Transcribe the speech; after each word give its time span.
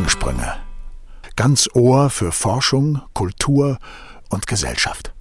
Gedankensprünge. 0.00 0.54
Ganz 1.36 1.68
Ohr 1.74 2.08
für 2.08 2.32
Forschung, 2.32 3.02
Kultur 3.12 3.78
und 4.30 4.46
Gesellschaft. 4.46 5.12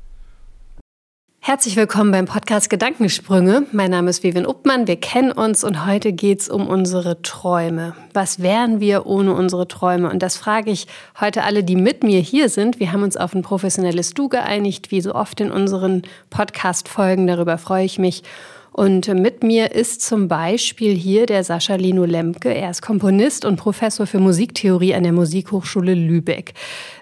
Herzlich 1.42 1.76
willkommen 1.76 2.12
beim 2.12 2.26
Podcast 2.26 2.70
Gedankensprünge. 2.70 3.66
Mein 3.74 3.92
Name 3.92 4.10
ist 4.10 4.24
Vivian 4.24 4.46
Uppmann, 4.46 4.88
wir 4.88 4.96
kennen 4.96 5.34
uns 5.34 5.66
und 5.66 5.86
heute 5.86 6.14
geht 6.14 6.40
es 6.40 6.50
um 6.50 6.66
unsere 6.66 7.22
Träume. 7.22 7.94
Was 8.14 8.42
wären 8.42 8.80
wir 8.80 9.06
ohne 9.06 9.34
unsere 9.34 9.68
Träume? 9.68 10.10
Und 10.10 10.24
das 10.24 10.38
frage 10.38 10.72
ich 10.72 10.88
heute 11.20 11.44
alle, 11.44 11.66
die 11.66 11.76
mit 11.76 12.04
mir 12.04 12.22
hier 12.22 12.48
sind. 12.48 12.80
Wir 12.80 12.94
haben 12.94 13.04
uns 13.04 13.18
auf 13.18 13.36
ein 13.36 13.42
professionelles 13.42 14.14
Du 14.14 14.30
geeinigt, 14.30 14.92
wie 14.92 15.02
so 15.02 15.14
oft 15.14 15.42
in 15.42 15.52
unseren 15.52 16.04
Podcast-Folgen. 16.30 17.28
Darüber 17.28 17.58
freue 17.58 17.84
ich 17.84 18.00
mich. 18.00 18.24
Und 18.72 19.08
mit 19.08 19.44
mir 19.44 19.72
ist 19.72 20.02
zum 20.02 20.28
Beispiel 20.28 20.96
hier 20.96 21.26
der 21.26 21.44
Sascha 21.44 21.76
Lino 21.76 22.06
Lemke. 22.06 22.54
Er 22.54 22.70
ist 22.70 22.82
Komponist 22.82 23.46
und 23.46 23.58
Professor 23.58 24.08
für 24.08 24.20
Musiktheorie 24.20 24.94
an 24.94 25.04
der 25.04 25.14
Musikhochschule 25.14 25.94
Lübeck. 25.94 26.54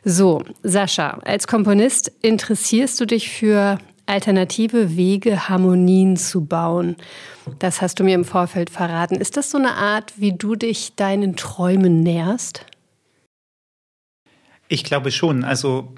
So, 0.04 0.44
Sascha, 0.64 1.20
als 1.26 1.48
Komponist 1.48 2.12
interessierst 2.22 3.00
du 3.00 3.06
dich 3.06 3.30
für 3.30 3.78
alternative 4.08 4.96
Wege, 4.96 5.50
Harmonien 5.50 6.18
zu 6.18 6.46
bauen. 6.46 6.96
Das 7.60 7.82
hast 7.82 8.00
du 8.00 8.04
mir 8.04 8.16
im 8.16 8.26
Vorfeld 8.26 8.70
verraten. 8.70 9.16
Ist 9.16 9.38
das 9.38 9.52
so 9.52 9.58
eine 9.58 9.74
Art, 9.74 10.14
wie 10.18 10.32
du 10.32 10.56
dich 10.56 10.96
deinen 10.96 11.36
Träumen 11.36 12.02
näherst? 12.02 12.66
Ich 14.70 14.84
glaube 14.84 15.12
schon. 15.12 15.44
Also 15.44 15.94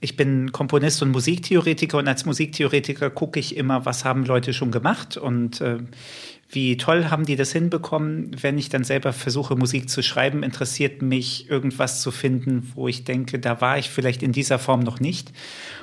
ich 0.00 0.16
bin 0.16 0.50
Komponist 0.52 1.02
und 1.02 1.10
Musiktheoretiker 1.10 1.98
und 1.98 2.08
als 2.08 2.24
Musiktheoretiker 2.24 3.10
gucke 3.10 3.38
ich 3.38 3.56
immer, 3.56 3.84
was 3.84 4.04
haben 4.04 4.24
Leute 4.24 4.54
schon 4.54 4.70
gemacht 4.70 5.18
und 5.18 5.60
äh, 5.60 5.78
wie 6.52 6.76
toll 6.78 7.10
haben 7.10 7.26
die 7.26 7.36
das 7.36 7.52
hinbekommen. 7.52 8.34
Wenn 8.40 8.58
ich 8.58 8.70
dann 8.70 8.82
selber 8.82 9.12
versuche, 9.12 9.54
Musik 9.54 9.88
zu 9.88 10.02
schreiben, 10.02 10.42
interessiert 10.42 11.00
mich 11.00 11.48
irgendwas 11.48 12.00
zu 12.02 12.10
finden, 12.10 12.72
wo 12.74 12.88
ich 12.88 13.04
denke, 13.04 13.38
da 13.38 13.60
war 13.60 13.78
ich 13.78 13.90
vielleicht 13.90 14.22
in 14.22 14.32
dieser 14.32 14.58
Form 14.58 14.80
noch 14.80 14.98
nicht. 14.98 15.32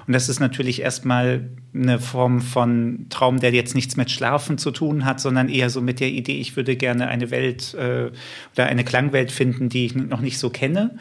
Und 0.07 0.13
das 0.13 0.29
ist 0.29 0.39
natürlich 0.39 0.81
erstmal 0.81 1.47
eine 1.73 1.99
Form 1.99 2.41
von 2.41 3.05
Traum, 3.09 3.39
der 3.39 3.53
jetzt 3.53 3.75
nichts 3.75 3.97
mit 3.97 4.11
Schlafen 4.11 4.57
zu 4.57 4.71
tun 4.71 5.05
hat, 5.05 5.21
sondern 5.21 5.47
eher 5.47 5.69
so 5.69 5.79
mit 5.79 5.99
der 5.99 6.09
Idee, 6.09 6.39
ich 6.39 6.55
würde 6.57 6.75
gerne 6.75 7.07
eine 7.07 7.31
Welt 7.31 7.73
äh, 7.75 8.11
oder 8.53 8.65
eine 8.65 8.83
Klangwelt 8.83 9.31
finden, 9.31 9.69
die 9.69 9.85
ich 9.85 9.95
noch 9.95 10.21
nicht 10.21 10.39
so 10.39 10.49
kenne. 10.49 10.97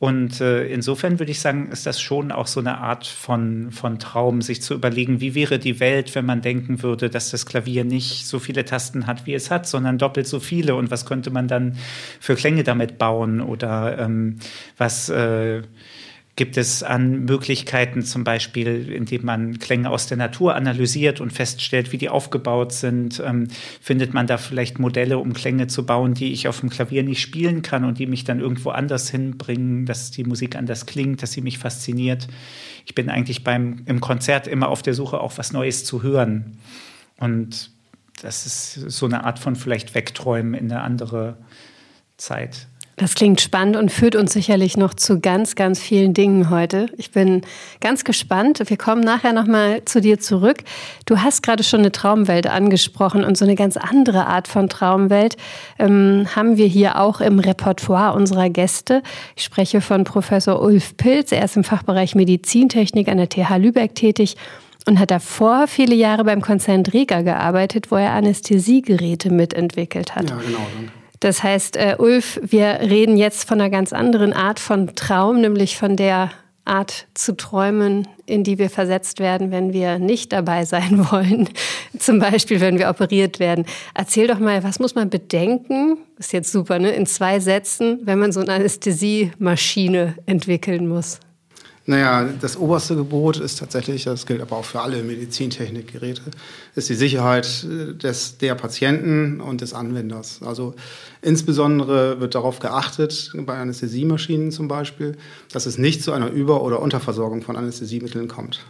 Und 0.00 0.40
äh, 0.40 0.64
insofern 0.66 1.18
würde 1.18 1.32
ich 1.32 1.40
sagen, 1.40 1.70
ist 1.72 1.84
das 1.84 2.00
schon 2.00 2.30
auch 2.30 2.46
so 2.46 2.60
eine 2.60 2.78
Art 2.78 3.04
von, 3.04 3.72
von 3.72 3.98
Traum, 3.98 4.42
sich 4.42 4.62
zu 4.62 4.74
überlegen, 4.74 5.20
wie 5.20 5.34
wäre 5.34 5.58
die 5.58 5.80
Welt, 5.80 6.14
wenn 6.14 6.24
man 6.24 6.40
denken 6.40 6.84
würde, 6.84 7.10
dass 7.10 7.32
das 7.32 7.46
Klavier 7.46 7.84
nicht 7.84 8.24
so 8.26 8.38
viele 8.38 8.64
Tasten 8.64 9.08
hat, 9.08 9.26
wie 9.26 9.34
es 9.34 9.50
hat, 9.50 9.66
sondern 9.66 9.98
doppelt 9.98 10.28
so 10.28 10.38
viele. 10.38 10.76
Und 10.76 10.92
was 10.92 11.04
könnte 11.04 11.30
man 11.30 11.48
dann 11.48 11.76
für 12.20 12.36
Klänge 12.36 12.62
damit 12.62 12.96
bauen? 12.96 13.40
Oder 13.40 13.98
ähm, 13.98 14.36
was 14.76 15.08
äh, 15.08 15.62
gibt 16.38 16.56
es 16.56 16.84
an 16.84 17.24
Möglichkeiten, 17.24 18.04
zum 18.04 18.22
Beispiel, 18.22 18.92
indem 18.92 19.24
man 19.24 19.58
Klänge 19.58 19.90
aus 19.90 20.06
der 20.06 20.16
Natur 20.16 20.54
analysiert 20.54 21.20
und 21.20 21.32
feststellt, 21.32 21.90
wie 21.90 21.98
die 21.98 22.08
aufgebaut 22.08 22.72
sind, 22.72 23.20
ähm, 23.26 23.48
findet 23.80 24.14
man 24.14 24.28
da 24.28 24.38
vielleicht 24.38 24.78
Modelle, 24.78 25.18
um 25.18 25.32
Klänge 25.32 25.66
zu 25.66 25.84
bauen, 25.84 26.14
die 26.14 26.32
ich 26.32 26.46
auf 26.46 26.60
dem 26.60 26.70
Klavier 26.70 27.02
nicht 27.02 27.20
spielen 27.20 27.62
kann 27.62 27.84
und 27.84 27.98
die 27.98 28.06
mich 28.06 28.22
dann 28.22 28.38
irgendwo 28.38 28.70
anders 28.70 29.10
hinbringen, 29.10 29.84
dass 29.84 30.12
die 30.12 30.22
Musik 30.22 30.54
anders 30.54 30.86
klingt, 30.86 31.24
dass 31.24 31.32
sie 31.32 31.40
mich 31.40 31.58
fasziniert. 31.58 32.28
Ich 32.86 32.94
bin 32.94 33.10
eigentlich 33.10 33.42
beim, 33.42 33.82
im 33.86 34.00
Konzert 34.00 34.46
immer 34.46 34.68
auf 34.68 34.82
der 34.82 34.94
Suche, 34.94 35.18
auch 35.18 35.38
was 35.38 35.52
Neues 35.52 35.84
zu 35.84 36.04
hören. 36.04 36.58
Und 37.18 37.72
das 38.22 38.46
ist 38.46 38.74
so 38.74 39.06
eine 39.06 39.24
Art 39.24 39.40
von 39.40 39.56
vielleicht 39.56 39.96
Wegträumen 39.96 40.54
in 40.54 40.70
eine 40.70 40.82
andere 40.82 41.36
Zeit. 42.16 42.68
Das 42.98 43.14
klingt 43.14 43.40
spannend 43.40 43.76
und 43.76 43.92
führt 43.92 44.16
uns 44.16 44.32
sicherlich 44.32 44.76
noch 44.76 44.92
zu 44.92 45.20
ganz, 45.20 45.54
ganz 45.54 45.78
vielen 45.78 46.14
Dingen 46.14 46.50
heute. 46.50 46.86
Ich 46.96 47.12
bin 47.12 47.42
ganz 47.80 48.02
gespannt. 48.02 48.60
Wir 48.66 48.76
kommen 48.76 49.02
nachher 49.02 49.32
nochmal 49.32 49.84
zu 49.84 50.00
dir 50.00 50.18
zurück. 50.18 50.64
Du 51.06 51.22
hast 51.22 51.44
gerade 51.44 51.62
schon 51.62 51.80
eine 51.80 51.92
Traumwelt 51.92 52.48
angesprochen 52.48 53.22
und 53.22 53.38
so 53.38 53.44
eine 53.44 53.54
ganz 53.54 53.76
andere 53.76 54.26
Art 54.26 54.48
von 54.48 54.68
Traumwelt 54.68 55.36
ähm, 55.78 56.26
haben 56.34 56.56
wir 56.56 56.66
hier 56.66 57.00
auch 57.00 57.20
im 57.20 57.38
Repertoire 57.38 58.16
unserer 58.16 58.50
Gäste. 58.50 59.02
Ich 59.36 59.44
spreche 59.44 59.80
von 59.80 60.02
Professor 60.02 60.60
Ulf 60.60 60.96
Pilz. 60.96 61.30
Er 61.30 61.44
ist 61.44 61.56
im 61.56 61.62
Fachbereich 61.62 62.16
Medizintechnik 62.16 63.08
an 63.08 63.18
der 63.18 63.28
TH 63.28 63.58
Lübeck 63.58 63.94
tätig 63.94 64.36
und 64.86 64.98
hat 64.98 65.12
davor 65.12 65.68
viele 65.68 65.94
Jahre 65.94 66.24
beim 66.24 66.40
Konzern 66.40 66.82
Dräger 66.82 67.22
gearbeitet, 67.22 67.92
wo 67.92 67.96
er 67.96 68.10
Anästhesiegeräte 68.10 69.30
mitentwickelt 69.30 70.16
hat. 70.16 70.30
Ja, 70.30 70.36
genau. 70.36 70.66
Das 71.20 71.42
heißt, 71.42 71.76
äh, 71.76 71.96
Ulf, 71.98 72.40
wir 72.42 72.80
reden 72.80 73.16
jetzt 73.16 73.48
von 73.48 73.60
einer 73.60 73.70
ganz 73.70 73.92
anderen 73.92 74.32
Art 74.32 74.60
von 74.60 74.94
Traum, 74.94 75.40
nämlich 75.40 75.76
von 75.76 75.96
der 75.96 76.30
Art 76.64 77.06
zu 77.14 77.36
träumen, 77.36 78.06
in 78.26 78.44
die 78.44 78.58
wir 78.58 78.68
versetzt 78.68 79.20
werden, 79.20 79.50
wenn 79.50 79.72
wir 79.72 79.98
nicht 79.98 80.32
dabei 80.32 80.64
sein 80.64 81.06
wollen. 81.10 81.48
Zum 81.98 82.18
Beispiel, 82.18 82.60
wenn 82.60 82.78
wir 82.78 82.88
operiert 82.90 83.40
werden. 83.40 83.64
Erzähl 83.94 84.26
doch 84.26 84.38
mal, 84.38 84.62
was 84.62 84.78
muss 84.78 84.94
man 84.94 85.10
bedenken? 85.10 85.98
Ist 86.18 86.32
jetzt 86.32 86.52
super, 86.52 86.78
ne? 86.78 86.90
In 86.90 87.06
zwei 87.06 87.40
Sätzen, 87.40 88.00
wenn 88.04 88.18
man 88.18 88.32
so 88.32 88.40
eine 88.40 88.52
Anästhesiemaschine 88.52 90.14
entwickeln 90.26 90.86
muss. 90.86 91.20
Naja, 91.88 92.28
das 92.38 92.58
oberste 92.58 92.96
Gebot 92.96 93.38
ist 93.38 93.60
tatsächlich, 93.60 94.04
das 94.04 94.26
gilt 94.26 94.42
aber 94.42 94.58
auch 94.58 94.64
für 94.66 94.82
alle 94.82 95.02
Medizintechnikgeräte, 95.02 96.20
ist 96.74 96.90
die 96.90 96.94
Sicherheit 96.94 97.64
äh, 97.64 97.94
des, 97.94 98.36
der 98.36 98.54
Patienten 98.56 99.40
und 99.40 99.62
des 99.62 99.72
Anwenders. 99.72 100.42
Also 100.44 100.74
insbesondere 101.22 102.20
wird 102.20 102.34
darauf 102.34 102.58
geachtet, 102.58 103.32
bei 103.34 103.56
Anästhesiemaschinen 103.56 104.52
zum 104.52 104.68
Beispiel, 104.68 105.16
dass 105.50 105.64
es 105.64 105.78
nicht 105.78 106.02
zu 106.02 106.12
einer 106.12 106.28
Über- 106.28 106.62
oder 106.62 106.82
Unterversorgung 106.82 107.40
von 107.40 107.56
Anästhesiemitteln 107.56 108.28
kommt. 108.28 108.66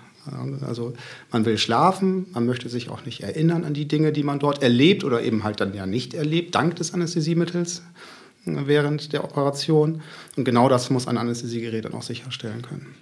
Also 0.65 0.93
man 1.33 1.45
will 1.45 1.59
schlafen, 1.59 2.27
man 2.35 2.47
möchte 2.47 2.69
sich 2.69 2.89
auch 2.89 3.05
nicht 3.05 3.25
erinnern 3.25 3.65
an 3.65 3.75
die 3.75 3.89
Dinge, 3.89 4.13
die 4.13 4.23
man 4.23 4.39
dort 4.39 4.63
erlebt 4.63 5.03
oder 5.03 5.23
eben 5.23 5.43
halt 5.43 5.61
dann 5.61 5.75
ja 5.75 5.87
nicht 5.87 6.15
erlebt, 6.15 6.55
dank 6.55 6.77
des 6.77 6.95
Anästhesiemittels 6.95 7.83
äh, 8.47 8.53
während 8.67 9.13
der 9.13 9.25
Operation. 9.25 10.03
Und 10.37 10.45
genau 10.45 10.69
das 10.69 10.89
muss 10.91 11.09
ein 11.09 11.19
Anästhesiegerät 11.19 11.85
dann 11.85 11.95
auch 11.95 12.03
sicherstellen 12.03 12.63
können. 12.63 12.95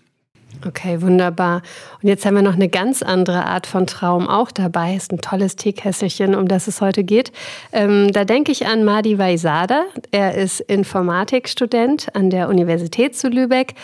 Okay, 0.64 1.02
wunderbar. 1.02 1.62
Und 2.02 2.08
jetzt 2.08 2.24
haben 2.24 2.34
wir 2.34 2.42
noch 2.42 2.54
eine 2.54 2.68
ganz 2.68 3.02
andere 3.02 3.44
Art 3.44 3.66
von 3.66 3.86
Traum 3.86 4.28
auch 4.28 4.50
dabei. 4.50 4.94
Ist 4.94 5.12
ein 5.12 5.20
tolles 5.20 5.56
Teekesselchen, 5.56 6.34
um 6.34 6.48
das 6.48 6.66
es 6.66 6.80
heute 6.80 7.04
geht. 7.04 7.30
Ähm, 7.72 8.10
da 8.12 8.24
denke 8.24 8.52
ich 8.52 8.66
an 8.66 8.84
Madi 8.84 9.18
Vaisada. 9.18 9.84
Er 10.12 10.34
ist 10.34 10.60
Informatikstudent 10.60 12.14
an 12.14 12.30
der 12.30 12.48
Universität 12.48 13.16
zu 13.16 13.28
Lübeck. 13.28 13.74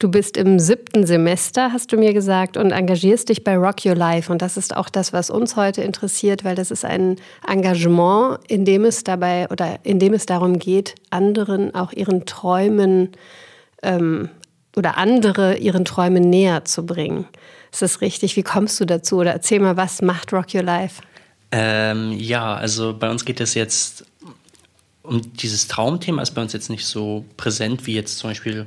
Du 0.00 0.08
bist 0.08 0.36
im 0.36 0.60
siebten 0.60 1.06
Semester, 1.06 1.72
hast 1.72 1.92
du 1.92 1.96
mir 1.96 2.12
gesagt, 2.12 2.56
und 2.56 2.70
engagierst 2.70 3.30
dich 3.30 3.42
bei 3.42 3.56
Rock 3.56 3.84
Your 3.84 3.96
Life. 3.96 4.30
Und 4.30 4.42
das 4.42 4.56
ist 4.56 4.76
auch 4.76 4.88
das, 4.88 5.12
was 5.12 5.28
uns 5.28 5.56
heute 5.56 5.82
interessiert, 5.82 6.44
weil 6.44 6.54
das 6.54 6.70
ist 6.70 6.84
ein 6.84 7.16
Engagement, 7.46 8.38
in 8.46 8.64
dem 8.64 8.84
es 8.84 9.02
dabei 9.02 9.48
oder 9.50 9.80
in 9.82 9.98
dem 9.98 10.14
es 10.14 10.24
darum 10.26 10.58
geht, 10.58 10.94
anderen 11.10 11.74
auch 11.74 11.92
ihren 11.92 12.26
Träumen 12.26 13.10
ähm, 13.82 14.30
oder 14.78 14.96
andere 14.96 15.56
ihren 15.56 15.84
Träumen 15.84 16.30
näher 16.30 16.64
zu 16.64 16.86
bringen. 16.86 17.26
Ist 17.72 17.82
das 17.82 18.00
richtig? 18.00 18.36
Wie 18.36 18.42
kommst 18.42 18.80
du 18.80 18.84
dazu? 18.84 19.16
Oder 19.18 19.32
erzähl 19.32 19.60
mal, 19.60 19.76
was 19.76 20.00
macht 20.00 20.32
Rock 20.32 20.54
Your 20.54 20.62
Life? 20.62 21.02
Ähm, 21.50 22.12
ja, 22.12 22.54
also 22.54 22.94
bei 22.98 23.10
uns 23.10 23.24
geht 23.24 23.40
es 23.40 23.54
jetzt 23.54 24.04
um 25.02 25.32
dieses 25.34 25.68
Traumthema, 25.68 26.22
ist 26.22 26.32
bei 26.32 26.42
uns 26.42 26.52
jetzt 26.52 26.70
nicht 26.70 26.86
so 26.86 27.24
präsent 27.36 27.86
wie 27.86 27.94
jetzt 27.94 28.18
zum 28.18 28.30
Beispiel 28.30 28.66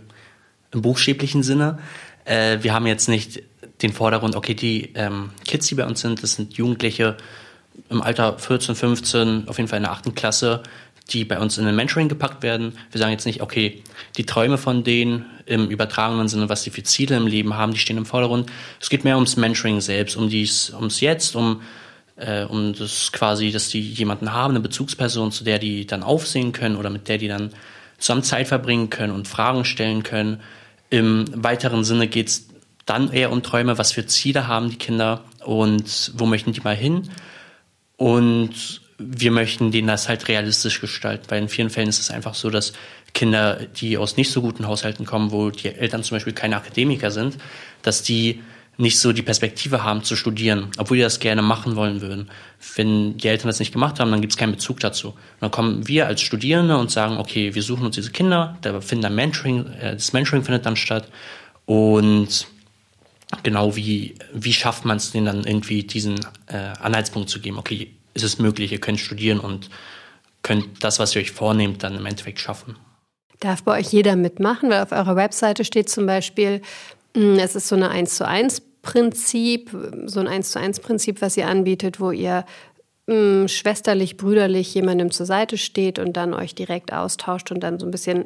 im 0.71 0.81
buchstäblichen 0.81 1.43
Sinne. 1.43 1.79
Äh, 2.25 2.59
wir 2.61 2.73
haben 2.73 2.87
jetzt 2.87 3.07
nicht 3.07 3.43
den 3.81 3.93
Vordergrund, 3.93 4.35
okay, 4.35 4.53
die 4.53 4.91
ähm, 4.95 5.31
Kids, 5.45 5.67
die 5.67 5.75
bei 5.75 5.85
uns 5.85 6.01
sind, 6.01 6.23
das 6.23 6.33
sind 6.33 6.53
Jugendliche 6.53 7.17
im 7.89 8.01
Alter 8.01 8.37
14, 8.37 8.75
15, 8.75 9.47
auf 9.47 9.57
jeden 9.57 9.67
Fall 9.67 9.77
in 9.77 9.83
der 9.83 9.91
achten 9.91 10.15
Klasse, 10.15 10.63
die 11.13 11.25
bei 11.25 11.39
uns 11.39 11.57
in 11.57 11.67
ein 11.67 11.75
Mentoring 11.75 12.09
gepackt 12.09 12.43
werden. 12.43 12.77
Wir 12.91 12.99
sagen 12.99 13.11
jetzt 13.11 13.25
nicht, 13.25 13.41
okay, 13.41 13.83
die 14.17 14.25
Träume 14.25 14.57
von 14.57 14.83
denen 14.83 15.25
im 15.45 15.69
übertragenen 15.69 16.27
Sinne, 16.27 16.49
was 16.49 16.63
sie 16.63 16.69
für 16.69 16.83
Ziele 16.83 17.17
im 17.17 17.27
Leben 17.27 17.55
haben, 17.55 17.73
die 17.73 17.79
stehen 17.79 17.97
im 17.97 18.05
Vordergrund. 18.05 18.49
Es 18.79 18.89
geht 18.89 19.03
mehr 19.03 19.15
ums 19.15 19.37
Mentoring 19.37 19.81
selbst, 19.81 20.15
um 20.15 20.29
dies, 20.29 20.71
ums 20.71 21.01
Jetzt, 21.01 21.35
um 21.35 21.61
äh, 22.21 22.43
um 22.43 22.73
das 22.73 23.11
quasi, 23.11 23.51
dass 23.51 23.69
die 23.69 23.81
jemanden 23.81 24.31
haben, 24.31 24.51
eine 24.51 24.59
Bezugsperson, 24.59 25.31
zu 25.31 25.43
der 25.43 25.59
die 25.59 25.85
dann 25.87 26.03
aufsehen 26.03 26.51
können 26.51 26.75
oder 26.75 26.89
mit 26.89 27.07
der 27.07 27.17
die 27.17 27.27
dann 27.27 27.51
zusammen 27.97 28.23
Zeit 28.23 28.47
verbringen 28.47 28.89
können 28.89 29.13
und 29.13 29.27
Fragen 29.27 29.65
stellen 29.65 30.03
können. 30.03 30.39
Im 30.89 31.25
weiteren 31.35 31.83
Sinne 31.83 32.07
geht 32.07 32.27
es 32.27 32.47
dann 32.85 33.11
eher 33.11 33.31
um 33.31 33.43
Träume, 33.43 33.77
was 33.77 33.91
für 33.91 34.05
Ziele 34.05 34.47
haben 34.47 34.69
die 34.69 34.77
Kinder 34.77 35.23
und 35.45 36.11
wo 36.15 36.25
möchten 36.25 36.51
die 36.51 36.61
mal 36.61 36.75
hin. 36.75 37.09
Und 37.97 38.80
wir 39.03 39.31
möchten 39.31 39.71
denen 39.71 39.87
das 39.87 40.07
halt 40.07 40.27
realistisch 40.27 40.81
gestalten, 40.81 41.25
weil 41.29 41.41
in 41.41 41.49
vielen 41.49 41.69
Fällen 41.69 41.89
ist 41.89 41.99
es 41.99 42.11
einfach 42.11 42.35
so, 42.35 42.49
dass 42.49 42.73
Kinder, 43.13 43.59
die 43.77 43.97
aus 43.97 44.17
nicht 44.17 44.31
so 44.31 44.41
guten 44.41 44.67
Haushalten 44.67 45.05
kommen, 45.05 45.31
wo 45.31 45.49
die 45.49 45.69
Eltern 45.69 46.03
zum 46.03 46.15
Beispiel 46.15 46.33
keine 46.33 46.55
Akademiker 46.55 47.11
sind, 47.11 47.37
dass 47.81 48.03
die 48.03 48.41
nicht 48.77 48.99
so 48.99 49.11
die 49.11 49.21
Perspektive 49.21 49.83
haben 49.83 50.03
zu 50.03 50.15
studieren, 50.15 50.69
obwohl 50.77 50.97
die 50.97 51.03
das 51.03 51.19
gerne 51.19 51.41
machen 51.41 51.75
wollen 51.75 52.01
würden. 52.01 52.29
Wenn 52.75 53.17
die 53.17 53.27
Eltern 53.27 53.47
das 53.47 53.59
nicht 53.59 53.73
gemacht 53.73 53.99
haben, 53.99 54.11
dann 54.11 54.21
gibt 54.21 54.33
es 54.33 54.37
keinen 54.37 54.53
Bezug 54.53 54.79
dazu. 54.79 55.09
Und 55.09 55.17
dann 55.41 55.51
kommen 55.51 55.87
wir 55.87 56.07
als 56.07 56.21
Studierende 56.21 56.77
und 56.77 56.89
sagen, 56.89 57.17
okay, 57.17 57.53
wir 57.53 57.63
suchen 57.63 57.85
uns 57.85 57.95
diese 57.95 58.11
Kinder, 58.11 58.57
da 58.61 58.79
finden 58.81 59.03
dann 59.03 59.15
Mentoring, 59.15 59.67
äh, 59.73 59.93
das 59.93 60.13
Mentoring 60.13 60.43
findet 60.43 60.65
dann 60.65 60.77
statt 60.77 61.09
und 61.65 62.47
genau 63.43 63.75
wie, 63.75 64.15
wie 64.33 64.53
schafft 64.53 64.85
man 64.85 64.97
es 64.97 65.11
denen 65.11 65.25
dann 65.25 65.43
irgendwie 65.43 65.83
diesen 65.83 66.19
äh, 66.47 66.73
Anhaltspunkt 66.81 67.29
zu 67.29 67.39
geben, 67.39 67.57
okay, 67.57 67.91
ist 68.13 68.23
es 68.23 68.39
möglich, 68.39 68.71
ihr 68.71 68.79
könnt 68.79 68.99
studieren 68.99 69.39
und 69.39 69.69
könnt 70.43 70.83
das, 70.83 70.99
was 70.99 71.15
ihr 71.15 71.21
euch 71.21 71.31
vornehmt, 71.31 71.83
dann 71.83 71.95
im 71.95 72.05
Endeffekt 72.05 72.39
schaffen. 72.39 72.75
Darf 73.39 73.63
bei 73.63 73.79
euch 73.79 73.87
jeder 73.87 74.15
mitmachen? 74.15 74.69
Weil 74.69 74.83
auf 74.83 74.91
eurer 74.91 75.15
Webseite 75.15 75.65
steht 75.65 75.89
zum 75.89 76.05
Beispiel, 76.05 76.61
hm, 77.15 77.39
es 77.39 77.55
ist 77.55 77.67
so 77.67 77.75
eine 77.75 77.89
1 77.89 78.15
zu 78.15 78.27
1 78.27 78.61
Prinzip, 78.81 79.75
so 80.05 80.19
ein 80.19 80.27
1 80.27 80.51
zu 80.51 80.59
1 80.59 80.79
Prinzip, 80.79 81.21
was 81.21 81.37
ihr 81.37 81.47
anbietet, 81.47 81.99
wo 81.99 82.11
ihr 82.11 82.45
mh, 83.07 83.13
hm, 83.15 83.47
schwesterlich, 83.47 84.17
brüderlich 84.17 84.73
jemandem 84.73 85.11
zur 85.11 85.25
Seite 85.25 85.57
steht 85.57 85.99
und 85.99 86.13
dann 86.13 86.33
euch 86.33 86.55
direkt 86.55 86.93
austauscht 86.93 87.51
und 87.51 87.61
dann 87.61 87.79
so 87.79 87.85
ein 87.85 87.91
bisschen 87.91 88.25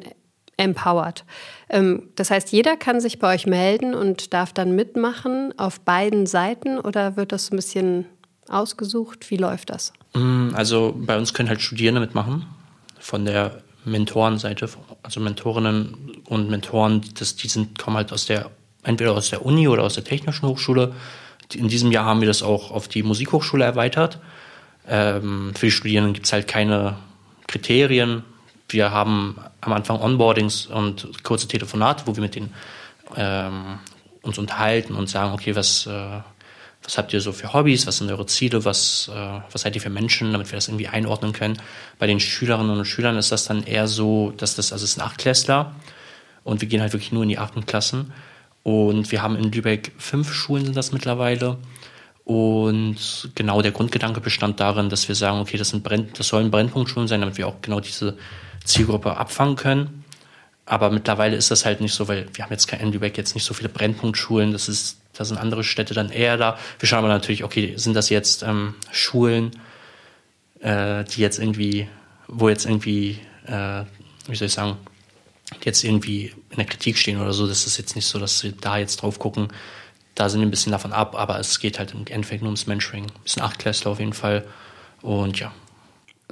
empowert. 0.56 1.24
Ähm, 1.68 2.10
das 2.16 2.30
heißt, 2.30 2.50
jeder 2.52 2.76
kann 2.76 3.00
sich 3.00 3.18
bei 3.18 3.34
euch 3.34 3.46
melden 3.46 3.94
und 3.94 4.32
darf 4.32 4.52
dann 4.52 4.74
mitmachen 4.74 5.58
auf 5.58 5.80
beiden 5.80 6.26
Seiten 6.26 6.78
oder 6.78 7.16
wird 7.16 7.32
das 7.32 7.50
ein 7.50 7.56
bisschen 7.56 8.06
ausgesucht? 8.50 9.30
Wie 9.30 9.36
läuft 9.36 9.70
das? 9.70 9.92
Mm, 10.14 10.50
also 10.54 10.94
bei 10.96 11.16
uns 11.16 11.34
können 11.34 11.48
halt 11.48 11.60
Studierende 11.60 12.00
mitmachen 12.00 12.46
von 12.98 13.24
der 13.24 13.62
Mentorenseite, 13.84 14.68
also 15.02 15.20
Mentorinnen 15.20 16.22
und 16.24 16.50
Mentoren, 16.50 17.02
das, 17.18 17.36
die 17.36 17.48
sind, 17.48 17.78
kommen 17.78 17.96
halt 17.96 18.12
aus 18.12 18.26
der, 18.26 18.50
entweder 18.82 19.12
aus 19.12 19.30
der 19.30 19.46
Uni 19.46 19.68
oder 19.68 19.84
aus 19.84 19.94
der 19.94 20.04
Technischen 20.04 20.48
Hochschule. 20.48 20.92
In 21.54 21.68
diesem 21.68 21.92
Jahr 21.92 22.04
haben 22.04 22.20
wir 22.20 22.28
das 22.28 22.42
auch 22.42 22.72
auf 22.72 22.88
die 22.88 23.04
Musikhochschule 23.04 23.64
erweitert. 23.64 24.18
Ähm, 24.88 25.52
für 25.54 25.66
die 25.66 25.72
Studierenden 25.72 26.14
gibt 26.14 26.26
es 26.26 26.32
halt 26.32 26.48
keine 26.48 26.96
Kriterien. 27.46 28.24
Wir 28.68 28.90
haben 28.90 29.36
am 29.60 29.72
Anfang 29.72 30.00
Onboardings 30.00 30.66
und 30.66 31.22
kurze 31.22 31.46
Telefonate, 31.46 32.06
wo 32.06 32.16
wir 32.16 32.22
mit 32.22 32.34
denen 32.34 32.52
ähm, 33.16 33.78
uns 34.22 34.38
unterhalten 34.38 34.94
und 34.94 35.08
sagen, 35.08 35.32
okay, 35.32 35.54
was, 35.54 35.86
äh, 35.86 36.20
was 36.82 36.98
habt 36.98 37.12
ihr 37.12 37.20
so 37.20 37.32
für 37.32 37.52
Hobbys, 37.52 37.86
was 37.86 37.98
sind 37.98 38.10
eure 38.10 38.26
Ziele, 38.26 38.64
was, 38.64 39.10
äh, 39.12 39.40
was 39.50 39.62
seid 39.62 39.74
ihr 39.74 39.80
für 39.80 39.90
Menschen, 39.90 40.32
damit 40.32 40.50
wir 40.50 40.56
das 40.56 40.68
irgendwie 40.68 40.88
einordnen 40.88 41.32
können. 41.32 41.60
Bei 41.98 42.06
den 42.06 42.20
Schülerinnen 42.20 42.78
und 42.78 42.84
Schülern 42.84 43.16
ist 43.16 43.32
das 43.32 43.44
dann 43.44 43.64
eher 43.64 43.88
so, 43.88 44.32
dass 44.36 44.54
das, 44.54 44.72
also 44.72 44.84
es 44.84 44.96
ein 44.96 45.02
Achtklässler 45.02 45.74
und 46.44 46.60
wir 46.60 46.68
gehen 46.68 46.80
halt 46.80 46.92
wirklich 46.92 47.10
nur 47.10 47.24
in 47.24 47.28
die 47.28 47.38
achten 47.38 47.66
Klassen. 47.66 48.12
Und 48.62 49.12
wir 49.12 49.22
haben 49.22 49.36
in 49.36 49.50
Lübeck 49.50 49.92
fünf 49.98 50.32
Schulen 50.32 50.64
sind 50.64 50.76
das 50.76 50.92
mittlerweile. 50.92 51.58
Und 52.24 53.30
genau 53.34 53.62
der 53.62 53.72
Grundgedanke 53.72 54.20
bestand 54.20 54.58
darin, 54.58 54.88
dass 54.88 55.06
wir 55.06 55.14
sagen, 55.14 55.40
okay, 55.40 55.56
das, 55.56 55.70
sind 55.70 55.84
Brenn 55.84 56.08
das 56.16 56.28
sollen 56.28 56.50
Brennpunktschulen 56.50 57.06
sein, 57.08 57.20
damit 57.20 57.38
wir 57.38 57.46
auch 57.46 57.62
genau 57.62 57.78
diese 57.78 58.16
Zielgruppe 58.64 59.16
abfangen 59.16 59.54
können. 59.54 60.04
Aber 60.64 60.90
mittlerweile 60.90 61.36
ist 61.36 61.52
das 61.52 61.64
halt 61.64 61.80
nicht 61.80 61.94
so, 61.94 62.08
weil 62.08 62.26
wir 62.32 62.44
haben 62.44 62.52
jetzt 62.52 62.72
in 62.72 62.92
Lübeck 62.92 63.16
jetzt 63.16 63.36
nicht 63.36 63.44
so 63.44 63.54
viele 63.54 63.68
Brennpunktschulen. 63.68 64.50
Das 64.50 64.68
ist 64.68 64.98
da 65.16 65.24
sind 65.24 65.38
andere 65.38 65.64
Städte 65.64 65.94
dann 65.94 66.10
eher 66.10 66.36
da. 66.36 66.58
Wir 66.78 66.88
schauen 66.88 67.00
aber 67.00 67.08
natürlich, 67.08 67.44
okay, 67.44 67.74
sind 67.76 67.94
das 67.94 68.10
jetzt 68.10 68.42
ähm, 68.42 68.74
Schulen, 68.90 69.52
äh, 70.60 71.04
die 71.04 71.20
jetzt 71.20 71.38
irgendwie, 71.38 71.88
wo 72.28 72.48
jetzt 72.48 72.66
irgendwie, 72.66 73.18
äh, 73.46 73.82
wie 74.26 74.36
soll 74.36 74.46
ich 74.46 74.52
sagen, 74.52 74.76
jetzt 75.64 75.84
irgendwie 75.84 76.34
in 76.50 76.56
der 76.56 76.66
Kritik 76.66 76.98
stehen 76.98 77.20
oder 77.20 77.32
so. 77.32 77.46
Das 77.46 77.66
ist 77.66 77.78
jetzt 77.78 77.96
nicht 77.96 78.06
so, 78.06 78.18
dass 78.18 78.42
wir 78.42 78.52
da 78.52 78.78
jetzt 78.78 79.02
drauf 79.02 79.18
gucken. 79.18 79.48
Da 80.14 80.28
sind 80.28 80.40
wir 80.40 80.46
ein 80.46 80.50
bisschen 80.50 80.72
davon 80.72 80.92
ab, 80.92 81.14
aber 81.14 81.38
es 81.38 81.60
geht 81.60 81.78
halt 81.78 81.92
im 81.92 82.06
Endeffekt 82.06 82.42
nur 82.42 82.48
ums 82.48 82.66
Mentoring. 82.66 83.06
Das 83.22 83.34
sind 83.34 83.42
Achtklässler 83.42 83.92
auf 83.92 84.00
jeden 84.00 84.12
Fall. 84.12 84.44
Und 85.02 85.38
ja, 85.38 85.52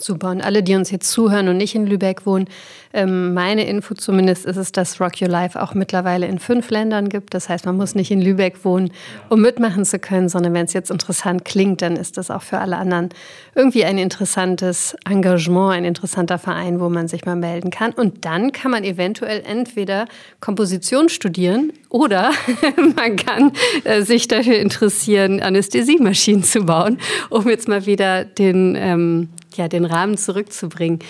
Super. 0.01 0.31
Und 0.31 0.41
alle, 0.41 0.65
die 0.65 0.75
uns 0.75 0.91
jetzt 0.91 1.09
zuhören 1.09 1.47
und 1.49 1.57
nicht 1.57 1.77
in 1.77 1.87
Lübeck 1.87 2.27
wohnen, 2.27 2.49
ähm, 2.93 3.33
meine 3.33 3.65
Info 3.65 3.95
zumindest 3.95 4.45
ist 4.45 4.57
es, 4.57 4.73
dass 4.73 5.01
Rock 5.01 5.23
Your 5.23 5.29
Life 5.29 5.61
auch 5.61 5.75
mittlerweile 5.75 6.27
in 6.27 6.41
fünf 6.41 6.71
Ländern 6.71 7.09
gibt. 7.09 7.33
Das 7.33 7.49
heißt, 7.49 7.65
man 7.65 7.77
muss 7.77 7.95
nicht 7.95 8.11
in 8.11 8.21
Lübeck 8.21 8.65
wohnen, 8.65 8.91
um 9.29 9.41
mitmachen 9.41 9.85
zu 9.85 10.01
können, 10.01 10.29
sondern 10.29 10.53
wenn 10.53 10.65
es 10.65 10.73
jetzt 10.73 10.91
interessant 10.91 11.45
klingt, 11.45 11.81
dann 11.81 11.95
ist 11.95 12.17
das 12.17 12.33
auch 12.33 12.43
für 12.43 12.59
alle 12.59 12.77
anderen 12.77 13.11
irgendwie 13.55 13.85
ein 13.85 13.99
interessantes 13.99 14.97
Engagement, 15.09 15.75
ein 15.75 15.85
interessanter 15.85 16.39
Verein, 16.39 16.81
wo 16.81 16.89
man 16.89 17.07
sich 17.07 17.25
mal 17.25 17.37
melden 17.37 17.71
kann. 17.71 17.93
Und 17.93 18.25
dann 18.25 18.51
kann 18.51 18.73
man 18.73 18.83
eventuell 18.83 19.45
entweder 19.47 20.07
Komposition 20.41 21.09
studieren 21.09 21.73
oder 21.89 22.33
man 22.97 23.15
kann 23.15 23.53
äh, 23.85 24.03
sich 24.03 24.27
dafür 24.27 24.59
interessieren, 24.59 25.41
Anästhesiemaschinen 25.41 26.43
zu 26.43 26.65
bauen, 26.65 26.99
um 27.31 27.49
jetzt 27.49 27.69
mal 27.69 27.87
wieder 27.87 28.25
den 28.25 28.77
ähm, 28.77 29.29
ja, 29.57 29.69
den 29.69 29.85
Rahmen 29.85 30.17
zurückzubringen. 30.17 31.01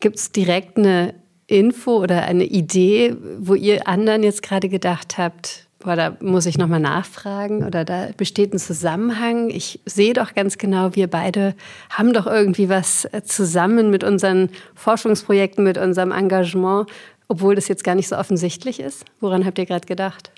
Gibt 0.00 0.16
es 0.16 0.32
direkt 0.32 0.76
eine 0.76 1.14
Info 1.46 1.98
oder 1.98 2.22
eine 2.22 2.44
Idee, 2.44 3.16
wo 3.38 3.54
ihr 3.54 3.86
anderen 3.86 4.22
jetzt 4.22 4.42
gerade 4.42 4.68
gedacht 4.68 5.18
habt, 5.18 5.66
boah, 5.78 5.96
da 5.96 6.16
muss 6.20 6.46
ich 6.46 6.56
nochmal 6.58 6.80
nachfragen 6.80 7.64
oder 7.64 7.84
da 7.84 8.08
besteht 8.16 8.54
ein 8.54 8.58
Zusammenhang? 8.58 9.50
Ich 9.50 9.80
sehe 9.84 10.14
doch 10.14 10.34
ganz 10.34 10.58
genau, 10.58 10.94
wir 10.94 11.08
beide 11.08 11.54
haben 11.90 12.12
doch 12.12 12.26
irgendwie 12.26 12.68
was 12.68 13.08
zusammen 13.24 13.90
mit 13.90 14.02
unseren 14.02 14.48
Forschungsprojekten, 14.74 15.62
mit 15.62 15.78
unserem 15.78 16.10
Engagement, 16.10 16.88
obwohl 17.28 17.54
das 17.54 17.68
jetzt 17.68 17.84
gar 17.84 17.94
nicht 17.94 18.08
so 18.08 18.16
offensichtlich 18.16 18.80
ist. 18.80 19.04
Woran 19.20 19.44
habt 19.44 19.58
ihr 19.58 19.66
gerade 19.66 19.86
gedacht? 19.86 20.30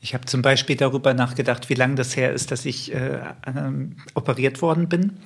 Ich 0.00 0.14
habe 0.14 0.26
zum 0.26 0.42
Beispiel 0.42 0.76
darüber 0.76 1.12
nachgedacht, 1.12 1.68
wie 1.68 1.74
lange 1.74 1.96
das 1.96 2.16
her 2.16 2.32
ist, 2.32 2.52
dass 2.52 2.64
ich 2.64 2.94
äh, 2.94 3.20
ähm, 3.46 3.96
operiert 4.14 4.62
worden 4.62 4.88
bin. 4.88 5.18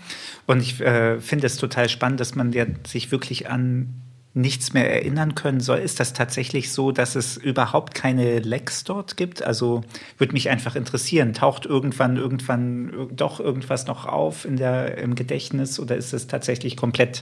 Und 0.46 0.60
ich 0.60 0.80
äh, 0.80 1.20
finde 1.20 1.46
es 1.46 1.58
total 1.58 1.88
spannend, 1.90 2.20
dass 2.20 2.34
man 2.34 2.52
ja 2.52 2.64
sich 2.86 3.12
wirklich 3.12 3.50
an 3.50 4.02
nichts 4.34 4.72
mehr 4.72 4.90
erinnern 4.90 5.34
können 5.34 5.60
soll. 5.60 5.78
Ist 5.78 6.00
das 6.00 6.14
tatsächlich 6.14 6.72
so, 6.72 6.90
dass 6.90 7.16
es 7.16 7.36
überhaupt 7.36 7.94
keine 7.94 8.38
Lecks 8.38 8.84
dort 8.84 9.19
gibt? 9.19 9.42
Also 9.42 9.82
würde 10.16 10.32
mich 10.32 10.48
einfach 10.48 10.74
interessieren, 10.74 11.34
taucht 11.34 11.66
irgendwann 11.66 12.16
irgendwann 12.16 13.08
doch 13.12 13.40
irgendwas 13.40 13.86
noch 13.86 14.06
auf 14.06 14.46
in 14.46 14.56
der, 14.56 14.96
im 14.98 15.14
Gedächtnis 15.14 15.78
oder 15.78 15.96
ist 15.96 16.14
es 16.14 16.28
tatsächlich 16.28 16.78
komplett 16.78 17.20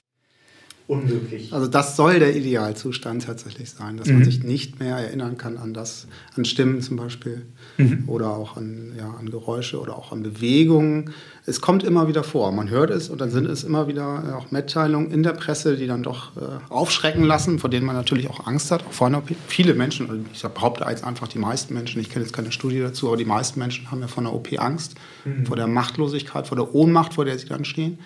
unmöglich. 0.91 1.53
Also 1.53 1.67
das 1.67 1.95
soll 1.95 2.19
der 2.19 2.35
Idealzustand 2.35 3.23
tatsächlich 3.23 3.71
sein, 3.71 3.95
dass 3.95 4.07
mhm. 4.07 4.15
man 4.15 4.25
sich 4.25 4.43
nicht 4.43 4.79
mehr 4.81 4.97
erinnern 4.97 5.37
kann 5.37 5.57
an 5.57 5.73
das, 5.73 6.07
an 6.35 6.43
Stimmen 6.43 6.81
zum 6.81 6.97
Beispiel 6.97 7.43
mhm. 7.77 8.03
oder 8.07 8.31
auch 8.31 8.57
an, 8.57 8.91
ja, 8.97 9.09
an 9.09 9.31
Geräusche 9.31 9.79
oder 9.79 9.97
auch 9.97 10.11
an 10.11 10.21
Bewegungen. 10.21 11.11
Es 11.45 11.61
kommt 11.61 11.83
immer 11.83 12.09
wieder 12.09 12.23
vor. 12.23 12.51
Man 12.51 12.69
hört 12.69 12.91
es 12.91 13.09
und 13.09 13.21
dann 13.21 13.31
sind 13.31 13.45
es 13.45 13.63
immer 13.63 13.87
wieder 13.87 14.23
äh, 14.27 14.33
auch 14.33 14.51
Mitteilungen 14.51 15.11
in 15.11 15.23
der 15.23 15.31
Presse, 15.31 15.77
die 15.77 15.87
dann 15.87 16.03
doch 16.03 16.35
äh, 16.35 16.41
aufschrecken 16.67 17.23
lassen, 17.23 17.57
vor 17.57 17.69
denen 17.69 17.85
man 17.85 17.95
natürlich 17.95 18.29
auch 18.29 18.45
Angst 18.45 18.69
hat. 18.69 18.85
Auch 18.85 18.91
vor 18.91 19.07
einer, 19.07 19.23
viele 19.47 19.73
Menschen, 19.73 20.09
also 20.09 20.21
ich 20.33 20.41
behaupte 20.41 20.85
jetzt 20.89 21.05
einfach 21.05 21.29
die 21.29 21.39
meisten 21.39 21.73
Menschen, 21.73 22.01
ich 22.01 22.09
kenne 22.09 22.25
jetzt 22.25 22.33
keine 22.33 22.51
Studie 22.51 22.81
dazu, 22.81 23.07
aber 23.07 23.17
die 23.17 23.25
meisten 23.25 23.59
Menschen 23.59 23.89
haben 23.91 24.01
ja 24.01 24.07
vor 24.07 24.23
einer 24.23 24.33
OP 24.33 24.49
Angst, 24.57 24.95
mhm. 25.23 25.45
vor 25.45 25.55
der 25.55 25.67
Machtlosigkeit, 25.67 26.47
vor 26.47 26.57
der 26.57 26.75
Ohnmacht, 26.75 27.13
vor 27.13 27.23
der 27.23 27.39
sie 27.39 27.47
dann 27.47 27.63
stehen. 27.63 27.97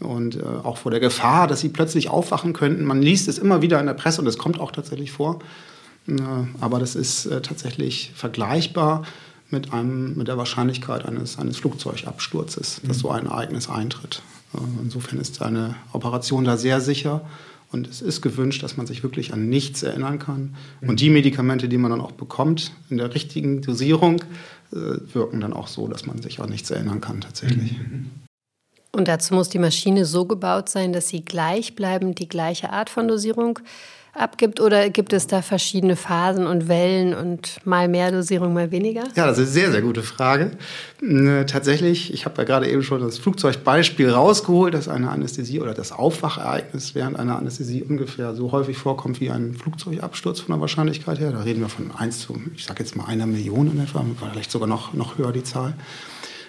Mhm. 0.00 0.06
Und 0.06 0.36
äh, 0.36 0.42
auch 0.42 0.78
vor 0.78 0.90
der 0.90 1.00
Gefahr, 1.00 1.46
dass 1.46 1.60
sie 1.60 1.68
plötzlich 1.68 2.08
aufwachen 2.08 2.52
könnten. 2.52 2.84
Man 2.84 3.02
liest 3.02 3.28
es 3.28 3.38
immer 3.38 3.62
wieder 3.62 3.80
in 3.80 3.86
der 3.86 3.94
Presse 3.94 4.20
und 4.20 4.26
es 4.26 4.38
kommt 4.38 4.60
auch 4.60 4.72
tatsächlich 4.72 5.12
vor. 5.12 5.40
Äh, 6.08 6.14
aber 6.60 6.78
das 6.78 6.94
ist 6.94 7.26
äh, 7.26 7.40
tatsächlich 7.40 8.12
vergleichbar 8.14 9.04
mit, 9.50 9.72
einem, 9.72 10.16
mit 10.16 10.28
der 10.28 10.36
Wahrscheinlichkeit 10.38 11.04
eines, 11.06 11.38
eines 11.38 11.56
Flugzeugabsturzes, 11.58 12.80
dass 12.86 12.96
mhm. 12.96 13.00
so 13.00 13.10
ein 13.10 13.26
Ereignis 13.26 13.68
eintritt. 13.68 14.22
Äh, 14.54 14.58
insofern 14.82 15.18
ist 15.18 15.42
eine 15.42 15.76
Operation 15.92 16.44
da 16.44 16.56
sehr 16.56 16.80
sicher 16.80 17.22
und 17.70 17.86
es 17.86 18.00
ist 18.00 18.22
gewünscht, 18.22 18.62
dass 18.62 18.76
man 18.76 18.86
sich 18.86 19.02
wirklich 19.02 19.32
an 19.34 19.48
nichts 19.48 19.82
erinnern 19.82 20.18
kann. 20.18 20.54
Mhm. 20.80 20.88
Und 20.88 21.00
die 21.00 21.10
Medikamente, 21.10 21.68
die 21.68 21.78
man 21.78 21.90
dann 21.90 22.00
auch 22.00 22.12
bekommt, 22.12 22.72
in 22.88 22.96
der 22.96 23.14
richtigen 23.14 23.60
Dosierung, 23.62 24.22
wirken 24.70 25.40
dann 25.40 25.54
auch 25.54 25.66
so, 25.66 25.88
dass 25.88 26.04
man 26.04 26.20
sich 26.20 26.40
an 26.40 26.50
nichts 26.50 26.70
erinnern 26.70 27.00
kann 27.00 27.22
tatsächlich. 27.22 27.78
Mhm. 27.78 28.10
Und 28.92 29.08
dazu 29.08 29.34
muss 29.34 29.48
die 29.48 29.58
Maschine 29.58 30.04
so 30.04 30.24
gebaut 30.24 30.68
sein, 30.68 30.92
dass 30.92 31.08
sie 31.08 31.24
gleichbleibend 31.24 32.18
die 32.18 32.28
gleiche 32.28 32.70
Art 32.70 32.90
von 32.90 33.06
Dosierung 33.06 33.60
abgibt 34.18 34.60
oder 34.60 34.90
gibt 34.90 35.12
es 35.12 35.26
da 35.26 35.42
verschiedene 35.42 35.96
Phasen 35.96 36.46
und 36.46 36.68
Wellen 36.68 37.14
und 37.14 37.64
mal 37.64 37.88
mehr 37.88 38.10
Dosierung, 38.10 38.52
mal 38.52 38.70
weniger? 38.70 39.04
Ja, 39.14 39.26
das 39.26 39.38
ist 39.38 39.44
eine 39.44 39.52
sehr, 39.52 39.70
sehr 39.72 39.82
gute 39.82 40.02
Frage. 40.02 40.52
Äh, 41.02 41.44
tatsächlich, 41.44 42.12
ich 42.12 42.24
habe 42.24 42.38
ja 42.38 42.44
gerade 42.44 42.68
eben 42.68 42.82
schon 42.82 43.00
das 43.00 43.18
Flugzeugbeispiel 43.18 44.10
rausgeholt, 44.10 44.74
dass 44.74 44.88
eine 44.88 45.10
Anästhesie 45.10 45.60
oder 45.60 45.74
das 45.74 45.92
Aufwachereignis 45.92 46.94
während 46.94 47.18
einer 47.18 47.36
Anästhesie 47.36 47.82
ungefähr 47.82 48.34
so 48.34 48.52
häufig 48.52 48.76
vorkommt 48.76 49.20
wie 49.20 49.30
ein 49.30 49.54
Flugzeugabsturz 49.54 50.40
von 50.40 50.54
der 50.54 50.60
Wahrscheinlichkeit 50.60 51.20
her. 51.20 51.30
Da 51.30 51.42
reden 51.42 51.60
wir 51.60 51.68
von 51.68 51.90
1 51.96 52.20
zu, 52.20 52.40
ich 52.54 52.64
sage 52.64 52.82
jetzt 52.82 52.96
mal 52.96 53.04
einer 53.04 53.26
Million 53.26 53.70
in 53.70 53.80
etwa, 53.80 54.04
vielleicht 54.32 54.50
sogar 54.50 54.68
noch, 54.68 54.94
noch 54.94 55.18
höher 55.18 55.32
die 55.32 55.44
Zahl. 55.44 55.74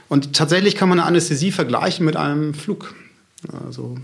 Und 0.09 0.33
tatsächlich 0.33 0.75
kann 0.75 0.89
man 0.89 0.99
eine 0.99 1.07
Anästhesie 1.07 1.51
vergleichen 1.51 2.05
mit 2.05 2.17
einem 2.17 2.53
Flug. 2.53 2.95
Also 3.65 3.97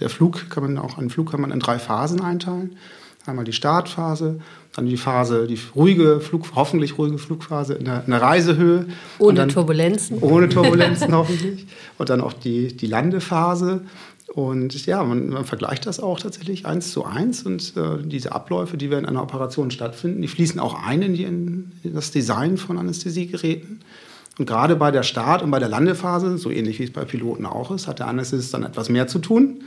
der 0.00 0.10
Flug 0.10 0.50
kann 0.50 0.64
man 0.64 0.78
auch 0.78 0.98
einen 0.98 1.10
Flug 1.10 1.30
kann 1.30 1.40
man 1.40 1.52
in 1.52 1.60
drei 1.60 1.78
Phasen 1.78 2.20
einteilen. 2.20 2.76
Einmal 3.26 3.44
die 3.44 3.52
Startphase, 3.52 4.40
dann 4.74 4.86
die 4.86 4.96
Phase, 4.96 5.46
die 5.48 5.58
ruhige, 5.74 6.20
Flug, 6.20 6.46
hoffentlich 6.54 6.96
ruhige 6.96 7.18
Flugphase 7.18 7.74
in 7.74 7.84
der, 7.84 8.04
in 8.04 8.12
der 8.12 8.22
Reisehöhe. 8.22 8.86
Ohne 9.18 9.34
dann, 9.34 9.48
Turbulenzen. 9.48 10.18
Ohne 10.20 10.48
Turbulenzen 10.48 11.12
hoffentlich. 11.12 11.66
Und 11.98 12.08
dann 12.08 12.20
auch 12.20 12.32
die, 12.32 12.76
die 12.76 12.86
Landephase. 12.86 13.80
Und 14.32 14.86
ja, 14.86 15.02
man, 15.02 15.30
man, 15.30 15.44
vergleicht 15.44 15.86
das 15.86 15.98
auch 15.98 16.20
tatsächlich 16.20 16.66
eins 16.66 16.92
zu 16.92 17.04
eins. 17.04 17.42
Und 17.42 17.76
äh, 17.76 18.02
diese 18.04 18.32
Abläufe, 18.32 18.76
die 18.76 18.90
während 18.90 19.08
einer 19.08 19.22
Operation 19.22 19.72
stattfinden, 19.72 20.22
die 20.22 20.28
fließen 20.28 20.60
auch 20.60 20.80
ein 20.84 21.02
in, 21.02 21.14
die, 21.14 21.24
in 21.24 21.72
das 21.82 22.12
Design 22.12 22.58
von 22.58 22.78
Anästhesiegeräten. 22.78 23.80
Und 24.38 24.46
gerade 24.46 24.76
bei 24.76 24.90
der 24.90 25.02
Start- 25.02 25.42
und 25.42 25.50
bei 25.50 25.58
der 25.58 25.68
Landephase, 25.68 26.36
so 26.36 26.50
ähnlich 26.50 26.78
wie 26.78 26.84
es 26.84 26.92
bei 26.92 27.04
Piloten 27.04 27.46
auch 27.46 27.70
ist, 27.70 27.88
hat 27.88 28.00
der 28.00 28.08
Anästhesist 28.08 28.52
dann 28.52 28.64
etwas 28.64 28.88
mehr 28.88 29.06
zu 29.06 29.18
tun. 29.18 29.62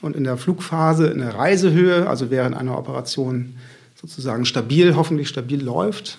Und 0.00 0.16
in 0.16 0.24
der 0.24 0.36
Flugphase, 0.36 1.08
in 1.08 1.18
der 1.18 1.34
Reisehöhe, 1.34 2.08
also 2.08 2.30
während 2.30 2.56
einer 2.56 2.78
Operation 2.78 3.56
sozusagen 3.94 4.44
stabil, 4.44 4.94
hoffentlich 4.94 5.28
stabil 5.28 5.62
läuft, 5.62 6.18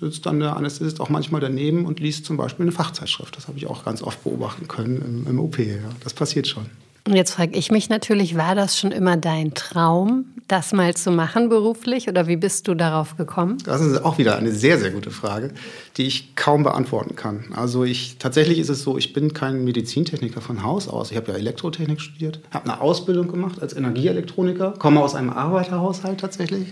sitzt 0.00 0.26
dann 0.26 0.40
der 0.40 0.56
Anästhesist 0.56 1.00
auch 1.00 1.08
manchmal 1.08 1.40
daneben 1.40 1.86
und 1.86 2.00
liest 2.00 2.24
zum 2.24 2.36
Beispiel 2.36 2.64
eine 2.64 2.72
Fachzeitschrift. 2.72 3.36
Das 3.36 3.46
habe 3.48 3.56
ich 3.56 3.66
auch 3.66 3.84
ganz 3.84 4.02
oft 4.02 4.22
beobachten 4.24 4.66
können 4.66 5.24
im, 5.26 5.30
im 5.30 5.40
OP. 5.40 5.58
Ja. 5.58 5.76
Das 6.02 6.12
passiert 6.12 6.46
schon. 6.48 6.66
Und 7.06 7.16
jetzt 7.16 7.32
frage 7.32 7.56
ich 7.56 7.70
mich 7.70 7.90
natürlich, 7.90 8.34
war 8.34 8.54
das 8.54 8.78
schon 8.78 8.90
immer 8.90 9.18
dein 9.18 9.52
Traum, 9.52 10.24
das 10.48 10.72
mal 10.72 10.94
zu 10.94 11.10
machen 11.10 11.50
beruflich 11.50 12.08
oder 12.08 12.26
wie 12.28 12.36
bist 12.36 12.66
du 12.66 12.74
darauf 12.74 13.18
gekommen? 13.18 13.58
Das 13.66 13.82
ist 13.82 14.02
auch 14.02 14.16
wieder 14.16 14.36
eine 14.38 14.52
sehr, 14.52 14.78
sehr 14.78 14.90
gute 14.90 15.10
Frage, 15.10 15.52
die 15.98 16.06
ich 16.06 16.34
kaum 16.34 16.62
beantworten 16.62 17.14
kann. 17.14 17.44
Also 17.54 17.84
ich, 17.84 18.16
tatsächlich 18.18 18.58
ist 18.58 18.70
es 18.70 18.82
so, 18.82 18.96
ich 18.96 19.12
bin 19.12 19.34
kein 19.34 19.64
Medizintechniker 19.64 20.40
von 20.40 20.62
Haus 20.62 20.88
aus. 20.88 21.10
Ich 21.10 21.18
habe 21.18 21.32
ja 21.32 21.36
Elektrotechnik 21.36 22.00
studiert, 22.00 22.40
habe 22.50 22.70
eine 22.70 22.80
Ausbildung 22.80 23.28
gemacht 23.28 23.60
als 23.60 23.74
Energieelektroniker, 23.74 24.72
komme 24.78 25.00
aus 25.00 25.14
einem 25.14 25.30
Arbeiterhaushalt 25.30 26.20
tatsächlich. 26.20 26.68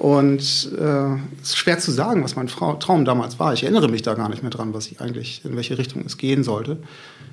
Und 0.00 0.40
es 0.40 0.64
äh, 0.64 1.16
ist 1.42 1.58
schwer 1.58 1.78
zu 1.78 1.90
sagen, 1.90 2.24
was 2.24 2.34
mein 2.34 2.46
Traum 2.46 3.04
damals 3.04 3.38
war. 3.38 3.52
Ich 3.52 3.64
erinnere 3.64 3.90
mich 3.90 4.00
da 4.00 4.14
gar 4.14 4.30
nicht 4.30 4.40
mehr 4.40 4.50
dran, 4.50 4.72
was 4.72 4.90
ich 4.90 4.98
eigentlich, 5.02 5.42
in 5.44 5.56
welche 5.56 5.76
Richtung 5.76 6.02
es 6.06 6.16
gehen 6.16 6.42
sollte. 6.42 6.78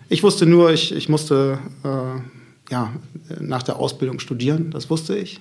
Ich 0.10 0.22
wusste 0.22 0.46
nur, 0.46 0.74
ich, 0.74 0.94
ich 0.94 1.08
musste 1.08 1.60
äh, 1.86 2.70
ja, 2.70 2.92
nach 3.40 3.64
der 3.64 3.78
Ausbildung 3.78 4.20
studieren, 4.20 4.70
das 4.72 4.90
wusste 4.90 5.16
ich. 5.16 5.40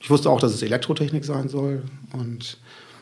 Ich 0.00 0.08
wusste 0.08 0.30
auch, 0.30 0.40
dass 0.40 0.54
es 0.54 0.62
Elektrotechnik 0.62 1.26
sein 1.26 1.50
soll. 1.50 1.82
Und 2.14 2.56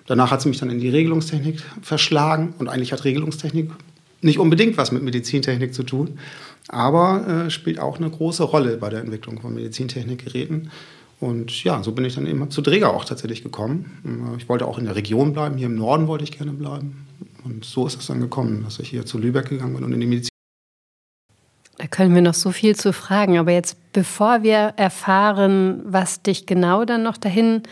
danach 0.07 0.33
hat 0.33 0.41
es 0.41 0.47
mich 0.47 0.59
dann 0.59 0.71
in 0.71 0.81
die 0.81 0.89
Regelungstechnik 0.89 1.63
verschlagen. 1.81 2.55
Und 2.59 2.67
eigentlich 2.67 2.93
hat 2.93 3.05
Regelungstechnik 3.05 3.71
nicht 4.21 4.41
unbedingt 4.41 4.79
was 4.79 4.91
mit 4.91 5.05
Medizintechnik 5.05 5.75
zu 5.75 5.85
tun, 5.85 6.19
aber 6.67 7.47
äh, 7.47 7.51
spielt 7.51 7.79
auch 7.79 7.99
eine 7.99 8.11
große 8.11 8.43
Rolle 8.43 8.79
bei 8.79 8.91
der 8.91 8.99
Entwicklung 8.99 9.41
von 9.41 9.55
Medizintechnikgeräten. 9.55 10.73
Und 11.21 11.65
ja, 11.65 11.83
so 11.83 11.93
bin 11.93 12.07
ich 12.07 12.15
dann 12.15 12.27
eben 12.27 12.51
zu 12.51 12.63
Dräger 12.63 12.95
auch 12.95 13.05
tatsächlich 13.05 13.43
gekommen. 13.43 14.35
Ich 14.39 14.49
wollte 14.49 14.67
auch 14.67 14.79
in 14.79 14.87
der 14.87 14.97
Region 14.97 15.35
bleiben, 15.35 15.59
hier 15.59 15.67
im 15.67 15.77
Norden 15.77 16.07
wollte 16.09 16.25
ich 16.25 16.33
gerne 16.33 16.53
bleiben. 16.53 17.07
Und 17.45 17.65
so 17.65 17.87
ist 17.87 18.01
es 18.01 18.07
dann 18.07 18.21
gekommen, 18.21 18.63
dass 18.65 18.79
ich 18.79 18.89
hier 18.89 19.05
zu 19.05 19.19
Lübeck 19.19 19.49
gegangen 19.49 19.75
bin 19.75 19.85
und 19.85 19.93
in 19.93 20.01
die 20.01 20.07
Medizin. 20.07 20.31
Da 21.77 21.87
können 21.87 22.15
wir 22.15 22.21
noch 22.21 22.35
so 22.35 22.51
viel 22.51 22.77
zu 22.77 22.93
fragen, 22.93 23.39
aber 23.39 23.53
jetzt 23.53 23.79
bevor 23.95 24.43
wir 24.43 24.75
erfahren, 24.77 25.81
was 25.87 26.21
dich 26.21 26.45
genau 26.45 26.85
dann 26.85 27.03
noch 27.03 27.17
dahin 27.17 27.63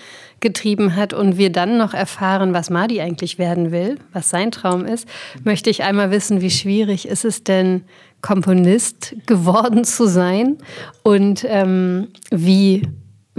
getrieben 0.40 0.96
hat 0.96 1.12
und 1.12 1.36
wir 1.36 1.52
dann 1.52 1.76
noch 1.76 1.92
erfahren, 1.92 2.54
was 2.54 2.70
Madi 2.70 3.02
eigentlich 3.02 3.38
werden 3.38 3.70
will, 3.70 3.98
was 4.14 4.30
sein 4.30 4.50
Traum 4.50 4.86
ist, 4.86 5.06
möchte 5.44 5.68
ich 5.68 5.82
einmal 5.82 6.10
wissen, 6.10 6.40
wie 6.40 6.50
schwierig 6.50 7.06
ist 7.06 7.26
es 7.26 7.44
denn, 7.44 7.82
Komponist 8.22 9.14
geworden 9.26 9.84
zu 9.84 10.06
sein 10.06 10.56
und 11.02 11.44
ähm, 11.46 12.08
wie, 12.30 12.88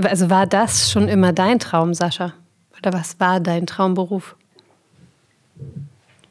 also 0.03 0.29
war 0.29 0.47
das 0.47 0.91
schon 0.91 1.07
immer 1.07 1.33
dein 1.33 1.59
Traum, 1.59 1.93
Sascha? 1.93 2.33
Oder 2.77 2.93
was 2.93 3.19
war 3.19 3.39
dein 3.39 3.67
Traumberuf? 3.67 4.35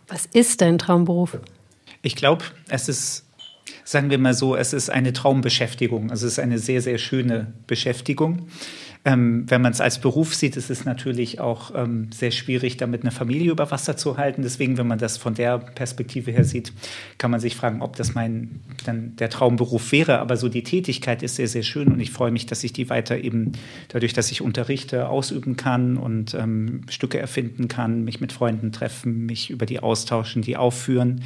Was 0.06 0.26
ist 0.26 0.60
dein 0.60 0.78
Traumberuf? 0.78 1.38
Ich 2.02 2.16
glaube, 2.16 2.44
es 2.68 2.88
ist 2.88 3.28
sagen 3.88 4.10
wir 4.10 4.18
mal 4.18 4.34
so, 4.34 4.54
es 4.54 4.74
ist 4.74 4.90
eine 4.90 5.14
Traumbeschäftigung. 5.14 6.10
Also 6.10 6.26
es 6.26 6.34
ist 6.34 6.38
eine 6.38 6.58
sehr, 6.58 6.82
sehr 6.82 6.98
schöne 6.98 7.54
Beschäftigung. 7.66 8.48
Ähm, 9.04 9.44
wenn 9.48 9.62
man 9.62 9.72
es 9.72 9.80
als 9.80 10.00
Beruf 10.00 10.34
sieht, 10.34 10.56
ist 10.56 10.70
es 10.70 10.84
natürlich 10.84 11.40
auch 11.40 11.72
ähm, 11.74 12.10
sehr 12.12 12.30
schwierig, 12.30 12.76
damit 12.76 13.02
eine 13.02 13.10
Familie 13.10 13.52
über 13.52 13.70
Wasser 13.70 13.96
zu 13.96 14.16
halten. 14.16 14.42
Deswegen, 14.42 14.76
wenn 14.76 14.86
man 14.86 14.98
das 14.98 15.16
von 15.16 15.34
der 15.34 15.58
Perspektive 15.58 16.30
her 16.30 16.44
sieht, 16.44 16.72
kann 17.16 17.30
man 17.30 17.40
sich 17.40 17.56
fragen, 17.56 17.80
ob 17.80 17.96
das 17.96 18.14
mein 18.14 18.60
dann 18.84 19.16
der 19.16 19.30
Traumberuf 19.30 19.92
wäre. 19.92 20.18
Aber 20.18 20.36
so 20.36 20.48
die 20.48 20.62
Tätigkeit 20.62 21.22
ist 21.22 21.36
sehr, 21.36 21.48
sehr 21.48 21.62
schön 21.62 21.88
und 21.88 22.00
ich 22.00 22.10
freue 22.10 22.30
mich, 22.30 22.46
dass 22.46 22.64
ich 22.64 22.72
die 22.72 22.90
weiter 22.90 23.18
eben 23.18 23.52
dadurch, 23.88 24.12
dass 24.12 24.30
ich 24.30 24.42
unterrichte, 24.42 25.08
ausüben 25.08 25.56
kann 25.56 25.96
und 25.96 26.34
ähm, 26.34 26.82
Stücke 26.88 27.18
erfinden 27.18 27.68
kann, 27.68 28.04
mich 28.04 28.20
mit 28.20 28.32
Freunden 28.32 28.72
treffen, 28.72 29.26
mich 29.26 29.50
über 29.50 29.66
die 29.66 29.80
austauschen, 29.80 30.42
die 30.42 30.56
aufführen. 30.56 31.22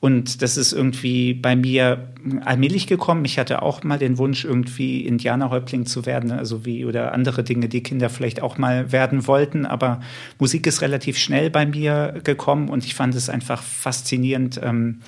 Und 0.00 0.40
das 0.40 0.56
ist 0.56 0.72
irgendwie 0.72 1.34
bei 1.34 1.54
mir 1.54 2.08
allmählich 2.44 2.86
gekommen. 2.86 3.24
Ich 3.26 3.38
hatte 3.38 3.60
auch 3.60 3.84
mal 3.84 3.98
den 3.98 4.16
Wunsch, 4.16 4.46
irgendwie 4.46 5.06
Indianerhäuptling 5.06 5.84
zu 5.84 6.06
werden, 6.06 6.32
also 6.32 6.64
wie 6.64 6.86
oder 6.86 7.12
andere 7.12 7.44
Dinge, 7.44 7.68
die 7.68 7.82
Kinder 7.82 8.08
vielleicht 8.08 8.40
auch 8.40 8.56
mal 8.56 8.92
werden 8.92 9.26
wollten. 9.26 9.66
Aber 9.66 10.00
Musik 10.38 10.66
ist 10.66 10.80
relativ 10.80 11.18
schnell 11.18 11.50
bei 11.50 11.66
mir 11.66 12.20
gekommen 12.24 12.70
und 12.70 12.84
ich 12.86 12.94
fand 12.94 13.14
es 13.14 13.28
einfach 13.28 13.62
faszinierend. 13.62 14.58
Ähm, 14.62 15.00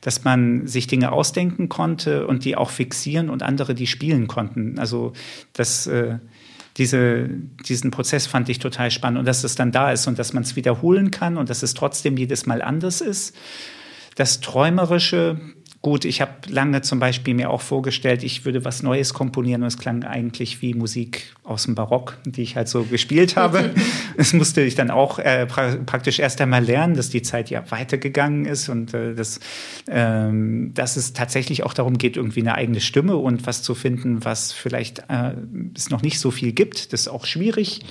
dass 0.00 0.22
man 0.22 0.68
sich 0.68 0.86
Dinge 0.86 1.10
ausdenken 1.10 1.68
konnte 1.68 2.28
und 2.28 2.44
die 2.44 2.54
auch 2.54 2.70
fixieren 2.70 3.28
und 3.28 3.42
andere 3.42 3.74
die 3.74 3.88
spielen 3.88 4.28
konnten. 4.28 4.78
Also 4.78 5.12
das 5.54 5.88
äh, 5.88 6.18
diese, 6.76 7.28
diesen 7.68 7.90
Prozess 7.90 8.28
fand 8.28 8.48
ich 8.48 8.60
total 8.60 8.92
spannend 8.92 9.18
und 9.18 9.24
dass 9.26 9.42
es 9.42 9.56
dann 9.56 9.72
da 9.72 9.90
ist 9.90 10.06
und 10.06 10.18
dass 10.18 10.32
man 10.32 10.44
es 10.44 10.54
wiederholen 10.54 11.10
kann 11.10 11.36
und 11.36 11.50
dass 11.50 11.64
es 11.64 11.74
trotzdem 11.74 12.16
jedes 12.16 12.46
Mal 12.46 12.62
anders 12.62 13.00
ist. 13.00 13.36
Das 14.18 14.40
Träumerische, 14.40 15.38
gut, 15.80 16.04
ich 16.04 16.20
habe 16.20 16.32
lange 16.48 16.82
zum 16.82 16.98
Beispiel 16.98 17.34
mir 17.34 17.50
auch 17.50 17.60
vorgestellt, 17.60 18.24
ich 18.24 18.44
würde 18.44 18.64
was 18.64 18.82
Neues 18.82 19.14
komponieren 19.14 19.62
und 19.62 19.68
es 19.68 19.78
klang 19.78 20.02
eigentlich 20.02 20.60
wie 20.60 20.74
Musik 20.74 21.36
aus 21.44 21.66
dem 21.66 21.76
Barock, 21.76 22.18
die 22.24 22.42
ich 22.42 22.56
halt 22.56 22.66
so 22.66 22.82
gespielt 22.82 23.36
habe. 23.36 23.70
das 24.16 24.32
musste 24.32 24.60
ich 24.62 24.74
dann 24.74 24.90
auch 24.90 25.20
äh, 25.20 25.46
pra 25.46 25.76
praktisch 25.86 26.18
erst 26.18 26.40
einmal 26.40 26.64
lernen, 26.64 26.96
dass 26.96 27.10
die 27.10 27.22
Zeit 27.22 27.48
ja 27.48 27.62
weitergegangen 27.70 28.44
ist 28.44 28.68
und 28.68 28.92
äh, 28.92 29.14
dass, 29.14 29.38
ähm, 29.88 30.72
dass 30.74 30.96
es 30.96 31.12
tatsächlich 31.12 31.62
auch 31.62 31.72
darum 31.72 31.96
geht, 31.96 32.16
irgendwie 32.16 32.40
eine 32.40 32.56
eigene 32.56 32.80
Stimme 32.80 33.18
und 33.18 33.46
was 33.46 33.62
zu 33.62 33.76
finden, 33.76 34.24
was 34.24 34.52
vielleicht 34.52 34.98
äh, 35.10 35.34
es 35.76 35.90
noch 35.90 36.02
nicht 36.02 36.18
so 36.18 36.32
viel 36.32 36.50
gibt. 36.50 36.92
Das 36.92 37.02
ist 37.02 37.08
auch 37.08 37.24
schwierig 37.24 37.82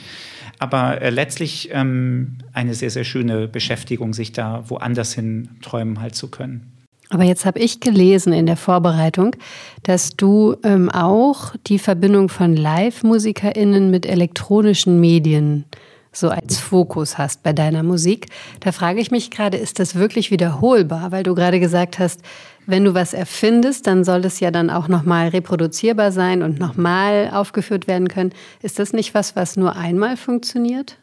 aber 0.59 1.01
äh, 1.01 1.09
letztlich 1.09 1.69
ähm, 1.71 2.37
eine 2.53 2.73
sehr, 2.73 2.89
sehr 2.89 3.03
schöne 3.03 3.47
Beschäftigung, 3.47 4.13
sich 4.13 4.31
da 4.31 4.63
woanders 4.67 5.13
hin 5.13 5.49
träumen 5.61 6.01
halt 6.01 6.15
zu 6.15 6.29
können. 6.29 6.71
Aber 7.09 7.23
jetzt 7.23 7.45
habe 7.45 7.59
ich 7.59 7.79
gelesen 7.79 8.33
in 8.33 8.47
der 8.47 8.57
Vorbereitung, 8.57 9.35
dass 9.83 10.17
du 10.17 10.57
ähm, 10.63 10.89
auch 10.89 11.55
die 11.67 11.79
Verbindung 11.79 12.27
von 12.27 12.55
Live-MusikerInnen 12.55 13.89
mit 13.89 14.05
elektronischen 14.05 14.99
Medien 14.99 15.65
so 16.11 16.29
als 16.29 16.59
Fokus 16.59 17.17
hast 17.17 17.43
bei 17.43 17.53
deiner 17.53 17.83
Musik. 17.83 18.27
Da 18.59 18.71
frage 18.71 18.99
ich 18.99 19.11
mich 19.11 19.31
gerade, 19.31 19.57
ist 19.57 19.79
das 19.79 19.95
wirklich 19.95 20.31
wiederholbar? 20.31 21.11
Weil 21.11 21.23
du 21.23 21.35
gerade 21.35 21.59
gesagt 21.59 21.99
hast, 21.99 22.21
wenn 22.67 22.83
du 22.83 22.93
was 22.93 23.13
erfindest, 23.13 23.87
dann 23.87 24.03
soll 24.03 24.23
es 24.25 24.39
ja 24.39 24.51
dann 24.51 24.69
auch 24.69 24.89
nochmal 24.89 25.29
reproduzierbar 25.29 26.11
sein 26.11 26.43
und 26.43 26.59
nochmal 26.59 27.31
aufgeführt 27.33 27.87
werden 27.87 28.09
können. 28.09 28.33
Ist 28.61 28.77
das 28.77 28.93
nicht 28.93 29.13
was, 29.13 29.35
was 29.35 29.55
nur 29.55 29.75
einmal 29.75 30.17
funktioniert? 30.17 30.97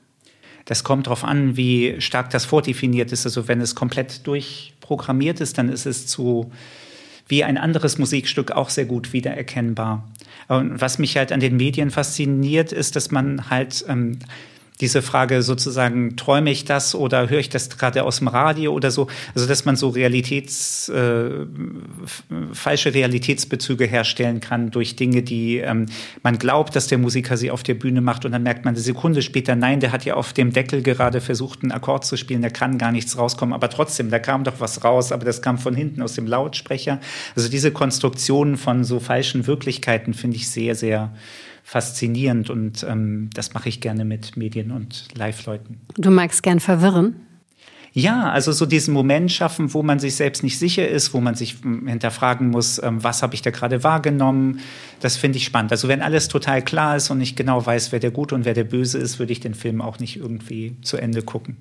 Das 0.67 0.85
kommt 0.85 1.07
darauf 1.07 1.25
an, 1.25 1.57
wie 1.57 2.01
stark 2.01 2.31
das 2.31 2.45
vordefiniert 2.45 3.13
ist. 3.13 3.25
Also 3.27 3.49
wenn 3.49 3.61
es 3.61 3.75
komplett 3.75 4.27
durchprogrammiert 4.27 5.41
ist, 5.41 5.59
dann 5.59 5.69
ist 5.71 5.87
es 5.87 6.07
zu 6.07 6.53
wie 7.27 7.43
ein 7.43 7.57
anderes 7.57 7.97
Musikstück 7.97 8.53
auch 8.53 8.69
sehr 8.69 8.85
gut 8.85 9.15
wiedererkennbar. 9.15 10.07
Und 10.49 10.81
was 10.83 10.99
mich 10.99 11.17
halt 11.17 11.33
an 11.33 11.41
den 11.41 11.57
Medien 11.57 11.91
fasziniert, 11.91 12.73
ist, 12.73 12.97
dass 12.97 13.11
man 13.11 13.49
halt 13.49 13.85
ähm, 13.89 14.19
diese 14.81 15.03
Frage 15.03 15.43
sozusagen, 15.43 16.17
träume 16.17 16.51
ich 16.51 16.65
das 16.65 16.97
oder 16.97 17.31
höre 17.31 17.39
ich 17.39 17.49
das 17.49 17.71
gerade 17.71 18.03
aus 18.03 18.19
dem 18.19 18.27
Radio 18.27 18.73
oder 18.73 18.91
so, 18.91 19.07
also 19.35 19.47
dass 19.47 19.65
man 19.65 19.77
so 19.77 19.91
Realitäts, 19.91 20.89
äh, 20.89 21.47
falsche 22.53 22.93
Realitätsbezüge 22.93 23.87
herstellen 23.87 24.41
kann 24.41 24.73
durch 24.73 24.97
Dinge, 24.97 25.23
die 25.23 25.59
ähm, 25.59 25.87
man 26.25 26.39
glaubt, 26.39 26.75
dass 26.75 26.89
der 26.89 26.99
Musiker 26.99 27.37
sie 27.37 27.53
auf 27.53 27.63
der 27.63 27.75
Bühne 27.75 28.01
macht 28.01 28.25
und 28.25 28.33
dann 28.33 28.43
merkt 28.43 28.65
man 28.65 28.75
eine 28.75 28.83
Sekunde 28.83 29.23
später, 29.23 29.55
nein, 29.55 29.79
der 29.79 29.93
hat 29.93 30.05
ja 30.05 30.15
auf 30.15 30.33
dem 30.33 30.53
Deckel 30.53 30.83
gerade 30.83 31.21
versucht, 31.21 31.63
einen 31.63 31.71
Akkord 31.71 32.05
zu 32.05 32.17
spielen, 32.17 32.43
da 32.43 32.51
kann 32.51 32.77
gar 32.77 32.91
nichts 32.91 33.17
rauskommen, 33.17 33.55
aber 33.55 33.71
trotzdem, 33.71 34.11
da 34.11 34.19
kam 34.19 34.43
doch 34.43 34.59
was 34.59 34.83
raus, 34.83 35.13
aber 35.13 35.25
das 35.25 35.41
kam 35.41 35.59
von 35.59 35.77
hinten 35.77 36.03
aus 36.03 36.15
dem 36.15 36.27
Lautsprecher. 36.27 37.01
Also 37.37 37.49
diese 37.49 37.71
Konstruktionen 37.71 38.57
von 38.57 38.83
so 38.83 38.99
falschen 38.99 39.47
Wirklichkeiten 39.47 40.15
finde 40.15 40.37
ich 40.37 40.51
sehr, 40.51 40.75
sehr 40.75 41.13
faszinierend 41.65 42.51
und 42.51 42.85
ähm, 42.89 43.31
das 43.33 43.55
mache 43.55 43.71
ich 43.71 43.81
gerne 43.81 44.05
mit 44.05 44.37
Medien 44.37 44.71
und 44.71 45.09
Live-Leuten. 45.17 45.81
Du 45.97 46.11
magst 46.11 46.43
gern 46.43 46.61
verwirren? 46.61 47.17
Ja, 47.97 48.31
also 48.31 48.53
so 48.53 48.67
diesen 48.67 48.93
Moment 48.93 49.33
schaffen, 49.33 49.73
wo 49.73 49.83
man 49.83 49.99
sich 49.99 50.17
selbst 50.17 50.43
nicht 50.43 50.59
sicher 50.59 50.87
ist, 50.87 51.15
wo 51.15 51.21
man 51.21 51.37
sich 51.37 51.63
hm, 51.63 51.87
hinterfragen 51.87 52.51
muss, 52.51 52.83
ähm, 52.83 53.03
was 53.03 53.23
habe 53.23 53.35
ich 53.35 53.43
da 53.43 53.51
gerade 53.51 53.83
wahrgenommen. 53.83 54.61
Das 55.01 55.17
finde 55.17 55.39
ich 55.39 55.45
spannend. 55.45 55.73
Also 55.73 55.89
wenn 55.89 56.03
alles 56.03 56.29
total 56.29 56.61
klar 56.61 56.97
ist 56.97 57.11
und 57.11 57.21
ich 57.21 57.35
genau 57.35 57.65
weiß, 57.65 57.93
wer 57.93 58.01
der 58.01 58.11
Gute 58.11 58.35
und 58.35 58.45
wer 58.45 58.55
der 58.55 58.65
Böse 58.65 58.99
ist, 58.99 59.19
würde 59.19 59.33
ich 59.33 59.41
den 59.41 59.55
Film 59.55 59.81
auch 59.81 60.01
nicht 60.01 60.17
irgendwie 60.17 60.77
zu 60.83 60.99
Ende 60.99 61.23
gucken. 61.23 61.57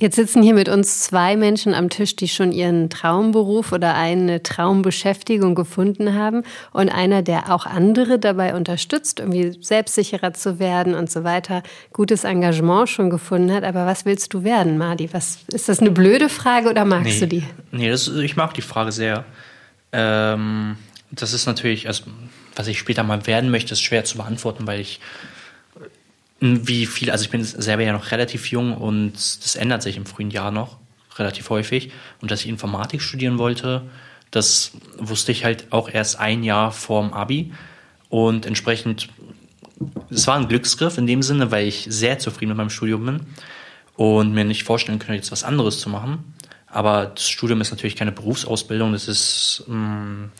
Jetzt 0.00 0.16
sitzen 0.16 0.42
hier 0.42 0.54
mit 0.54 0.70
uns 0.70 1.00
zwei 1.00 1.36
Menschen 1.36 1.74
am 1.74 1.90
Tisch, 1.90 2.16
die 2.16 2.26
schon 2.26 2.52
ihren 2.52 2.88
Traumberuf 2.88 3.70
oder 3.70 3.94
eine 3.94 4.42
Traumbeschäftigung 4.42 5.54
gefunden 5.54 6.14
haben 6.14 6.42
und 6.72 6.88
einer, 6.88 7.20
der 7.20 7.52
auch 7.52 7.66
andere 7.66 8.18
dabei 8.18 8.54
unterstützt, 8.54 9.20
irgendwie 9.20 9.52
selbstsicherer 9.60 10.32
zu 10.32 10.58
werden 10.58 10.94
und 10.94 11.10
so 11.10 11.22
weiter, 11.22 11.62
gutes 11.92 12.24
Engagement 12.24 12.88
schon 12.88 13.10
gefunden 13.10 13.52
hat. 13.52 13.62
Aber 13.62 13.84
was 13.84 14.06
willst 14.06 14.32
du 14.32 14.42
werden, 14.42 14.78
Madi? 14.78 15.12
Was, 15.12 15.40
ist 15.52 15.68
das 15.68 15.80
eine 15.80 15.90
blöde 15.90 16.30
Frage 16.30 16.70
oder 16.70 16.86
magst 16.86 17.04
nee, 17.04 17.20
du 17.20 17.28
die? 17.28 17.44
Nee, 17.70 17.90
das, 17.90 18.08
ich 18.08 18.36
mag 18.36 18.54
die 18.54 18.62
Frage 18.62 18.92
sehr. 18.92 19.26
Ähm, 19.92 20.76
das 21.10 21.34
ist 21.34 21.44
natürlich, 21.44 21.88
also 21.88 22.04
was 22.56 22.68
ich 22.68 22.78
später 22.78 23.02
mal 23.02 23.26
werden 23.26 23.50
möchte, 23.50 23.74
ist 23.74 23.82
schwer 23.82 24.04
zu 24.04 24.16
beantworten, 24.16 24.66
weil 24.66 24.80
ich 24.80 24.98
wie 26.40 26.86
viel, 26.86 27.10
also 27.10 27.24
ich 27.24 27.30
bin 27.30 27.44
selber 27.44 27.82
ja 27.82 27.92
noch 27.92 28.10
relativ 28.10 28.46
jung 28.50 28.74
und 28.74 29.12
das 29.12 29.56
ändert 29.56 29.82
sich 29.82 29.96
im 29.96 30.06
frühen 30.06 30.30
Jahr 30.30 30.50
noch 30.50 30.78
relativ 31.16 31.50
häufig. 31.50 31.92
Und 32.20 32.30
dass 32.30 32.40
ich 32.40 32.48
Informatik 32.48 33.02
studieren 33.02 33.38
wollte, 33.38 33.82
das 34.30 34.72
wusste 34.96 35.32
ich 35.32 35.44
halt 35.44 35.66
auch 35.70 35.88
erst 35.90 36.18
ein 36.18 36.42
Jahr 36.42 36.72
vorm 36.72 37.12
Abi. 37.12 37.52
Und 38.08 38.46
entsprechend, 38.46 39.08
es 40.08 40.26
war 40.26 40.36
ein 40.36 40.48
Glücksgriff 40.48 40.98
in 40.98 41.06
dem 41.06 41.22
Sinne, 41.22 41.50
weil 41.50 41.66
ich 41.66 41.86
sehr 41.88 42.18
zufrieden 42.18 42.50
mit 42.50 42.56
meinem 42.56 42.70
Studium 42.70 43.04
bin 43.04 43.20
und 43.96 44.32
mir 44.32 44.44
nicht 44.44 44.64
vorstellen 44.64 44.98
könnte, 44.98 45.16
jetzt 45.16 45.32
was 45.32 45.44
anderes 45.44 45.78
zu 45.78 45.90
machen. 45.90 46.34
Aber 46.66 47.06
das 47.06 47.28
Studium 47.28 47.60
ist 47.60 47.70
natürlich 47.70 47.96
keine 47.96 48.12
Berufsausbildung, 48.12 48.92
das 48.92 49.08
ist 49.08 49.64
ein 49.68 50.30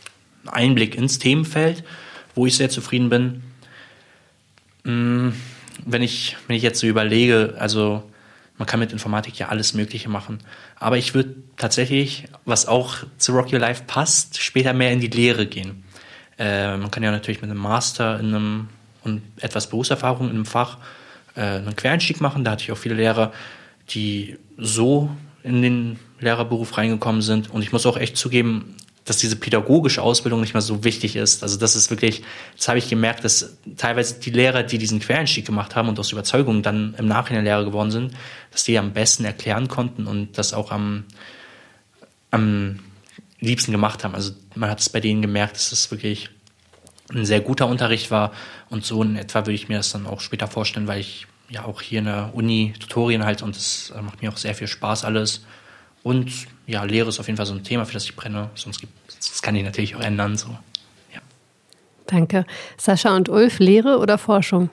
Einblick 0.47 0.95
ins 0.95 1.19
Themenfeld, 1.19 1.85
wo 2.35 2.47
ich 2.47 2.57
sehr 2.57 2.71
zufrieden 2.71 3.11
bin 3.11 3.43
wenn 5.87 6.03
ich, 6.03 6.37
wenn 6.47 6.57
ich 6.57 6.63
jetzt 6.63 6.81
so 6.81 6.87
überlege, 6.87 7.55
also 7.59 8.03
man 8.59 8.67
kann 8.67 8.81
mit 8.81 8.93
Informatik 8.93 9.39
ja 9.39 9.49
alles 9.49 9.75
Mögliche 9.75 10.09
machen. 10.09 10.39
Aber 10.77 10.99
ich 10.99 11.15
würde 11.15 11.35
tatsächlich, 11.57 12.25
was 12.45 12.67
auch 12.67 12.97
zu 13.17 13.33
Rock 13.33 13.53
Your 13.53 13.59
Life 13.59 13.85
passt, 13.87 14.41
später 14.41 14.73
mehr 14.75 14.93
in 14.93 15.01
die 15.01 15.09
Lehre 15.09 15.47
gehen. 15.47 15.85
Äh, 16.39 16.77
man 16.77 16.91
kann 16.91 17.03
ja 17.03 17.11
natürlich 17.11 17.41
mit 17.41 17.51
einem 17.51 17.61
Master 17.61 18.21
in 18.21 18.27
einem 18.35 18.69
und 19.03 19.23
etwas 19.41 19.69
Berufserfahrung 19.69 20.29
in 20.29 20.37
einem 20.37 20.47
Fach 20.47 20.77
äh, 21.35 21.41
einen 21.41 21.75
Quereinstieg 21.77 22.21
machen. 22.21 22.45
Da 22.45 22.53
hatte 22.53 22.65
ich 22.65 22.73
auch 22.73 22.79
viele 22.79 22.95
Lehrer, 22.95 23.33
die 23.91 24.37
so 24.59 25.11
in 25.43 25.63
den 25.63 25.99
Lehrerberuf 26.19 26.77
reingekommen 26.77 27.23
sind. 27.23 27.51
Und 27.51 27.63
ich 27.63 27.73
muss 27.73 27.87
auch 27.87 27.97
echt 27.97 28.17
zugeben, 28.17 28.77
dass 29.11 29.17
diese 29.17 29.35
pädagogische 29.35 30.03
Ausbildung 30.03 30.41
nicht 30.41 30.55
mehr 30.55 30.61
so 30.61 30.85
wichtig 30.85 31.17
ist. 31.17 31.43
Also 31.43 31.59
das 31.59 31.75
ist 31.75 31.91
wirklich, 31.91 32.23
das 32.57 32.69
habe 32.69 32.79
ich 32.79 32.89
gemerkt, 32.89 33.25
dass 33.25 33.59
teilweise 33.77 34.21
die 34.21 34.31
Lehrer, 34.31 34.63
die 34.63 34.79
diesen 34.79 35.01
Quereinstieg 35.01 35.45
gemacht 35.45 35.75
haben 35.75 35.89
und 35.89 35.99
aus 35.99 36.13
Überzeugung 36.13 36.63
dann 36.63 36.95
im 36.97 37.09
Nachhinein 37.09 37.43
Lehrer 37.43 37.65
geworden 37.65 37.91
sind, 37.91 38.15
dass 38.53 38.63
die 38.63 38.79
am 38.79 38.93
besten 38.93 39.25
erklären 39.25 39.67
konnten 39.67 40.07
und 40.07 40.39
das 40.39 40.55
auch 40.55 40.71
am, 40.71 41.07
am 42.31 42.79
liebsten 43.41 43.73
gemacht 43.73 44.05
haben. 44.05 44.15
Also 44.15 44.31
man 44.55 44.71
hat 44.71 44.79
es 44.79 44.89
bei 44.89 45.01
denen 45.01 45.23
gemerkt, 45.23 45.57
dass 45.57 45.73
es 45.73 45.91
wirklich 45.91 46.31
ein 47.13 47.25
sehr 47.25 47.41
guter 47.41 47.67
Unterricht 47.67 48.13
war 48.13 48.31
und 48.69 48.85
so 48.85 49.03
in 49.03 49.17
etwa 49.17 49.41
würde 49.41 49.55
ich 49.55 49.69
mir 49.69 49.79
das 49.79 49.91
dann 49.91 50.07
auch 50.07 50.21
später 50.21 50.47
vorstellen, 50.47 50.87
weil 50.87 51.01
ich 51.01 51.27
ja 51.49 51.65
auch 51.65 51.83
hier 51.83 51.99
in 51.99 52.05
der 52.05 52.31
Uni 52.33 52.75
Tutorien 52.79 53.25
halt 53.25 53.43
und 53.43 53.57
es 53.57 53.93
macht 54.01 54.23
mir 54.23 54.31
auch 54.31 54.37
sehr 54.37 54.55
viel 54.55 54.69
Spaß 54.69 55.05
alles. 55.05 55.45
Und 56.05 56.31
ja, 56.71 56.85
Lehre 56.85 57.09
ist 57.09 57.19
auf 57.19 57.27
jeden 57.27 57.37
Fall 57.37 57.47
so 57.47 57.55
ein 57.55 57.65
Thema, 57.65 57.85
für 57.85 57.95
das 57.95 58.05
ich 58.05 58.15
brenne. 58.15 58.51
Sonst 58.55 58.81
gibt, 58.81 58.93
das 59.09 59.43
kann 59.43 59.57
ich 59.57 59.65
natürlich 59.65 59.97
auch 59.97 60.01
ändern. 60.01 60.37
So. 60.37 60.49
Ja. 61.13 61.21
Danke. 62.07 62.47
Sascha 62.77 63.15
und 63.17 63.29
Ulf, 63.29 63.59
Lehre 63.59 63.99
oder 63.99 64.19
Forschung? 64.19 64.71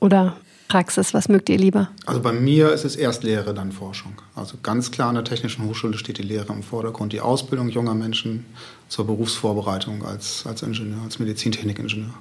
Oder 0.00 0.36
Praxis, 0.68 1.14
was 1.14 1.28
mögt 1.28 1.48
ihr 1.48 1.58
lieber? 1.58 1.90
Also 2.06 2.20
bei 2.20 2.32
mir 2.32 2.72
ist 2.72 2.84
es 2.84 2.96
erst 2.96 3.22
Lehre, 3.22 3.54
dann 3.54 3.72
Forschung. 3.72 4.14
Also 4.34 4.56
ganz 4.62 4.90
klar 4.90 5.10
an 5.10 5.14
der 5.14 5.24
Technischen 5.24 5.64
Hochschule 5.64 5.96
steht 5.96 6.18
die 6.18 6.22
Lehre 6.22 6.52
im 6.52 6.62
Vordergrund, 6.62 7.12
die 7.12 7.20
Ausbildung 7.20 7.68
junger 7.68 7.94
Menschen 7.94 8.46
zur 8.88 9.06
Berufsvorbereitung 9.06 10.04
als, 10.04 10.44
als 10.46 10.62
Ingenieur, 10.62 11.02
als 11.04 11.18
Medizintechnikingenieur. 11.18 12.14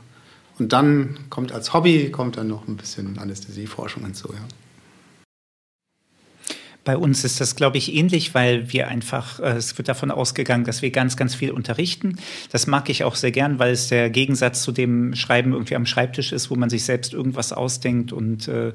Und 0.59 0.73
dann 0.73 1.17
kommt 1.29 1.51
als 1.51 1.73
Hobby 1.73 2.11
kommt 2.11 2.37
dann 2.37 2.47
noch 2.47 2.67
ein 2.67 2.77
bisschen 2.77 3.17
Anästhesieforschung 3.17 4.03
hinzu. 4.03 4.29
Ja. 4.31 4.39
Bei 6.85 6.97
uns 6.97 7.23
ist 7.23 7.41
das, 7.41 7.55
glaube 7.55 7.77
ich, 7.77 7.95
ähnlich, 7.95 8.35
weil 8.35 8.71
wir 8.71 8.87
einfach, 8.87 9.39
äh, 9.39 9.53
es 9.53 9.75
wird 9.77 9.89
davon 9.89 10.11
ausgegangen, 10.11 10.65
dass 10.65 10.83
wir 10.83 10.91
ganz, 10.91 11.17
ganz 11.17 11.33
viel 11.33 11.49
unterrichten. 11.49 12.17
Das 12.51 12.67
mag 12.67 12.89
ich 12.89 13.03
auch 13.03 13.15
sehr 13.15 13.31
gern, 13.31 13.57
weil 13.57 13.73
es 13.73 13.87
der 13.87 14.11
Gegensatz 14.11 14.61
zu 14.61 14.71
dem 14.71 15.15
Schreiben 15.15 15.53
irgendwie 15.53 15.75
am 15.75 15.87
Schreibtisch 15.87 16.31
ist, 16.31 16.51
wo 16.51 16.55
man 16.55 16.69
sich 16.69 16.85
selbst 16.85 17.11
irgendwas 17.13 17.51
ausdenkt 17.51 18.13
und 18.13 18.47
äh, 18.47 18.71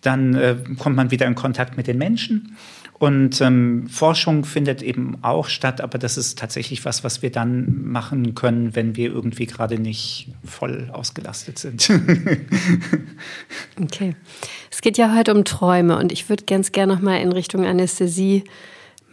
dann 0.00 0.34
äh, 0.34 0.56
kommt 0.78 0.96
man 0.96 1.10
wieder 1.10 1.26
in 1.26 1.34
Kontakt 1.34 1.76
mit 1.76 1.86
den 1.86 1.98
Menschen. 1.98 2.56
Und 3.00 3.40
ähm, 3.40 3.88
Forschung 3.88 4.44
findet 4.44 4.82
eben 4.82 5.16
auch 5.22 5.48
statt, 5.48 5.80
aber 5.80 5.96
das 5.96 6.18
ist 6.18 6.38
tatsächlich 6.38 6.84
was, 6.84 7.02
was 7.02 7.22
wir 7.22 7.32
dann 7.32 7.82
machen 7.82 8.34
können, 8.34 8.76
wenn 8.76 8.94
wir 8.94 9.10
irgendwie 9.10 9.46
gerade 9.46 9.78
nicht 9.78 10.28
voll 10.44 10.90
ausgelastet 10.92 11.58
sind. 11.58 11.90
okay. 13.82 14.16
Es 14.70 14.82
geht 14.82 14.98
ja 14.98 15.16
heute 15.16 15.34
um 15.34 15.46
Träume 15.46 15.96
und 15.96 16.12
ich 16.12 16.28
würde 16.28 16.44
ganz 16.44 16.72
gerne 16.72 16.92
noch 16.92 17.00
mal 17.00 17.16
in 17.22 17.32
Richtung 17.32 17.64
Anästhesie 17.64 18.44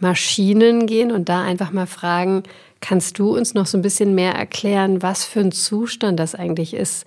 Maschinen 0.00 0.86
gehen 0.86 1.10
und 1.10 1.30
da 1.30 1.42
einfach 1.42 1.72
mal 1.72 1.86
fragen, 1.86 2.42
kannst 2.80 3.18
du 3.18 3.34
uns 3.34 3.54
noch 3.54 3.64
so 3.64 3.78
ein 3.78 3.82
bisschen 3.82 4.14
mehr 4.14 4.34
erklären, 4.34 5.00
was 5.00 5.24
für 5.24 5.40
ein 5.40 5.50
Zustand 5.50 6.20
das 6.20 6.34
eigentlich 6.34 6.74
ist, 6.74 7.06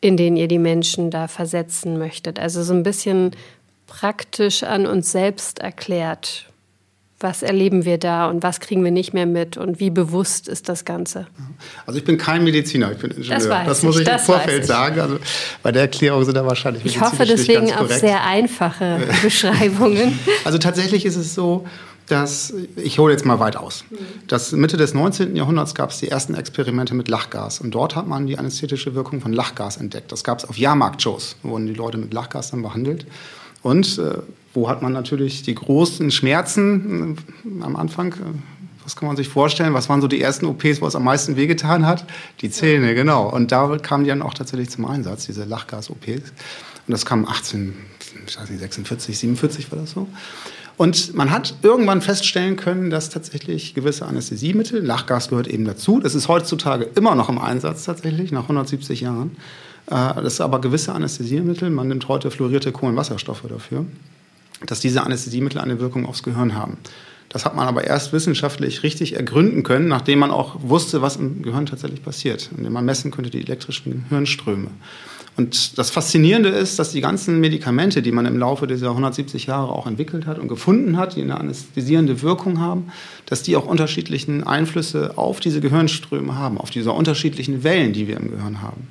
in 0.00 0.16
den 0.16 0.38
ihr 0.38 0.48
die 0.48 0.58
Menschen 0.58 1.10
da 1.10 1.28
versetzen 1.28 1.98
möchtet? 1.98 2.38
Also 2.38 2.62
so 2.62 2.72
ein 2.72 2.84
bisschen 2.84 3.32
praktisch 4.00 4.62
an 4.62 4.86
uns 4.86 5.12
selbst 5.12 5.58
erklärt. 5.58 6.46
Was 7.20 7.44
erleben 7.44 7.84
wir 7.84 7.98
da 7.98 8.26
und 8.26 8.42
was 8.42 8.58
kriegen 8.58 8.82
wir 8.82 8.90
nicht 8.90 9.14
mehr 9.14 9.26
mit 9.26 9.56
und 9.56 9.78
wie 9.78 9.90
bewusst 9.90 10.48
ist 10.48 10.68
das 10.68 10.84
Ganze? 10.84 11.28
Also 11.86 11.98
ich 11.98 12.04
bin 12.04 12.18
kein 12.18 12.42
Mediziner, 12.42 12.90
ich 12.90 12.98
bin 12.98 13.12
Ingenieur. 13.12 13.38
Das, 13.38 13.66
das 13.66 13.82
muss 13.84 13.96
ich, 14.00 14.08
ich 14.08 14.12
im 14.12 14.18
Vorfeld 14.18 14.66
sagen. 14.66 14.98
Also 14.98 15.18
bei 15.62 15.70
der 15.70 15.82
Erklärung 15.82 16.24
sind 16.24 16.36
da 16.36 16.44
wahrscheinlich 16.44 16.84
Ich 16.84 17.00
hoffe 17.00 17.24
deswegen 17.24 17.72
auf 17.74 17.92
sehr 17.92 18.24
einfache 18.24 18.98
Beschreibungen. 19.22 20.18
Also 20.44 20.58
tatsächlich 20.58 21.04
ist 21.04 21.14
es 21.14 21.34
so, 21.34 21.64
dass, 22.08 22.52
ich 22.76 22.98
hole 22.98 23.12
jetzt 23.12 23.24
mal 23.24 23.38
weit 23.38 23.56
aus, 23.56 23.84
dass 24.26 24.50
Mitte 24.52 24.76
des 24.76 24.92
19. 24.92 25.36
Jahrhunderts 25.36 25.74
gab 25.74 25.90
es 25.90 25.98
die 25.98 26.08
ersten 26.08 26.34
Experimente 26.34 26.94
mit 26.94 27.08
Lachgas. 27.08 27.60
Und 27.60 27.70
dort 27.70 27.94
hat 27.94 28.08
man 28.08 28.26
die 28.26 28.38
anästhetische 28.38 28.94
Wirkung 28.94 29.20
von 29.20 29.32
Lachgas 29.32 29.76
entdeckt. 29.76 30.10
Das 30.10 30.24
gab 30.24 30.38
es 30.38 30.44
auf 30.44 30.58
Jahrmarktshows, 30.58 31.36
wurden 31.42 31.66
die 31.66 31.74
Leute 31.74 31.98
mit 31.98 32.12
Lachgas 32.12 32.50
dann 32.50 32.62
behandelt. 32.62 33.06
Und 33.62 33.98
äh, 33.98 34.18
wo 34.54 34.68
hat 34.68 34.82
man 34.82 34.92
natürlich 34.92 35.42
die 35.42 35.54
großen 35.54 36.10
Schmerzen 36.10 37.16
äh, 37.44 37.64
am 37.64 37.76
Anfang? 37.76 38.12
Äh, 38.12 38.16
was 38.84 38.96
kann 38.96 39.06
man 39.06 39.16
sich 39.16 39.28
vorstellen? 39.28 39.74
Was 39.74 39.88
waren 39.88 40.00
so 40.00 40.08
die 40.08 40.20
ersten 40.20 40.46
OPs, 40.46 40.80
wo 40.80 40.86
es 40.86 40.96
am 40.96 41.04
meisten 41.04 41.36
wehgetan 41.36 41.86
hat? 41.86 42.04
Die 42.40 42.50
Zähne, 42.50 42.94
genau. 42.94 43.28
Und 43.28 43.52
da 43.52 43.76
kamen 43.78 44.04
die 44.04 44.08
dann 44.10 44.22
auch 44.22 44.34
tatsächlich 44.34 44.70
zum 44.70 44.86
Einsatz, 44.86 45.26
diese 45.26 45.44
Lachgas-OPs. 45.44 46.32
Und 46.86 46.92
das 46.92 47.06
kam 47.06 47.26
18, 47.26 47.74
ich 48.26 48.38
weiß 48.38 48.50
nicht, 48.50 48.60
46, 48.60 49.18
47 49.18 49.70
war 49.70 49.78
das 49.78 49.92
so. 49.92 50.08
Und 50.76 51.14
man 51.14 51.30
hat 51.30 51.54
irgendwann 51.62 52.00
feststellen 52.02 52.56
können, 52.56 52.90
dass 52.90 53.10
tatsächlich 53.10 53.74
gewisse 53.74 54.06
Anästhesiemittel, 54.06 54.84
Lachgas 54.84 55.28
gehört 55.28 55.46
eben 55.46 55.64
dazu, 55.64 56.00
das 56.00 56.14
ist 56.14 56.28
heutzutage 56.28 56.88
immer 56.96 57.14
noch 57.14 57.28
im 57.28 57.38
Einsatz 57.38 57.84
tatsächlich, 57.84 58.32
nach 58.32 58.42
170 58.42 59.02
Jahren, 59.02 59.36
das 59.86 60.34
ist 60.34 60.40
aber 60.40 60.60
gewisse 60.60 60.92
Anästhesiemittel, 60.92 61.70
man 61.70 61.88
nimmt 61.88 62.08
heute 62.08 62.30
fluorierte 62.30 62.72
Kohlenwasserstoffe 62.72 63.44
dafür, 63.48 63.84
dass 64.66 64.80
diese 64.80 65.02
Anästhesiemittel 65.02 65.60
eine 65.60 65.80
Wirkung 65.80 66.06
aufs 66.06 66.22
Gehirn 66.22 66.54
haben. 66.54 66.78
Das 67.28 67.46
hat 67.46 67.56
man 67.56 67.66
aber 67.66 67.84
erst 67.84 68.12
wissenschaftlich 68.12 68.82
richtig 68.82 69.16
ergründen 69.16 69.62
können, 69.62 69.88
nachdem 69.88 70.18
man 70.18 70.30
auch 70.30 70.56
wusste, 70.60 71.00
was 71.00 71.16
im 71.16 71.42
Gehirn 71.42 71.64
tatsächlich 71.64 72.02
passiert, 72.02 72.50
indem 72.56 72.74
man 72.74 72.84
messen 72.84 73.10
könnte 73.10 73.30
die 73.30 73.40
elektrischen 73.40 74.04
Hirnströme. 74.10 74.68
Und 75.38 75.78
das 75.78 75.88
Faszinierende 75.88 76.50
ist, 76.50 76.78
dass 76.78 76.90
die 76.90 77.00
ganzen 77.00 77.40
Medikamente, 77.40 78.02
die 78.02 78.12
man 78.12 78.26
im 78.26 78.38
Laufe 78.38 78.66
dieser 78.66 78.90
170 78.90 79.46
Jahre 79.46 79.72
auch 79.72 79.86
entwickelt 79.86 80.26
hat 80.26 80.38
und 80.38 80.48
gefunden 80.48 80.98
hat, 80.98 81.16
die 81.16 81.22
eine 81.22 81.40
anästhesierende 81.40 82.20
Wirkung 82.20 82.60
haben, 82.60 82.92
dass 83.24 83.42
die 83.42 83.56
auch 83.56 83.64
unterschiedlichen 83.64 84.46
Einflüsse 84.46 85.16
auf 85.16 85.40
diese 85.40 85.62
Gehirnströme 85.62 86.34
haben, 86.34 86.58
auf 86.58 86.68
diese 86.68 86.92
unterschiedlichen 86.92 87.64
Wellen, 87.64 87.94
die 87.94 88.08
wir 88.08 88.18
im 88.18 88.30
Gehirn 88.30 88.60
haben. 88.60 88.88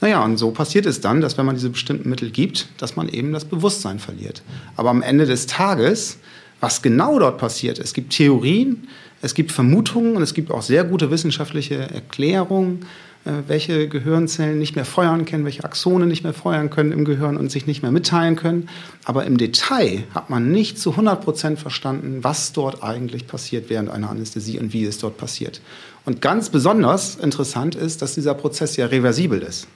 Naja, 0.00 0.22
und 0.24 0.36
so 0.36 0.50
passiert 0.50 0.86
es 0.86 1.00
dann, 1.00 1.20
dass 1.20 1.38
wenn 1.38 1.46
man 1.46 1.54
diese 1.54 1.70
bestimmten 1.70 2.10
Mittel 2.10 2.30
gibt, 2.30 2.68
dass 2.78 2.96
man 2.96 3.08
eben 3.08 3.32
das 3.32 3.46
Bewusstsein 3.46 3.98
verliert. 3.98 4.42
Aber 4.76 4.90
am 4.90 5.02
Ende 5.02 5.24
des 5.24 5.46
Tages, 5.46 6.18
was 6.60 6.82
genau 6.82 7.18
dort 7.18 7.38
passiert, 7.38 7.78
es 7.78 7.94
gibt 7.94 8.12
Theorien, 8.12 8.88
es 9.22 9.34
gibt 9.34 9.52
Vermutungen 9.52 10.16
und 10.16 10.22
es 10.22 10.34
gibt 10.34 10.50
auch 10.50 10.62
sehr 10.62 10.84
gute 10.84 11.10
wissenschaftliche 11.10 11.76
Erklärungen, 11.76 12.84
äh, 13.24 13.30
welche 13.48 13.88
Gehirnzellen 13.88 14.58
nicht 14.58 14.76
mehr 14.76 14.84
feuern 14.84 15.24
können, 15.24 15.44
welche 15.44 15.64
Axone 15.64 16.06
nicht 16.06 16.22
mehr 16.22 16.34
feuern 16.34 16.68
können 16.68 16.92
im 16.92 17.04
Gehirn 17.04 17.38
und 17.38 17.50
sich 17.50 17.66
nicht 17.66 17.82
mehr 17.82 17.90
mitteilen 17.90 18.36
können. 18.36 18.68
Aber 19.04 19.24
im 19.24 19.38
Detail 19.38 20.04
hat 20.14 20.28
man 20.28 20.52
nicht 20.52 20.78
zu 20.78 20.90
100 20.90 21.24
Prozent 21.24 21.58
verstanden, 21.58 22.18
was 22.22 22.52
dort 22.52 22.82
eigentlich 22.82 23.26
passiert 23.26 23.70
während 23.70 23.90
einer 23.90 24.10
Anästhesie 24.10 24.58
und 24.58 24.72
wie 24.72 24.84
es 24.84 24.98
dort 24.98 25.16
passiert. 25.16 25.60
Und 26.04 26.20
ganz 26.20 26.50
besonders 26.50 27.16
interessant 27.16 27.74
ist, 27.74 28.02
dass 28.02 28.14
dieser 28.14 28.34
Prozess 28.34 28.76
ja 28.76 28.86
reversibel 28.86 29.40
ist. 29.40 29.66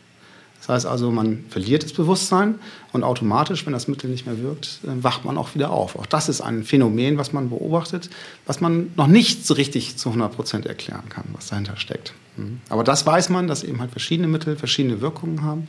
Das 0.70 0.84
heißt 0.84 0.86
also, 0.86 1.10
man 1.10 1.46
verliert 1.48 1.82
das 1.82 1.92
Bewusstsein 1.92 2.60
und 2.92 3.02
automatisch, 3.02 3.66
wenn 3.66 3.72
das 3.72 3.88
Mittel 3.88 4.08
nicht 4.08 4.26
mehr 4.26 4.40
wirkt, 4.40 4.78
äh, 4.84 5.02
wacht 5.02 5.24
man 5.24 5.36
auch 5.36 5.56
wieder 5.56 5.72
auf. 5.72 5.96
Auch 5.96 6.06
das 6.06 6.28
ist 6.28 6.40
ein 6.40 6.62
Phänomen, 6.62 7.18
was 7.18 7.32
man 7.32 7.50
beobachtet, 7.50 8.08
was 8.46 8.60
man 8.60 8.92
noch 8.94 9.08
nicht 9.08 9.44
so 9.44 9.54
richtig 9.54 9.96
zu 9.96 10.10
100 10.10 10.32
Prozent 10.32 10.66
erklären 10.66 11.08
kann, 11.08 11.24
was 11.32 11.48
dahinter 11.48 11.76
steckt. 11.76 12.12
Mhm. 12.36 12.60
Aber 12.68 12.84
das 12.84 13.04
weiß 13.04 13.30
man, 13.30 13.48
dass 13.48 13.64
eben 13.64 13.80
halt 13.80 13.90
verschiedene 13.90 14.28
Mittel 14.28 14.54
verschiedene 14.54 15.00
Wirkungen 15.00 15.42
haben 15.42 15.66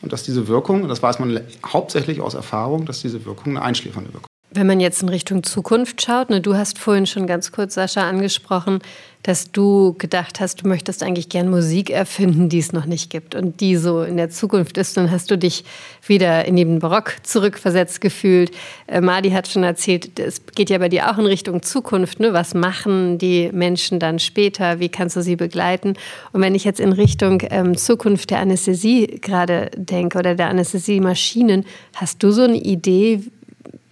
und 0.00 0.12
dass 0.12 0.24
diese 0.24 0.48
Wirkung, 0.48 0.82
und 0.82 0.88
das 0.88 1.04
weiß 1.04 1.20
man 1.20 1.38
hauptsächlich 1.64 2.20
aus 2.20 2.34
Erfahrung, 2.34 2.84
dass 2.84 3.00
diese 3.00 3.24
Wirkung 3.24 3.56
eine 3.56 3.62
einschläfernde 3.62 4.12
Wirkung 4.12 4.31
wenn 4.54 4.66
man 4.66 4.80
jetzt 4.80 5.02
in 5.02 5.08
Richtung 5.08 5.42
Zukunft 5.42 6.02
schaut, 6.02 6.30
ne, 6.30 6.40
du 6.40 6.54
hast 6.54 6.78
vorhin 6.78 7.06
schon 7.06 7.26
ganz 7.26 7.52
kurz, 7.52 7.74
Sascha, 7.74 8.08
angesprochen, 8.08 8.80
dass 9.22 9.52
du 9.52 9.94
gedacht 9.98 10.40
hast, 10.40 10.62
du 10.62 10.68
möchtest 10.68 11.02
eigentlich 11.02 11.28
gern 11.28 11.48
Musik 11.48 11.90
erfinden, 11.90 12.48
die 12.48 12.58
es 12.58 12.72
noch 12.72 12.86
nicht 12.86 13.08
gibt 13.08 13.34
und 13.36 13.60
die 13.60 13.76
so 13.76 14.02
in 14.02 14.16
der 14.16 14.30
Zukunft 14.30 14.76
ist. 14.78 14.96
Dann 14.96 15.10
hast 15.12 15.30
du 15.30 15.38
dich 15.38 15.64
wieder 16.04 16.44
in 16.44 16.56
den 16.56 16.80
Barock 16.80 17.16
zurückversetzt 17.22 18.00
gefühlt. 18.00 18.50
Äh, 18.88 19.00
Madi 19.00 19.30
hat 19.30 19.46
schon 19.46 19.62
erzählt, 19.62 20.18
es 20.18 20.42
geht 20.54 20.70
ja 20.70 20.78
bei 20.78 20.88
dir 20.88 21.10
auch 21.10 21.18
in 21.18 21.26
Richtung 21.26 21.62
Zukunft. 21.62 22.18
Ne? 22.18 22.32
Was 22.32 22.54
machen 22.54 23.18
die 23.18 23.50
Menschen 23.52 24.00
dann 24.00 24.18
später? 24.18 24.80
Wie 24.80 24.88
kannst 24.88 25.14
du 25.14 25.22
sie 25.22 25.36
begleiten? 25.36 25.94
Und 26.32 26.40
wenn 26.40 26.56
ich 26.56 26.64
jetzt 26.64 26.80
in 26.80 26.92
Richtung 26.92 27.42
ähm, 27.50 27.76
Zukunft 27.76 28.30
der 28.30 28.40
Anästhesie 28.40 29.06
gerade 29.20 29.70
denke 29.76 30.18
oder 30.18 30.34
der 30.34 30.48
Anästhesiemaschinen, 30.48 31.64
hast 31.94 32.22
du 32.24 32.32
so 32.32 32.42
eine 32.42 32.56
Idee, 32.56 33.20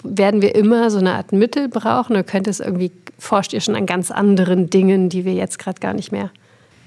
werden 0.02 0.42
wir 0.42 0.54
immer 0.54 0.90
so 0.90 0.98
eine 0.98 1.14
Art 1.14 1.32
Mittel 1.32 1.68
brauchen 1.68 2.12
oder 2.12 2.24
könnte 2.24 2.50
es 2.50 2.60
irgendwie, 2.60 2.90
forscht 3.18 3.52
ihr 3.52 3.60
schon 3.60 3.76
an 3.76 3.86
ganz 3.86 4.10
anderen 4.10 4.70
Dingen, 4.70 5.08
die 5.08 5.24
wir 5.24 5.34
jetzt 5.34 5.58
gerade 5.58 5.80
gar 5.80 5.94
nicht 5.94 6.12
mehr 6.12 6.30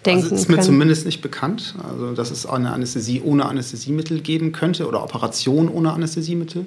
denken 0.05 0.23
also 0.23 0.35
ist 0.35 0.49
mir 0.49 0.59
zumindest 0.59 1.05
nicht 1.05 1.21
bekannt, 1.21 1.75
also 1.89 2.13
dass 2.13 2.31
es 2.31 2.45
eine 2.45 2.71
Anästhesie 2.71 3.21
ohne 3.23 3.45
Anästhesiemittel 3.45 4.19
geben 4.19 4.51
könnte 4.51 4.87
oder 4.87 5.03
Operation 5.03 5.69
ohne 5.69 5.93
Anästhesiemittel. 5.93 6.65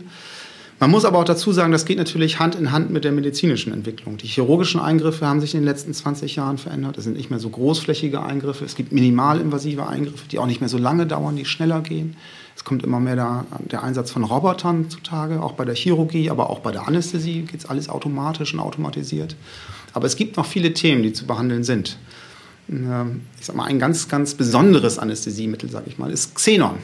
Man 0.79 0.91
muss 0.91 1.07
aber 1.07 1.19
auch 1.19 1.25
dazu 1.25 1.53
sagen, 1.53 1.73
das 1.73 1.87
geht 1.87 1.97
natürlich 1.97 2.39
Hand 2.39 2.55
in 2.55 2.71
Hand 2.71 2.91
mit 2.91 3.05
der 3.05 3.13
medizinischen 3.13 3.73
Entwicklung. 3.73 4.19
Die 4.19 4.27
chirurgischen 4.27 4.79
Eingriffe 4.79 5.27
haben 5.27 5.41
sich 5.41 5.55
in 5.55 5.61
den 5.61 5.67
letzten 5.67 5.95
20 5.95 6.37
Jahren 6.37 6.59
verändert. 6.59 6.99
Es 6.99 7.05
sind 7.05 7.17
nicht 7.17 7.31
mehr 7.31 7.39
so 7.39 7.49
großflächige 7.49 8.23
Eingriffe. 8.23 8.67
Es 8.67 8.75
gibt 8.75 8.93
minimalinvasive 8.93 9.87
Eingriffe, 9.87 10.29
die 10.31 10.39
auch 10.39 10.47
nicht 10.47 10.61
mehr 10.61 10.69
so 10.69 10.77
lange 10.77 11.07
dauern, 11.07 11.37
die 11.37 11.47
schneller 11.47 11.81
gehen. 11.81 12.17
Kommt 12.67 12.83
immer 12.83 12.99
mehr 12.99 13.15
der, 13.15 13.47
der 13.61 13.85
Einsatz 13.85 14.11
von 14.11 14.25
Robotern 14.25 14.91
zutage, 14.91 15.41
auch 15.41 15.53
bei 15.53 15.65
der 15.65 15.77
Chirurgie, 15.77 16.31
aber 16.31 16.51
auch 16.51 16.59
bei 16.59 16.73
der 16.73 16.89
Anästhesie 16.89 17.43
geht 17.43 17.61
es 17.61 17.67
alles 17.67 17.89
automatisch 17.89 18.55
und 18.55 18.59
automatisiert. 18.59 19.37
Aber 19.93 20.07
es 20.07 20.17
gibt 20.17 20.37
noch 20.37 20.47
viele 20.47 20.75
Themen, 20.75 21.05
die 21.05 21.13
zu 21.13 21.29
behandeln 21.29 21.63
sind. 21.63 21.97
Ähm, 22.69 23.21
ich 23.39 23.47
sage 23.47 23.57
mal, 23.57 23.67
ein 23.67 23.79
ganz, 23.79 24.09
ganz 24.09 24.35
besonderes 24.35 24.99
Anästhesiemittel, 24.99 25.71
sage 25.71 25.85
ich 25.87 25.99
mal, 25.99 26.11
ist 26.11 26.35
Xenon. 26.35 26.75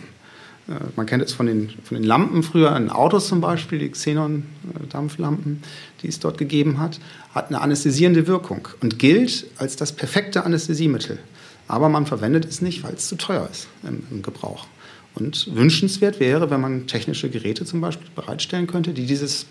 Äh, 0.69 0.75
man 0.95 1.07
kennt 1.07 1.25
es 1.25 1.33
von 1.33 1.47
den, 1.47 1.71
von 1.83 1.97
den 1.97 2.05
Lampen 2.05 2.45
früher 2.45 2.77
in 2.77 2.89
Autos 2.89 3.27
zum 3.27 3.41
Beispiel, 3.41 3.81
die 3.81 3.91
Xenon-Dampflampen, 3.91 5.65
die 6.03 6.07
es 6.07 6.21
dort 6.21 6.39
gegeben 6.39 6.79
hat, 6.79 7.01
hat 7.35 7.49
eine 7.49 7.61
anästhesierende 7.61 8.29
Wirkung 8.29 8.69
und 8.83 9.01
gilt 9.01 9.49
als 9.59 9.75
das 9.75 9.91
perfekte 9.91 10.45
Anästhesiemittel. 10.45 11.19
Aber 11.67 11.89
man 11.89 12.07
verwendet 12.07 12.45
es 12.45 12.63
nicht, 12.63 12.85
weil 12.85 12.95
es 12.95 13.09
zu 13.09 13.17
teuer 13.17 13.49
ist 13.51 13.67
im, 13.83 14.05
im 14.13 14.23
Gebrauch. 14.23 14.69
Und 15.15 15.55
wünschenswert 15.55 16.21
wäre, 16.21 16.51
wenn 16.51 16.61
man 16.61 16.87
technische 16.87 17.29
Geräte 17.29 17.65
zum 17.65 17.81
Beispiel 17.81 18.09
bereitstellen 18.15 18.67
könnte, 18.67 18.93
die 18.93 19.07
dieses 19.07 19.47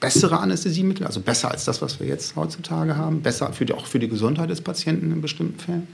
bessere 0.00 0.40
Anästhesiemittel, 0.40 1.06
also 1.06 1.20
besser 1.20 1.50
als 1.50 1.64
das, 1.64 1.80
was 1.80 2.00
wir 2.00 2.06
jetzt 2.06 2.34
heutzutage 2.36 2.96
haben, 2.96 3.22
besser 3.22 3.52
für 3.52 3.64
die, 3.64 3.72
auch 3.72 3.86
für 3.86 4.00
die 4.00 4.08
Gesundheit 4.08 4.50
des 4.50 4.60
Patienten 4.60 5.12
in 5.12 5.22
bestimmten 5.22 5.58
Fällen, 5.60 5.86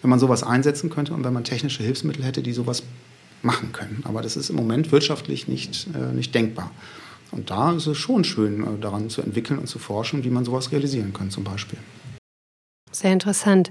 wenn 0.00 0.10
man 0.10 0.20
sowas 0.20 0.44
einsetzen 0.44 0.90
könnte 0.90 1.12
und 1.12 1.24
wenn 1.24 1.32
man 1.32 1.44
technische 1.44 1.82
Hilfsmittel 1.82 2.24
hätte, 2.24 2.40
die 2.42 2.52
sowas 2.52 2.84
machen 3.42 3.72
können. 3.72 4.02
Aber 4.04 4.22
das 4.22 4.36
ist 4.36 4.48
im 4.48 4.56
Moment 4.56 4.92
wirtschaftlich 4.92 5.48
nicht, 5.48 5.88
äh, 5.94 6.14
nicht 6.14 6.34
denkbar. 6.34 6.70
Und 7.30 7.50
da 7.50 7.72
ist 7.72 7.86
es 7.86 7.98
schon 7.98 8.24
schön, 8.24 8.62
äh, 8.62 8.80
daran 8.80 9.10
zu 9.10 9.22
entwickeln 9.22 9.58
und 9.58 9.66
zu 9.66 9.78
forschen, 9.78 10.24
wie 10.24 10.30
man 10.30 10.44
sowas 10.44 10.72
realisieren 10.72 11.12
kann 11.12 11.30
zum 11.30 11.44
Beispiel. 11.44 11.78
Sehr 12.90 13.12
interessant. 13.12 13.70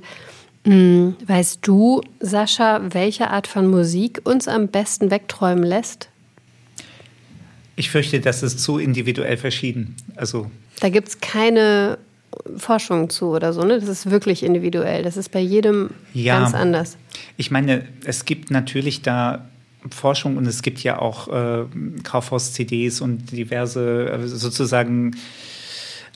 Hm, 0.68 1.16
weißt 1.26 1.60
du, 1.62 2.02
Sascha, 2.20 2.82
welche 2.92 3.30
Art 3.30 3.48
von 3.48 3.68
Musik 3.68 4.20
uns 4.26 4.50
am 4.50 4.68
besten 4.68 5.12
wegträumen 5.12 5.64
lässt? 5.64 6.10
Ich 7.78 7.90
fürchte, 7.90 8.20
das 8.20 8.44
ist 8.44 8.60
zu 8.60 8.78
individuell 8.78 9.38
verschieden. 9.38 9.96
Also 10.18 10.52
da 10.82 10.90
gibt 10.90 11.08
es 11.08 11.22
keine 11.22 11.98
Forschung 12.58 13.10
zu 13.10 13.28
oder 13.28 13.54
so, 13.54 13.64
ne? 13.64 13.80
Das 13.80 13.88
ist 13.88 14.12
wirklich 14.12 14.44
individuell. 14.44 15.04
Das 15.04 15.16
ist 15.16 15.32
bei 15.32 15.40
jedem 15.40 15.92
ja, 16.14 16.38
ganz 16.38 16.54
anders. 16.54 16.98
Ich 17.38 17.50
meine, 17.50 17.86
es 18.04 18.26
gibt 18.26 18.52
natürlich 18.52 19.02
da 19.04 19.48
Forschung 19.90 20.36
und 20.36 20.48
es 20.48 20.64
gibt 20.64 20.80
ja 20.84 21.00
auch 21.00 21.30
äh, 21.30 21.64
Kaufhaus-CDs 22.04 23.00
und 23.00 23.32
diverse 23.32 24.10
äh, 24.10 24.28
sozusagen 24.28 25.16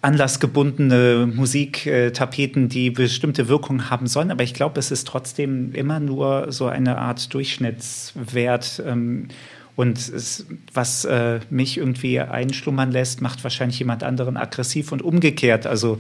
anlassgebundene 0.02 1.32
Musiktapeten, 1.34 2.70
die 2.70 2.90
bestimmte 2.90 3.48
Wirkungen 3.48 3.90
haben 3.90 4.08
sollen. 4.08 4.32
Aber 4.32 4.44
ich 4.44 4.54
glaube, 4.54 4.80
es 4.80 4.92
ist 4.92 5.08
trotzdem 5.08 5.74
immer 5.74 6.00
nur 6.00 6.52
so 6.52 6.68
eine 6.68 6.98
Art 6.98 7.34
Durchschnittswert. 7.34 8.82
Ähm, 8.86 9.28
und 9.76 9.98
es, 9.98 10.46
was 10.74 11.06
äh, 11.06 11.40
mich 11.50 11.78
irgendwie 11.78 12.20
einschlummern 12.20 12.92
lässt, 12.92 13.22
macht 13.22 13.44
wahrscheinlich 13.44 13.80
jemand 13.80 14.04
anderen 14.04 14.38
aggressiv 14.38 14.92
und 14.92 15.02
umgekehrt. 15.02 15.66
Also 15.66 16.00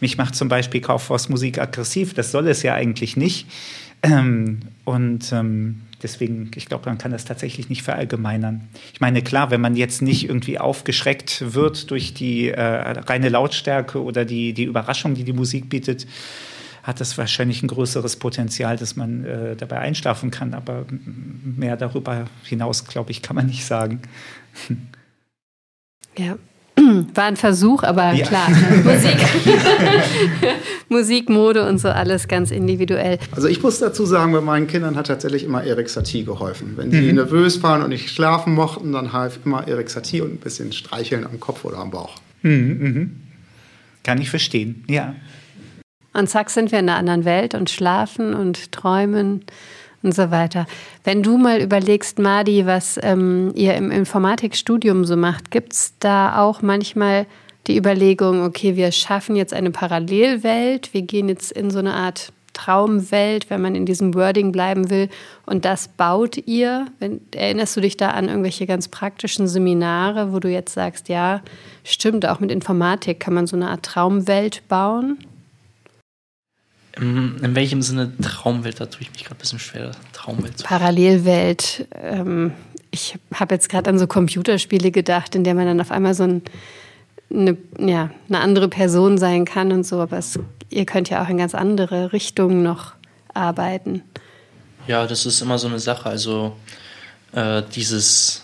mich 0.00 0.18
macht 0.18 0.34
zum 0.34 0.48
Beispiel 0.48 0.80
Kaufhausmusik 0.80 1.58
aggressiv. 1.58 2.14
Das 2.14 2.32
soll 2.32 2.48
es 2.48 2.62
ja 2.62 2.74
eigentlich 2.74 3.16
nicht. 3.16 3.46
Ähm, 4.02 4.60
und 4.84 5.32
ähm, 5.32 5.82
Deswegen, 6.02 6.50
ich 6.54 6.66
glaube, 6.66 6.88
man 6.88 6.98
kann 6.98 7.12
das 7.12 7.24
tatsächlich 7.24 7.68
nicht 7.68 7.82
verallgemeinern. 7.82 8.68
Ich 8.92 9.00
meine, 9.00 9.22
klar, 9.22 9.50
wenn 9.50 9.60
man 9.60 9.76
jetzt 9.76 10.02
nicht 10.02 10.28
irgendwie 10.28 10.58
aufgeschreckt 10.58 11.54
wird 11.54 11.90
durch 11.90 12.14
die 12.14 12.48
äh, 12.48 12.60
reine 12.60 13.28
Lautstärke 13.28 14.02
oder 14.02 14.24
die, 14.24 14.52
die 14.52 14.64
Überraschung, 14.64 15.14
die 15.14 15.24
die 15.24 15.32
Musik 15.32 15.68
bietet, 15.68 16.06
hat 16.82 17.00
das 17.00 17.16
wahrscheinlich 17.16 17.62
ein 17.62 17.68
größeres 17.68 18.16
Potenzial, 18.16 18.76
dass 18.76 18.96
man 18.96 19.24
äh, 19.24 19.56
dabei 19.56 19.78
einschlafen 19.78 20.30
kann. 20.30 20.52
Aber 20.54 20.84
mehr 20.90 21.76
darüber 21.76 22.26
hinaus, 22.42 22.84
glaube 22.86 23.12
ich, 23.12 23.22
kann 23.22 23.36
man 23.36 23.46
nicht 23.46 23.64
sagen. 23.64 24.02
Ja, 26.18 26.36
war 26.76 27.24
ein 27.24 27.36
Versuch, 27.36 27.82
aber 27.82 28.12
ja. 28.12 28.26
klar, 28.26 28.48
Musik, 28.84 29.16
Musik, 30.88 31.28
Mode 31.28 31.66
und 31.68 31.78
so 31.78 31.88
alles 31.88 32.28
ganz 32.28 32.50
individuell. 32.50 33.18
Also 33.32 33.48
ich 33.48 33.62
muss 33.62 33.78
dazu 33.78 34.06
sagen, 34.06 34.32
bei 34.32 34.40
meinen 34.40 34.66
Kindern 34.66 34.96
hat 34.96 35.06
tatsächlich 35.06 35.44
immer 35.44 35.64
Erik 35.64 35.88
Satie 35.88 36.24
geholfen. 36.24 36.74
Wenn 36.76 36.90
sie 36.90 37.02
mhm. 37.02 37.16
nervös 37.16 37.62
waren 37.62 37.82
und 37.82 37.90
nicht 37.90 38.10
schlafen 38.10 38.54
mochten, 38.54 38.92
dann 38.92 39.12
half 39.12 39.38
immer 39.44 39.68
Erik 39.68 39.90
Satie 39.90 40.22
und 40.22 40.34
ein 40.34 40.38
bisschen 40.38 40.72
streicheln 40.72 41.26
am 41.26 41.40
Kopf 41.40 41.64
oder 41.64 41.78
am 41.78 41.90
Bauch. 41.90 42.16
Mhm, 42.42 42.78
mh. 42.80 43.06
Kann 44.02 44.20
ich 44.20 44.30
verstehen, 44.30 44.84
ja. 44.88 45.14
Und 46.14 46.28
zack 46.28 46.50
sind 46.50 46.72
wir 46.72 46.80
in 46.80 46.88
einer 46.88 46.98
anderen 46.98 47.24
Welt 47.24 47.54
und 47.54 47.70
schlafen 47.70 48.34
und 48.34 48.72
träumen 48.72 49.44
und 50.02 50.14
so 50.14 50.30
weiter. 50.30 50.66
Wenn 51.04 51.22
du 51.22 51.38
mal 51.38 51.60
überlegst, 51.60 52.18
Madi, 52.18 52.66
was 52.66 52.98
ähm, 53.02 53.52
ihr 53.54 53.74
im 53.74 53.90
Informatikstudium 53.90 55.04
so 55.04 55.16
macht, 55.16 55.50
gibt 55.50 55.72
es 55.72 55.94
da 55.98 56.38
auch 56.42 56.62
manchmal 56.62 57.26
die 57.66 57.76
Überlegung, 57.76 58.42
okay, 58.42 58.76
wir 58.76 58.90
schaffen 58.90 59.36
jetzt 59.36 59.54
eine 59.54 59.70
Parallelwelt, 59.70 60.92
wir 60.92 61.02
gehen 61.02 61.28
jetzt 61.28 61.52
in 61.52 61.70
so 61.70 61.78
eine 61.78 61.94
Art 61.94 62.32
Traumwelt, 62.52 63.48
wenn 63.50 63.62
man 63.62 63.74
in 63.74 63.86
diesem 63.86 64.14
Wording 64.14 64.52
bleiben 64.52 64.90
will. 64.90 65.08
Und 65.46 65.64
das 65.64 65.88
baut 65.88 66.36
ihr. 66.46 66.86
Wenn, 66.98 67.20
erinnerst 67.34 67.76
du 67.76 67.80
dich 67.80 67.96
da 67.96 68.10
an 68.10 68.28
irgendwelche 68.28 68.66
ganz 68.66 68.88
praktischen 68.88 69.48
Seminare, 69.48 70.32
wo 70.32 70.38
du 70.38 70.48
jetzt 70.48 70.74
sagst, 70.74 71.08
ja, 71.08 71.40
stimmt, 71.84 72.26
auch 72.26 72.40
mit 72.40 72.50
Informatik 72.50 73.20
kann 73.20 73.34
man 73.34 73.46
so 73.46 73.56
eine 73.56 73.70
Art 73.70 73.84
Traumwelt 73.84 74.68
bauen? 74.68 75.18
In 76.96 77.54
welchem 77.54 77.80
Sinne 77.80 78.12
Traumwelt? 78.20 78.80
Da 78.80 78.86
tue 78.86 79.02
ich 79.02 79.12
mich 79.12 79.24
gerade 79.24 79.36
ein 79.36 79.38
bisschen 79.38 79.58
schwer. 79.58 79.92
Traumwelt. 80.12 80.62
Parallelwelt. 80.62 81.86
Ähm, 81.94 82.52
ich 82.90 83.16
habe 83.32 83.54
jetzt 83.54 83.70
gerade 83.70 83.88
an 83.88 83.98
so 83.98 84.06
Computerspiele 84.06 84.90
gedacht, 84.90 85.34
in 85.34 85.44
der 85.44 85.54
man 85.54 85.66
dann 85.66 85.80
auf 85.80 85.90
einmal 85.90 86.12
so 86.14 86.24
ein, 86.24 86.42
eine, 87.30 87.56
ja, 87.78 88.10
eine 88.28 88.40
andere 88.40 88.68
Person 88.68 89.16
sein 89.16 89.46
kann 89.46 89.72
und 89.72 89.86
so. 89.86 90.00
Aber 90.00 90.18
es, 90.18 90.38
ihr 90.68 90.84
könnt 90.84 91.08
ja 91.08 91.24
auch 91.24 91.28
in 91.28 91.38
ganz 91.38 91.54
andere 91.54 92.12
Richtungen 92.12 92.62
noch 92.62 92.92
arbeiten. 93.32 94.02
Ja, 94.86 95.06
das 95.06 95.24
ist 95.24 95.40
immer 95.40 95.58
so 95.58 95.68
eine 95.68 95.78
Sache. 95.78 96.10
Also 96.10 96.56
äh, 97.32 97.62
dieses 97.74 98.42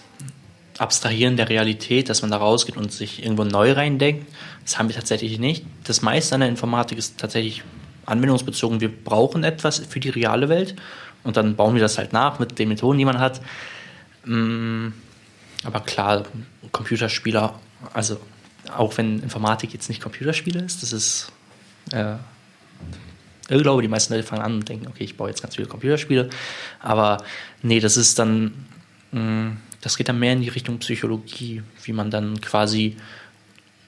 Abstrahieren 0.79 1.37
der 1.37 1.51
Realität, 1.51 2.09
dass 2.09 2.23
man 2.23 2.31
da 2.31 2.39
rausgeht 2.39 2.79
und 2.79 2.93
sich 2.93 3.23
irgendwo 3.23 3.45
neu 3.45 3.73
reindenkt, 3.73 4.27
das 4.63 4.79
haben 4.79 4.89
wir 4.89 4.97
tatsächlich 4.97 5.39
nicht. 5.39 5.65
Das 5.85 6.01
meiste 6.01 6.35
an 6.35 6.41
der 6.41 6.49
Informatik 6.49 6.97
ist 6.97 7.19
tatsächlich 7.19 7.65
anwendungsbezogen, 8.09 8.81
wir 8.81 8.91
brauchen 8.91 9.45
etwas 9.45 9.79
für 9.79 10.01
die 10.01 10.09
reale 10.09 10.49
Welt 10.49 10.75
und 11.25 11.37
dann 11.37 11.57
bauen 11.57 11.75
wir 11.75 11.83
das 11.83 11.99
halt 11.99 12.13
nach 12.13 12.39
mit 12.39 12.59
den 12.59 12.69
Methoden, 12.69 12.99
die 12.99 13.05
man 13.05 13.19
hat. 13.19 13.41
Mm, 14.25 14.89
aber 15.65 15.81
klar, 15.81 16.25
Computerspieler, 16.73 17.59
also 17.93 18.21
auch 18.77 18.97
wenn 18.97 19.21
Informatik 19.23 19.73
jetzt 19.73 19.89
nicht 19.89 20.03
Computerspiele 20.03 20.61
ist, 20.61 20.83
das 20.83 20.93
ist, 20.93 21.33
äh, 21.93 22.15
ich 23.49 23.63
glaube, 23.63 23.83
die 23.83 23.89
meisten 23.89 24.13
Leute 24.13 24.27
fangen 24.27 24.43
an 24.43 24.55
und 24.55 24.69
denken, 24.69 24.87
okay, 24.89 25.05
ich 25.05 25.17
baue 25.17 25.31
jetzt 25.31 25.41
ganz 25.41 25.57
viele 25.57 25.69
Computerspiele. 25.69 26.29
Aber 26.81 27.25
nee, 27.63 27.81
das 27.81 27.97
ist 27.97 28.19
dann, 28.19 28.67
mm, 29.13 29.53
das 29.81 29.97
geht 29.97 30.09
dann 30.09 30.19
mehr 30.19 30.35
in 30.35 30.43
die 30.43 30.49
Richtung 30.49 30.79
Psychologie, 30.79 31.63
wie 31.83 31.93
man 31.93 32.11
dann 32.11 32.41
quasi 32.41 32.97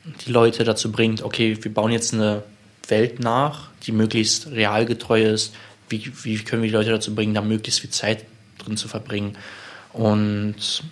die 0.05 0.33
Leute 0.33 0.65
dazu 0.65 0.91
bringt, 0.91 1.23
okay, 1.23 1.59
wir 1.61 1.75
bauen 1.75 1.93
jetzt 1.93 2.15
eine 2.15 2.43
Welt 2.91 3.21
nach, 3.21 3.71
die 3.85 3.93
möglichst 3.93 4.49
realgetreu 4.49 5.23
ist. 5.23 5.55
Wie, 5.89 6.13
wie 6.23 6.39
können 6.39 6.63
wir 6.63 6.69
die 6.69 6.75
Leute 6.75 6.91
dazu 6.91 7.15
bringen, 7.15 7.35
da 7.35 7.41
möglichst 7.41 7.81
viel 7.81 7.91
Zeit 7.91 8.25
drin 8.59 8.77
zu 8.77 8.89
verbringen? 8.89 9.37
Und 9.93 10.83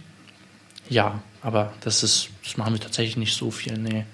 ja, 0.88 1.22
aber 1.42 1.72
das 1.82 2.02
ist, 2.02 2.30
das 2.42 2.56
machen 2.56 2.74
wir 2.74 2.80
tatsächlich 2.80 3.16
nicht 3.16 3.36
so 3.36 3.50
viel, 3.50 3.78
nee. 3.78 4.04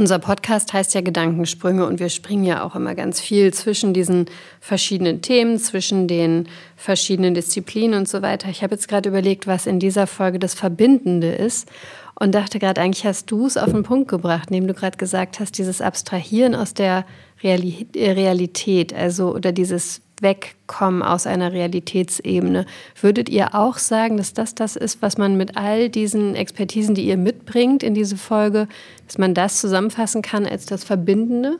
Unser 0.00 0.18
Podcast 0.18 0.72
heißt 0.72 0.94
ja 0.94 1.02
Gedankensprünge 1.02 1.84
und 1.84 2.00
wir 2.00 2.08
springen 2.08 2.44
ja 2.44 2.64
auch 2.64 2.74
immer 2.74 2.94
ganz 2.94 3.20
viel 3.20 3.52
zwischen 3.52 3.92
diesen 3.92 4.24
verschiedenen 4.58 5.20
Themen, 5.20 5.58
zwischen 5.58 6.08
den 6.08 6.48
verschiedenen 6.74 7.34
Disziplinen 7.34 8.00
und 8.00 8.08
so 8.08 8.22
weiter. 8.22 8.48
Ich 8.48 8.62
habe 8.62 8.74
jetzt 8.74 8.88
gerade 8.88 9.10
überlegt, 9.10 9.46
was 9.46 9.66
in 9.66 9.78
dieser 9.78 10.06
Folge 10.06 10.38
das 10.38 10.54
Verbindende 10.54 11.30
ist 11.30 11.68
und 12.14 12.34
dachte 12.34 12.58
gerade, 12.58 12.80
eigentlich 12.80 13.04
hast 13.04 13.30
du 13.30 13.44
es 13.44 13.58
auf 13.58 13.72
den 13.72 13.82
Punkt 13.82 14.08
gebracht, 14.08 14.48
indem 14.48 14.68
du 14.68 14.72
gerade 14.72 14.96
gesagt 14.96 15.38
hast, 15.38 15.58
dieses 15.58 15.82
Abstrahieren 15.82 16.54
aus 16.54 16.72
der 16.72 17.04
Realität, 17.44 18.94
also 18.94 19.34
oder 19.34 19.52
dieses 19.52 20.00
Wegkommen 20.20 21.02
aus 21.02 21.26
einer 21.26 21.52
Realitätsebene. 21.52 22.66
Würdet 23.00 23.28
ihr 23.28 23.54
auch 23.54 23.78
sagen, 23.78 24.16
dass 24.16 24.34
das 24.34 24.54
das 24.54 24.76
ist, 24.76 25.02
was 25.02 25.18
man 25.18 25.36
mit 25.36 25.56
all 25.56 25.88
diesen 25.88 26.34
Expertisen, 26.34 26.94
die 26.94 27.06
ihr 27.06 27.16
mitbringt 27.16 27.82
in 27.82 27.94
diese 27.94 28.16
Folge, 28.16 28.68
dass 29.06 29.18
man 29.18 29.34
das 29.34 29.60
zusammenfassen 29.60 30.22
kann 30.22 30.46
als 30.46 30.66
das 30.66 30.84
Verbindende? 30.84 31.58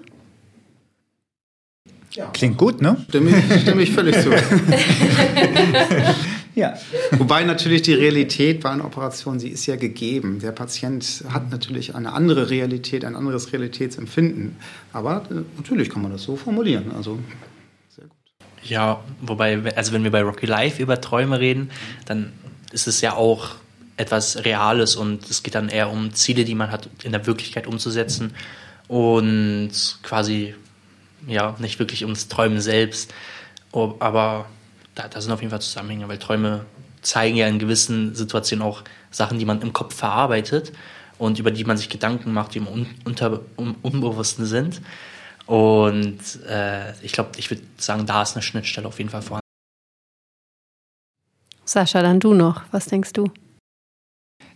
Ja. 2.12 2.27
Klingt 2.33 2.59
gut, 2.59 2.83
ne? 2.83 2.96
Stimme 3.09 3.31
ich, 3.31 3.61
stimme 3.62 3.83
ich 3.83 3.92
völlig 3.92 4.20
zu. 4.20 4.31
ja. 6.57 6.75
Wobei 7.12 7.44
natürlich 7.44 7.83
die 7.83 7.94
Realität 7.94 8.61
bei 8.61 8.70
einer 8.70 8.85
Operation, 8.85 9.38
sie 9.38 9.49
ist 9.49 9.66
ja 9.66 9.77
gegeben. 9.77 10.40
Der 10.40 10.51
Patient 10.51 11.25
hat 11.29 11.53
natürlich 11.53 11.94
eine 11.94 12.12
andere 12.12 12.51
Realität, 12.51 13.05
ein 13.05 13.14
anderes 13.14 13.53
Realitätsempfinden. 13.53 14.57
Aber 14.92 15.23
äh, 15.31 15.35
natürlich 15.57 15.88
kann 15.88 16.03
man 16.03 16.11
das 16.11 16.25
so 16.25 16.35
formulieren. 16.35 16.90
Also. 16.96 17.20
Ja, 18.62 19.03
wobei, 19.20 19.75
also 19.75 19.92
wenn 19.92 20.05
wir 20.05 20.11
bei 20.11 20.23
Rocky 20.23 20.46
Life 20.46 20.83
über 20.83 21.01
Träume 21.01 21.40
reden, 21.40 21.70
dann 22.07 22.33
ist 22.73 22.87
es 22.87 23.01
ja 23.01 23.14
auch 23.14 23.57
etwas 23.96 24.44
Reales 24.44 24.96
und 24.96 25.29
es 25.31 25.42
geht 25.42 25.55
dann 25.55 25.68
eher 25.68 25.90
um 25.90 26.14
Ziele, 26.14 26.44
die 26.44 26.55
man 26.55 26.70
hat, 26.70 26.88
in 27.03 27.12
der 27.12 27.27
Wirklichkeit 27.27 27.66
umzusetzen 27.66 28.33
und 28.88 29.73
quasi 30.03 30.55
ja, 31.27 31.55
nicht 31.59 31.79
wirklich 31.79 32.05
ums 32.05 32.29
Träumen 32.29 32.61
selbst. 32.61 33.12
Aber 33.73 34.46
da, 34.94 35.09
da 35.09 35.20
sind 35.20 35.33
auf 35.33 35.40
jeden 35.40 35.51
Fall 35.51 35.61
Zusammenhänge, 35.61 36.09
weil 36.09 36.18
Träume 36.18 36.64
zeigen 37.03 37.37
ja 37.37 37.46
in 37.46 37.59
gewissen 37.59 38.14
Situationen 38.14 38.64
auch 38.64 38.83
Sachen, 39.11 39.38
die 39.38 39.44
man 39.44 39.62
im 39.62 39.73
Kopf 39.73 39.94
verarbeitet 39.94 40.73
und 41.18 41.38
über 41.38 41.51
die 41.51 41.64
man 41.64 41.77
sich 41.77 41.88
Gedanken 41.88 42.33
macht, 42.33 42.55
die 42.55 42.59
im 42.59 42.68
Un 42.68 42.87
unter, 43.05 43.40
um, 43.57 43.77
Unbewussten 43.83 44.46
sind. 44.46 44.81
Und 45.51 46.45
äh, 46.47 46.93
ich 47.03 47.11
glaube, 47.11 47.33
ich 47.37 47.51
würde 47.51 47.65
sagen, 47.77 48.07
da 48.07 48.23
ist 48.23 48.37
eine 48.37 48.43
Schnittstelle 48.43 48.87
auf 48.87 48.99
jeden 48.99 49.11
Fall 49.11 49.21
vorhanden. 49.21 49.45
Sascha, 51.65 52.03
dann 52.03 52.21
du 52.21 52.35
noch. 52.35 52.63
Was 52.71 52.87
denkst 52.87 53.13
du? 53.15 53.33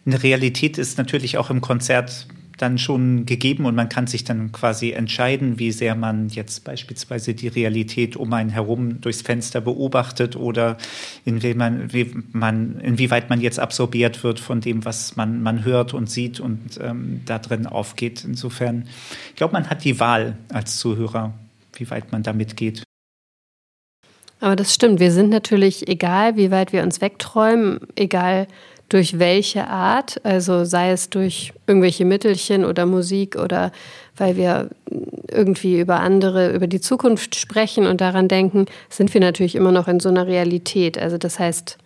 Eine 0.07 0.23
Realität 0.23 0.79
ist 0.79 0.97
natürlich 0.97 1.37
auch 1.37 1.51
im 1.51 1.61
Konzert 1.61 2.29
dann 2.65 2.79
schon 2.79 3.27
gegeben 3.27 3.67
und 3.67 3.75
man 3.75 3.91
kann 3.91 4.07
sich 4.07 4.25
dann 4.25 4.51
quasi 4.51 4.93
entscheiden, 4.93 5.59
wie 5.59 5.71
sehr 5.71 5.95
man 5.95 6.31
jetzt 6.31 6.65
beispielsweise 6.65 7.35
die 7.35 7.49
Realität 7.49 8.17
um 8.17 8.33
einen 8.33 8.49
herum 8.49 9.03
durchs 9.03 9.21
Fenster 9.21 9.61
beobachtet 9.61 10.35
oder 10.35 10.79
inwie 11.27 11.53
man, 11.53 11.91
man, 12.33 12.81
inwieweit 12.81 13.29
man 13.29 13.43
jetzt 13.43 13.61
absorbiert 13.61 14.25
wird 14.25 14.41
von 14.41 14.63
dem, 14.63 14.87
was 14.87 15.15
man, 15.15 15.43
man 15.43 15.65
hört 15.65 15.93
und 15.93 16.09
sieht 16.09 16.41
und 16.41 16.81
ähm, 16.81 17.21
da 17.27 17.39
drin 17.39 17.67
aufgeht. 17.67 18.25
Insofern, 18.25 18.89
ich 19.31 19.37
glaube, 19.37 19.53
man 19.53 19.69
hat 19.69 19.85
die 19.85 20.01
Wahl 20.01 20.39
als 20.49 20.79
Zuhörer, 20.79 21.35
wie 21.75 21.91
weit 21.91 22.13
man 22.13 22.23
damit 22.23 22.57
geht. 22.57 22.83
Aber 24.41 24.57
das 24.57 24.75
stimmt. 24.75 25.01
Wir 25.01 25.13
sind 25.13 25.29
natürlich, 25.29 25.87
egal 25.89 26.37
wie 26.37 26.51
weit 26.51 26.73
wir 26.73 26.83
uns 26.83 27.03
wegträumen, 27.03 27.81
egal 27.97 28.47
durch 28.89 29.19
welche 29.19 29.67
Art, 29.67 30.21
also 30.25 30.65
sei 30.65 30.91
es 30.91 31.11
durch 31.11 31.53
irgendwelche 31.67 32.05
Mittelchen 32.05 32.65
oder 32.65 32.87
Musik 32.87 33.37
oder 33.37 33.73
weil 34.17 34.37
wir 34.37 34.71
irgendwie 35.31 35.81
über 35.81 36.01
andere, 36.01 36.53
über 36.53 36.67
die 36.67 36.81
Zukunft 36.81 37.35
sprechen 37.35 37.87
und 37.87 38.01
daran 38.01 38.29
denken, 38.29 38.67
sind 38.89 39.13
wir 39.13 39.21
natürlich 39.21 39.57
immer 39.57 39.73
noch 39.73 39.89
in 39.89 40.01
so 40.01 40.09
einer 40.09 40.27
Realität. 40.27 40.99
Also 40.99 41.19
das 41.19 41.39
heißt, 41.39 41.79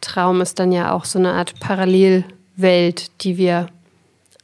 Traum 0.00 0.40
ist 0.40 0.58
dann 0.58 0.70
ja 0.70 0.92
auch 0.92 1.04
so 1.06 1.18
eine 1.18 1.32
Art 1.32 1.58
Parallelwelt, 1.60 3.10
die 3.22 3.38
wir 3.38 3.68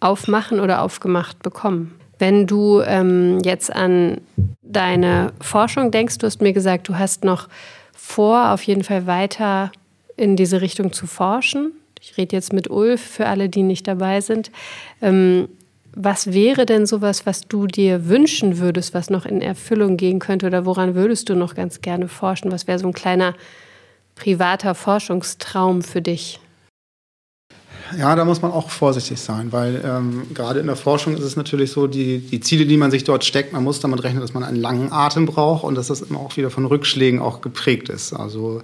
aufmachen 0.01 0.59
oder 0.59 0.83
aufgemacht 0.83 1.43
bekommen. 1.43 1.95
Wenn 2.19 2.47
du 2.47 2.81
ähm, 2.81 3.41
jetzt 3.45 3.75
an 3.75 4.21
deine 4.63 5.33
Forschung 5.41 5.91
denkst, 5.91 6.19
du 6.19 6.27
hast 6.27 6.41
mir 6.41 6.53
gesagt, 6.53 6.89
du 6.89 6.99
hast 6.99 7.25
noch 7.25 7.49
vor, 7.95 8.51
auf 8.51 8.63
jeden 8.63 8.85
Fall 8.85 9.07
weiter 9.07 9.71
in 10.17 10.37
diese 10.37 10.61
Richtung 10.61 10.93
zu 10.93 11.07
forschen 11.07 11.73
ich 12.01 12.17
rede 12.17 12.35
jetzt 12.35 12.53
mit 12.53 12.71
Ulf 12.71 13.01
für 13.01 13.27
alle, 13.27 13.49
die 13.49 13.63
nicht 13.63 13.87
dabei 13.87 14.21
sind. 14.21 14.51
Ähm, 15.03 15.49
was 15.95 16.33
wäre 16.33 16.67
denn 16.67 16.87
sowas, 16.87 17.27
was 17.27 17.43
du 17.43 17.67
dir 17.67 18.09
wünschen 18.09 18.59
würdest, 18.59 18.95
was 18.95 19.11
noch 19.11 19.27
in 19.27 19.43
Erfüllung 19.43 19.97
gehen 19.97 20.19
könnte 20.19 20.47
oder 20.47 20.65
woran 20.65 20.95
würdest 20.95 21.29
du 21.29 21.35
noch 21.35 21.55
ganz 21.55 21.81
gerne 21.81 22.09
forschen? 22.09 22.53
Was 22.53 22.67
wäre 22.67 22.79
so 22.79 22.87
ein 22.87 22.93
kleiner 22.93 23.35
privater 24.15 24.75
Forschungstraum 24.75 25.83
für 25.83 26.01
dich? 26.01 26.41
Ja, 27.99 28.15
da 28.15 28.25
muss 28.25 28.41
man 28.41 28.53
auch 28.53 28.71
vorsichtig 28.71 29.21
sein, 29.21 29.51
weil 29.51 29.83
ähm, 29.85 30.29
gerade 30.33 30.61
in 30.61 30.67
der 30.67 30.77
Forschung 30.77 31.17
ist 31.17 31.25
es 31.25 31.35
natürlich 31.35 31.73
so, 31.73 31.89
die, 31.89 32.21
die 32.21 32.39
Ziele, 32.39 32.67
die 32.67 32.77
man 32.77 32.93
sich 32.93 33.03
dort 33.03 33.25
steckt, 33.25 33.53
man 33.53 33.65
muss 33.65 33.81
damit 33.81 34.05
rechnen, 34.05 34.21
dass 34.21 34.33
man 34.33 34.45
einen 34.45 34.59
langen 34.59 34.93
Atem 34.93 35.27
braucht 35.27 35.65
und 35.65 35.75
dass 35.75 35.89
das 35.89 36.01
immer 36.01 36.21
auch 36.21 36.37
wieder 36.37 36.51
von 36.51 36.67
Rückschlägen 36.67 37.21
auch 37.21 37.41
geprägt 37.41 37.89
ist. 37.89 38.13
Also 38.13 38.63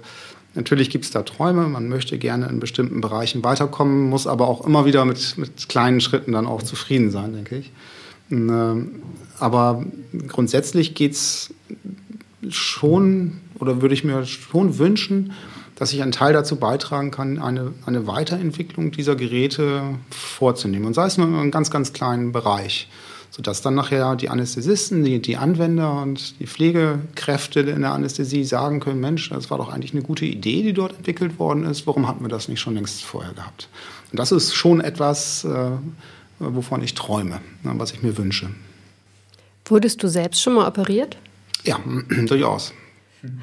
Natürlich 0.55 0.89
gibt 0.89 1.05
es 1.05 1.11
da 1.11 1.21
Träume, 1.21 1.67
man 1.67 1.87
möchte 1.87 2.17
gerne 2.17 2.47
in 2.47 2.59
bestimmten 2.59 2.99
Bereichen 2.99 3.43
weiterkommen, 3.43 4.09
muss 4.09 4.25
aber 4.25 4.47
auch 4.47 4.65
immer 4.65 4.85
wieder 4.85 5.05
mit, 5.05 5.37
mit 5.37 5.69
kleinen 5.69 6.01
Schritten 6.01 6.31
dann 6.31 6.47
auch 6.47 6.63
zufrieden 6.63 7.11
sein, 7.11 7.33
denke 7.33 7.57
ich. 7.57 7.71
Ähm, 8.31 9.03
aber 9.39 9.85
grundsätzlich 10.27 10.95
geht 10.95 11.13
es 11.13 11.53
schon, 12.49 13.37
oder 13.59 13.81
würde 13.81 13.93
ich 13.93 14.03
mir 14.03 14.25
schon 14.25 14.79
wünschen, 14.79 15.33
dass 15.75 15.93
ich 15.93 16.01
einen 16.01 16.11
Teil 16.11 16.33
dazu 16.33 16.55
beitragen 16.55 17.11
kann, 17.11 17.39
eine, 17.39 17.73
eine 17.85 18.07
Weiterentwicklung 18.07 18.91
dieser 18.91 19.15
Geräte 19.15 19.81
vorzunehmen. 20.09 20.87
Und 20.87 20.95
sei 20.95 21.05
es 21.05 21.17
nur 21.17 21.27
in 21.27 21.35
einem 21.35 21.51
ganz, 21.51 21.69
ganz 21.69 21.93
kleinen 21.93 22.31
Bereich 22.31 22.89
sodass 23.31 23.61
dann 23.61 23.75
nachher 23.75 24.15
die 24.15 24.29
Anästhesisten, 24.29 25.03
die, 25.03 25.21
die 25.21 25.37
Anwender 25.37 26.01
und 26.01 26.39
die 26.39 26.47
Pflegekräfte 26.47 27.61
in 27.61 27.81
der 27.81 27.91
Anästhesie 27.91 28.43
sagen 28.43 28.79
können, 28.79 28.99
Mensch, 28.99 29.29
das 29.29 29.49
war 29.49 29.57
doch 29.57 29.71
eigentlich 29.71 29.93
eine 29.93 30.01
gute 30.01 30.25
Idee, 30.25 30.63
die 30.63 30.73
dort 30.73 30.97
entwickelt 30.97 31.39
worden 31.39 31.65
ist, 31.65 31.87
warum 31.87 32.07
hatten 32.07 32.23
wir 32.23 32.29
das 32.29 32.47
nicht 32.47 32.59
schon 32.59 32.75
längst 32.75 33.03
vorher 33.03 33.33
gehabt? 33.33 33.69
Und 34.11 34.19
das 34.19 34.31
ist 34.31 34.53
schon 34.53 34.81
etwas, 34.81 35.43
äh, 35.43 35.71
wovon 36.39 36.81
ich 36.81 36.93
träume, 36.93 37.41
ne, 37.63 37.73
was 37.75 37.91
ich 37.91 38.01
mir 38.01 38.17
wünsche. 38.17 38.49
Wurdest 39.65 40.01
du 40.01 40.07
selbst 40.07 40.41
schon 40.41 40.53
mal 40.53 40.67
operiert? 40.67 41.17
Ja, 41.63 41.79
durchaus. 42.25 42.73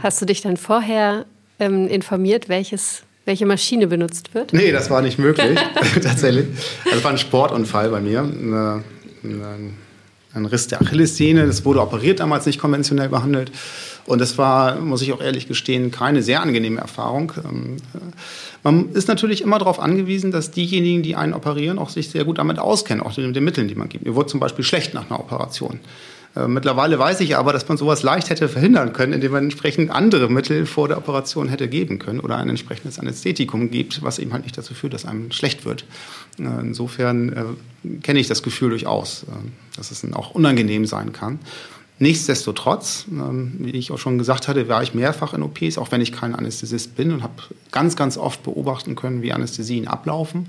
Hast 0.03 0.23
du 0.23 0.27
dich 0.27 0.41
dann 0.41 0.57
vorher 0.57 1.27
ähm, 1.59 1.89
informiert, 1.89 2.49
welches 2.49 3.03
welche 3.27 3.47
Maschine 3.47 3.87
benutzt 3.87 4.35
wird? 4.35 4.53
Nee, 4.53 4.71
das 4.71 4.91
war 4.91 5.01
nicht 5.01 5.19
möglich, 5.19 5.59
tatsächlich. 6.03 6.47
Das 6.91 7.03
war 7.03 7.11
ein 7.11 7.19
Sportunfall 7.19 7.89
bei 7.89 8.01
mir. 8.01 8.85
Ein, 9.25 9.75
ein 10.35 10.47
Riss 10.47 10.69
der 10.69 10.81
Achillessehne. 10.81 11.47
Das 11.47 11.65
wurde 11.65 11.81
operiert, 11.81 12.21
damals 12.21 12.47
nicht 12.47 12.61
konventionell 12.61 13.09
behandelt. 13.09 13.51
Und 14.07 14.21
das 14.21 14.37
war, 14.37 14.77
muss 14.77 15.03
ich 15.03 15.13
auch 15.13 15.23
ehrlich 15.23 15.49
gestehen, 15.49 15.91
keine 15.91 16.23
sehr 16.23 16.43
angenehme 16.43 16.81
Erfahrung. 16.81 17.33
Man 18.65 18.93
ist 18.93 19.09
natürlich 19.09 19.43
immer 19.43 19.59
darauf 19.59 19.79
angewiesen, 19.79 20.33
dass 20.33 20.51
diejenigen, 20.51 21.03
die 21.03 21.17
einen 21.17 21.35
operieren, 21.35 21.79
auch 21.79 21.91
sich 21.91 22.09
sehr 22.09 22.25
gut 22.25 22.39
damit 22.39 22.59
auskennen, 22.59 23.05
auch 23.05 23.15
mit 23.17 23.37
den 23.37 23.45
Mitteln, 23.45 23.69
die 23.69 23.75
man 23.75 23.91
gibt. 23.91 24.07
Mir 24.07 24.15
wurde 24.15 24.31
zum 24.31 24.41
Beispiel 24.41 24.65
schlecht 24.65 24.95
nach 24.95 25.11
einer 25.11 25.21
Operation. 25.21 25.81
Äh, 26.35 26.49
mittlerweile 26.49 26.99
weiß 26.99 27.21
ich 27.21 27.37
aber, 27.37 27.53
dass 27.53 27.69
man 27.69 27.77
sowas 27.77 28.03
leicht 28.03 28.31
hätte 28.31 28.49
verhindern 28.49 28.95
können, 28.95 29.13
indem 29.13 29.33
man 29.33 29.45
entsprechend 29.45 29.91
andere 29.91 30.31
Mittel 30.31 30.65
vor 30.65 30.89
der 30.89 30.97
Operation 30.97 31.49
hätte 31.49 31.69
geben 31.69 31.99
können 31.99 32.21
oder 32.21 32.39
ein 32.39 32.49
entsprechendes 32.49 32.99
Anästhetikum 32.99 33.71
gibt, 33.71 34.03
was 34.03 34.19
eben 34.19 34.33
halt 34.33 34.45
nicht 34.45 34.57
dazu 34.57 34.73
führt, 34.73 34.95
dass 34.95 35.05
einem 35.05 35.31
schlecht 35.31 35.67
wird. 35.67 35.85
Äh, 36.39 36.45
insofern 36.61 37.33
äh, 37.33 37.99
kenne 38.03 38.19
ich 38.19 38.29
das 38.29 38.43
Gefühl 38.43 38.71
durchaus, 38.71 39.27
dass 39.77 39.91
es 39.91 40.03
auch 40.15 40.31
unangenehm 40.31 40.87
sein 40.87 41.13
kann. 41.13 41.39
Nichtsdestotrotz, 41.99 43.07
ähm, 43.09 43.55
wie 43.59 43.71
ich 43.71 43.93
auch 43.93 43.99
schon 43.99 44.19
gesagt 44.19 44.49
hatte, 44.49 44.69
war 44.69 44.83
ich 44.83 44.95
mehrfach 44.95 45.33
in 45.33 45.43
OPs, 45.43 45.79
auch 45.79 45.93
wenn 45.93 46.01
ich 46.01 46.13
kein 46.13 46.35
Anästhesist 46.35 46.97
bin 46.97 47.13
und 47.13 47.23
habe 47.23 47.35
ganz, 47.71 47.95
ganz 47.95 48.17
oft 48.17 48.43
beobachten 48.43 48.97
können, 48.97 49.23
wie 49.23 49.33
Anästhesien 49.33 49.87
ablaufen 49.87 50.49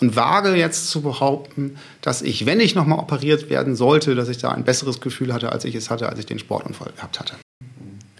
und 0.00 0.16
wage 0.16 0.54
jetzt 0.54 0.90
zu 0.90 1.00
behaupten, 1.00 1.76
dass 2.02 2.20
ich, 2.20 2.44
wenn 2.44 2.60
ich 2.60 2.74
nochmal 2.74 2.98
operiert 2.98 3.48
werden 3.48 3.74
sollte, 3.74 4.14
dass 4.14 4.28
ich 4.28 4.38
da 4.38 4.50
ein 4.50 4.64
besseres 4.64 5.00
Gefühl 5.00 5.32
hatte, 5.32 5.50
als 5.50 5.64
ich 5.64 5.74
es 5.74 5.88
hatte, 5.88 6.08
als 6.08 6.18
ich 6.18 6.26
den 6.26 6.38
Sportunfall 6.38 6.92
gehabt 6.94 7.20
hatte. 7.20 7.36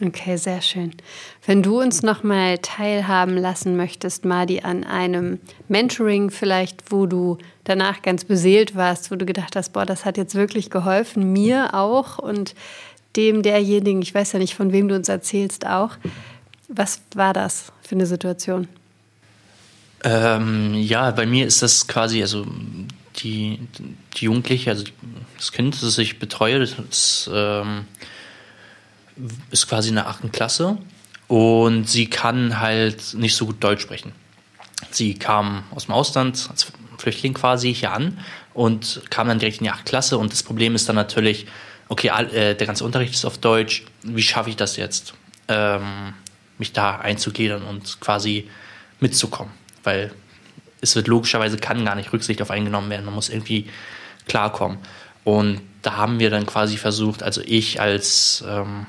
Okay, 0.05 0.37
sehr 0.37 0.63
schön. 0.63 0.93
Wenn 1.47 1.63
du 1.63 1.81
uns 1.81 2.03
nochmal 2.03 2.59
teilhaben 2.59 3.37
lassen 3.37 3.77
möchtest, 3.77 4.25
Madi, 4.25 4.61
an 4.61 4.83
einem 4.83 5.39
Mentoring 5.69 6.31
vielleicht, 6.31 6.91
wo 6.91 7.07
du 7.07 7.39
danach 7.65 8.03
ganz 8.03 8.25
beseelt 8.25 8.75
warst, 8.75 9.11
wo 9.11 9.17
du 9.17 9.25
gedacht 9.25 9.57
hast, 9.57 9.73
boah, 9.73 9.87
das 9.87 10.05
hat 10.05 10.17
jetzt 10.17 10.35
wirklich 10.35 10.71
geholfen, 10.71 11.33
mir 11.33 11.75
auch 11.75 12.19
und 12.19 12.55
dem 13.17 13.43
derjenigen, 13.43 14.03
ich 14.03 14.15
weiß 14.15 14.33
ja 14.33 14.39
nicht, 14.39 14.55
von 14.55 14.73
wem 14.73 14.89
du 14.89 14.95
uns 14.95 15.09
erzählst, 15.09 15.67
auch. 15.67 15.97
Was 16.69 17.03
war 17.15 17.33
das 17.33 17.73
für 17.83 17.95
eine 17.95 18.07
Situation? 18.07 18.69
Ähm, 20.05 20.75
ja, 20.75 21.11
bei 21.11 21.27
mir 21.27 21.47
ist 21.47 21.63
das 21.63 21.87
quasi, 21.87 22.23
also 22.23 22.47
die, 23.17 23.61
die 24.17 24.25
Jugendliche, 24.25 24.71
also 24.71 24.85
das 25.37 25.53
Kind, 25.53 25.81
das 25.83 25.99
ich 25.99 26.19
betreue, 26.19 26.59
das 26.61 27.31
ähm, 27.33 27.85
ist 29.51 29.69
quasi 29.69 29.91
in 29.91 29.97
der 29.97 30.09
achten 30.09 30.33
Klasse 30.33 30.79
und 31.29 31.89
sie 31.89 32.07
kann 32.07 32.59
halt 32.59 33.15
nicht 33.15 33.37
so 33.37 33.47
gut 33.47 33.63
Deutsch 33.63 33.83
sprechen. 33.83 34.13
Sie 34.91 35.15
kam 35.15 35.65
aus 35.71 35.87
dem 35.87 35.95
Ausland 35.95 36.49
als 36.51 36.73
Flüchtling 37.03 37.35
quasi 37.35 37.75
hier 37.75 37.93
an 37.93 38.19
und 38.55 39.03
kam 39.11 39.29
dann 39.29 39.39
direkt 39.39 39.59
in 39.59 39.65
die 39.65 39.71
achte 39.71 39.85
Klasse. 39.85 40.19
Und 40.19 40.33
das 40.33 40.43
Problem 40.43 40.75
ist 40.75 40.89
dann 40.89 40.97
natürlich, 40.97 41.47
okay, 41.89 42.09
äh, 42.09 42.55
der 42.55 42.67
ganze 42.67 42.85
Unterricht 42.85 43.13
ist 43.13 43.25
auf 43.25 43.39
Deutsch, 43.39 43.85
wie 44.03 44.23
schaffe 44.23 44.51
ich 44.51 44.57
das 44.57 44.77
jetzt, 44.77 45.15
ähm, 45.49 46.15
mich 46.59 46.73
da 46.73 46.99
einzugliedern 46.99 47.63
und 47.63 48.01
quasi 48.01 48.49
mitzukommen, 49.01 49.53
weil 49.83 50.13
es 50.81 50.95
wird 50.95 51.09
logischerweise 51.09 51.57
kann 51.57 51.85
gar 51.85 51.97
nicht 51.97 52.13
Rücksicht 52.13 52.41
auf 52.41 52.51
eingenommen 52.51 52.91
werden, 52.91 53.05
man 53.05 53.15
muss 53.15 53.29
irgendwie 53.29 53.69
klarkommen. 54.29 54.79
Und 55.25 55.61
da 55.83 55.97
haben 55.97 56.21
wir 56.21 56.31
dann 56.31 56.47
quasi 56.47 56.77
versucht, 56.77 57.23
also 57.23 57.41
ich 57.45 57.81
als 57.81 58.45
ähm, 58.49 58.87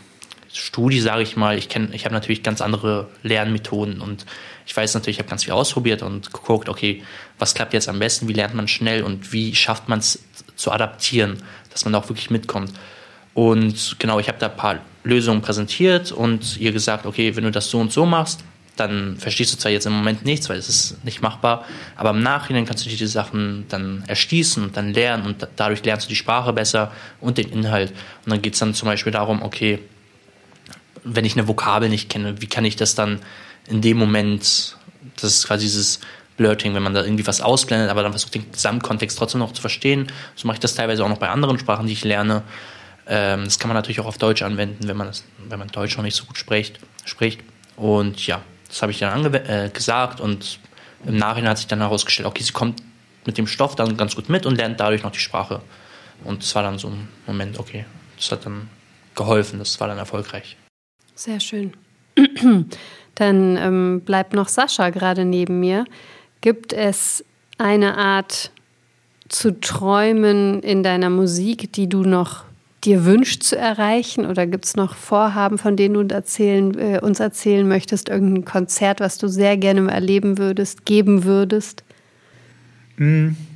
Studie, 0.53 0.99
sage 0.99 1.23
ich 1.23 1.35
mal, 1.35 1.57
ich 1.57 1.67
ich 1.75 2.05
habe 2.05 2.13
natürlich 2.13 2.43
ganz 2.43 2.61
andere 2.61 3.09
Lernmethoden 3.23 4.01
und 4.01 4.25
ich 4.65 4.77
weiß 4.77 4.93
natürlich, 4.93 5.17
ich 5.17 5.19
habe 5.19 5.29
ganz 5.29 5.43
viel 5.43 5.53
ausprobiert 5.53 6.03
und 6.03 6.31
geguckt, 6.31 6.69
okay, 6.69 7.03
was 7.39 7.53
klappt 7.55 7.73
jetzt 7.73 7.89
am 7.89 7.99
besten, 7.99 8.27
wie 8.27 8.33
lernt 8.33 8.53
man 8.53 8.67
schnell 8.67 9.03
und 9.03 9.33
wie 9.33 9.55
schafft 9.55 9.89
man 9.89 9.99
es 9.99 10.23
zu 10.55 10.71
adaptieren, 10.71 11.41
dass 11.71 11.85
man 11.85 11.95
auch 11.95 12.07
wirklich 12.07 12.29
mitkommt. 12.29 12.71
Und 13.33 13.95
genau, 13.97 14.19
ich 14.19 14.27
habe 14.27 14.37
da 14.37 14.47
ein 14.47 14.55
paar 14.55 14.79
Lösungen 15.03 15.41
präsentiert 15.41 16.11
und 16.11 16.57
ihr 16.59 16.71
gesagt, 16.71 17.05
okay, 17.05 17.35
wenn 17.35 17.43
du 17.43 17.51
das 17.51 17.69
so 17.69 17.79
und 17.79 17.91
so 17.91 18.05
machst, 18.05 18.43
dann 18.75 19.17
verstehst 19.17 19.53
du 19.53 19.57
zwar 19.57 19.71
jetzt 19.71 19.85
im 19.85 19.93
Moment 19.93 20.25
nichts, 20.25 20.49
weil 20.49 20.57
es 20.57 20.69
ist 20.69 21.03
nicht 21.03 21.21
machbar, 21.21 21.65
aber 21.95 22.11
im 22.11 22.23
Nachhinein 22.23 22.65
kannst 22.65 22.85
du 22.85 22.89
dir 22.89 22.97
die 22.97 23.05
Sachen 23.05 23.65
dann 23.69 24.03
erschließen 24.07 24.63
und 24.63 24.77
dann 24.77 24.93
lernen 24.93 25.25
und 25.25 25.47
dadurch 25.55 25.83
lernst 25.83 26.07
du 26.07 26.09
die 26.09 26.15
Sprache 26.15 26.53
besser 26.53 26.91
und 27.21 27.37
den 27.37 27.49
Inhalt. 27.49 27.91
Und 28.25 28.31
dann 28.31 28.41
geht 28.41 28.53
es 28.53 28.59
dann 28.59 28.73
zum 28.73 28.87
Beispiel 28.87 29.11
darum, 29.11 29.43
okay, 29.43 29.79
wenn 31.03 31.25
ich 31.25 31.33
eine 31.33 31.47
Vokabel 31.47 31.89
nicht 31.89 32.09
kenne, 32.09 32.41
wie 32.41 32.47
kann 32.47 32.65
ich 32.65 32.75
das 32.75 32.95
dann 32.95 33.19
in 33.67 33.81
dem 33.81 33.97
Moment, 33.97 34.77
das 35.15 35.23
ist 35.23 35.47
quasi 35.47 35.65
dieses 35.65 35.99
Blurting, 36.37 36.73
wenn 36.73 36.83
man 36.83 36.93
da 36.93 37.03
irgendwie 37.03 37.27
was 37.27 37.41
ausblendet, 37.41 37.89
aber 37.89 38.03
dann 38.03 38.11
versucht 38.11 38.35
den 38.35 38.51
Gesamtkontext 38.51 39.17
trotzdem 39.17 39.39
noch 39.39 39.53
zu 39.53 39.61
verstehen. 39.61 40.11
So 40.35 40.47
mache 40.47 40.55
ich 40.55 40.61
das 40.61 40.75
teilweise 40.75 41.03
auch 41.03 41.09
noch 41.09 41.19
bei 41.19 41.29
anderen 41.29 41.59
Sprachen, 41.59 41.85
die 41.87 41.93
ich 41.93 42.03
lerne. 42.03 42.43
Ähm, 43.07 43.43
das 43.45 43.59
kann 43.59 43.67
man 43.67 43.75
natürlich 43.75 43.99
auch 43.99 44.05
auf 44.05 44.17
Deutsch 44.17 44.41
anwenden, 44.41 44.87
wenn 44.87 44.97
man, 44.97 45.07
das, 45.07 45.23
wenn 45.47 45.59
man 45.59 45.67
Deutsch 45.67 45.95
noch 45.97 46.03
nicht 46.03 46.15
so 46.15 46.25
gut 46.25 46.37
spricht. 46.37 46.79
spricht. 47.05 47.41
Und 47.75 48.25
ja, 48.25 48.41
das 48.67 48.81
habe 48.81 48.91
ich 48.91 48.99
dann 48.99 49.33
äh, 49.33 49.69
gesagt 49.71 50.19
und 50.19 50.59
im 51.05 51.17
Nachhinein 51.17 51.51
hat 51.51 51.57
sich 51.57 51.67
dann 51.67 51.79
herausgestellt, 51.79 52.27
okay, 52.27 52.43
sie 52.43 52.53
kommt 52.53 52.81
mit 53.25 53.37
dem 53.37 53.47
Stoff 53.47 53.75
dann 53.75 53.97
ganz 53.97 54.15
gut 54.15 54.29
mit 54.29 54.45
und 54.45 54.55
lernt 54.55 54.79
dadurch 54.79 55.03
noch 55.03 55.11
die 55.11 55.19
Sprache. 55.19 55.61
Und 56.23 56.43
es 56.43 56.55
war 56.55 56.63
dann 56.63 56.77
so 56.77 56.87
ein 56.87 57.07
Moment, 57.27 57.59
okay, 57.59 57.85
das 58.17 58.31
hat 58.31 58.45
dann 58.45 58.69
geholfen, 59.15 59.59
das 59.59 59.79
war 59.79 59.87
dann 59.87 59.97
erfolgreich. 59.97 60.57
Sehr 61.15 61.39
schön. 61.39 61.73
Dann 63.15 63.57
ähm, 63.57 64.01
bleibt 64.05 64.33
noch 64.33 64.47
Sascha 64.47 64.89
gerade 64.89 65.25
neben 65.25 65.59
mir. 65.59 65.85
Gibt 66.41 66.73
es 66.73 67.23
eine 67.57 67.97
Art 67.97 68.51
zu 69.29 69.59
träumen 69.59 70.61
in 70.61 70.83
deiner 70.83 71.09
Musik, 71.09 71.71
die 71.73 71.87
du 71.87 72.03
noch 72.03 72.43
dir 72.83 73.05
wünscht 73.05 73.43
zu 73.43 73.57
erreichen? 73.57 74.25
Oder 74.25 74.47
gibt 74.47 74.65
es 74.65 74.75
noch 74.75 74.95
Vorhaben, 74.95 75.57
von 75.57 75.75
denen 75.75 76.07
du 76.07 76.13
erzählen, 76.13 76.77
äh, 76.77 76.99
uns 77.01 77.19
erzählen 77.19 77.67
möchtest? 77.67 78.09
Irgendein 78.09 78.45
Konzert, 78.45 78.99
was 78.99 79.17
du 79.17 79.27
sehr 79.27 79.57
gerne 79.57 79.91
erleben 79.91 80.37
würdest, 80.37 80.85
geben 80.85 81.23
würdest? 81.23 81.83
Ich 82.97 83.52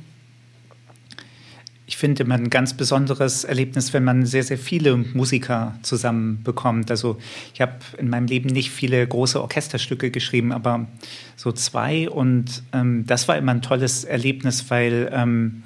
finde 1.98 2.22
immer 2.22 2.36
ein 2.36 2.48
ganz 2.48 2.74
besonderes 2.74 3.42
Erlebnis, 3.42 3.92
wenn 3.92 4.04
man 4.04 4.24
sehr, 4.24 4.44
sehr 4.44 4.56
viele 4.56 4.96
Musiker 4.96 5.76
zusammenbekommt. 5.82 6.92
Also 6.92 7.18
ich 7.52 7.60
habe 7.60 7.72
in 7.98 8.08
meinem 8.08 8.28
Leben 8.28 8.48
nicht 8.48 8.70
viele 8.70 9.04
große 9.04 9.40
Orchesterstücke 9.40 10.12
geschrieben, 10.12 10.52
aber 10.52 10.86
so 11.34 11.50
zwei. 11.50 12.08
Und 12.08 12.62
ähm, 12.72 13.04
das 13.06 13.26
war 13.26 13.36
immer 13.36 13.50
ein 13.50 13.62
tolles 13.62 14.04
Erlebnis, 14.04 14.70
weil 14.70 15.10
ähm, 15.12 15.64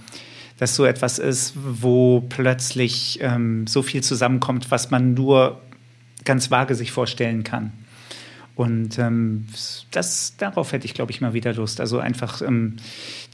das 0.57 0.75
so 0.75 0.87
etwas 0.87 1.19
ist, 1.19 1.53
wo 1.55 2.23
plötzlich 2.23 3.19
ähm, 3.21 3.67
so 3.67 3.83
viel 3.83 4.03
zusammenkommt, 4.03 4.71
was 4.71 4.91
man 4.91 5.13
nur 5.13 5.61
ganz 6.25 6.51
vage 6.51 6.75
sich 6.75 6.93
vorstellen 6.93 7.45
kann. 7.45 7.73
Und 8.55 8.99
ähm, 8.99 9.47
das, 9.91 10.35
darauf 10.37 10.73
hätte 10.73 10.85
ich, 10.85 10.95
glaube 10.95 11.11
ich, 11.11 11.21
mal 11.21 11.33
wieder 11.33 11.55
Lust. 11.55 11.81
Also 11.81 11.99
einfach 11.99 12.43
ähm, 12.43 12.77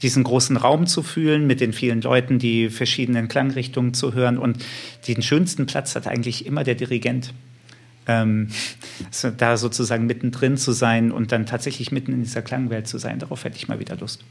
diesen 0.01 0.23
großen 0.23 0.55
Raum 0.55 0.87
zu 0.87 1.03
fühlen, 1.03 1.45
mit 1.45 1.59
den 1.59 1.73
vielen 1.73 2.01
Leuten, 2.01 2.39
die 2.39 2.69
verschiedenen 2.69 3.27
Klangrichtungen 3.27 3.93
zu 3.93 4.13
hören. 4.13 4.37
Und 4.37 4.63
den 5.07 5.21
schönsten 5.21 5.65
Platz 5.65 5.95
hat 5.95 6.07
eigentlich 6.07 6.45
immer 6.45 6.63
der 6.63 6.75
Dirigent. 6.75 7.33
Ähm, 8.07 8.47
da 9.37 9.57
sozusagen 9.57 10.05
mittendrin 10.05 10.57
zu 10.57 10.71
sein 10.71 11.11
und 11.11 11.31
dann 11.31 11.45
tatsächlich 11.45 11.91
mitten 11.91 12.13
in 12.13 12.23
dieser 12.23 12.41
Klangwelt 12.41 12.87
zu 12.87 12.97
sein, 12.97 13.19
darauf 13.19 13.43
hätte 13.43 13.57
ich 13.57 13.67
mal 13.67 13.79
wieder 13.79 13.97
Lust. 13.97 14.23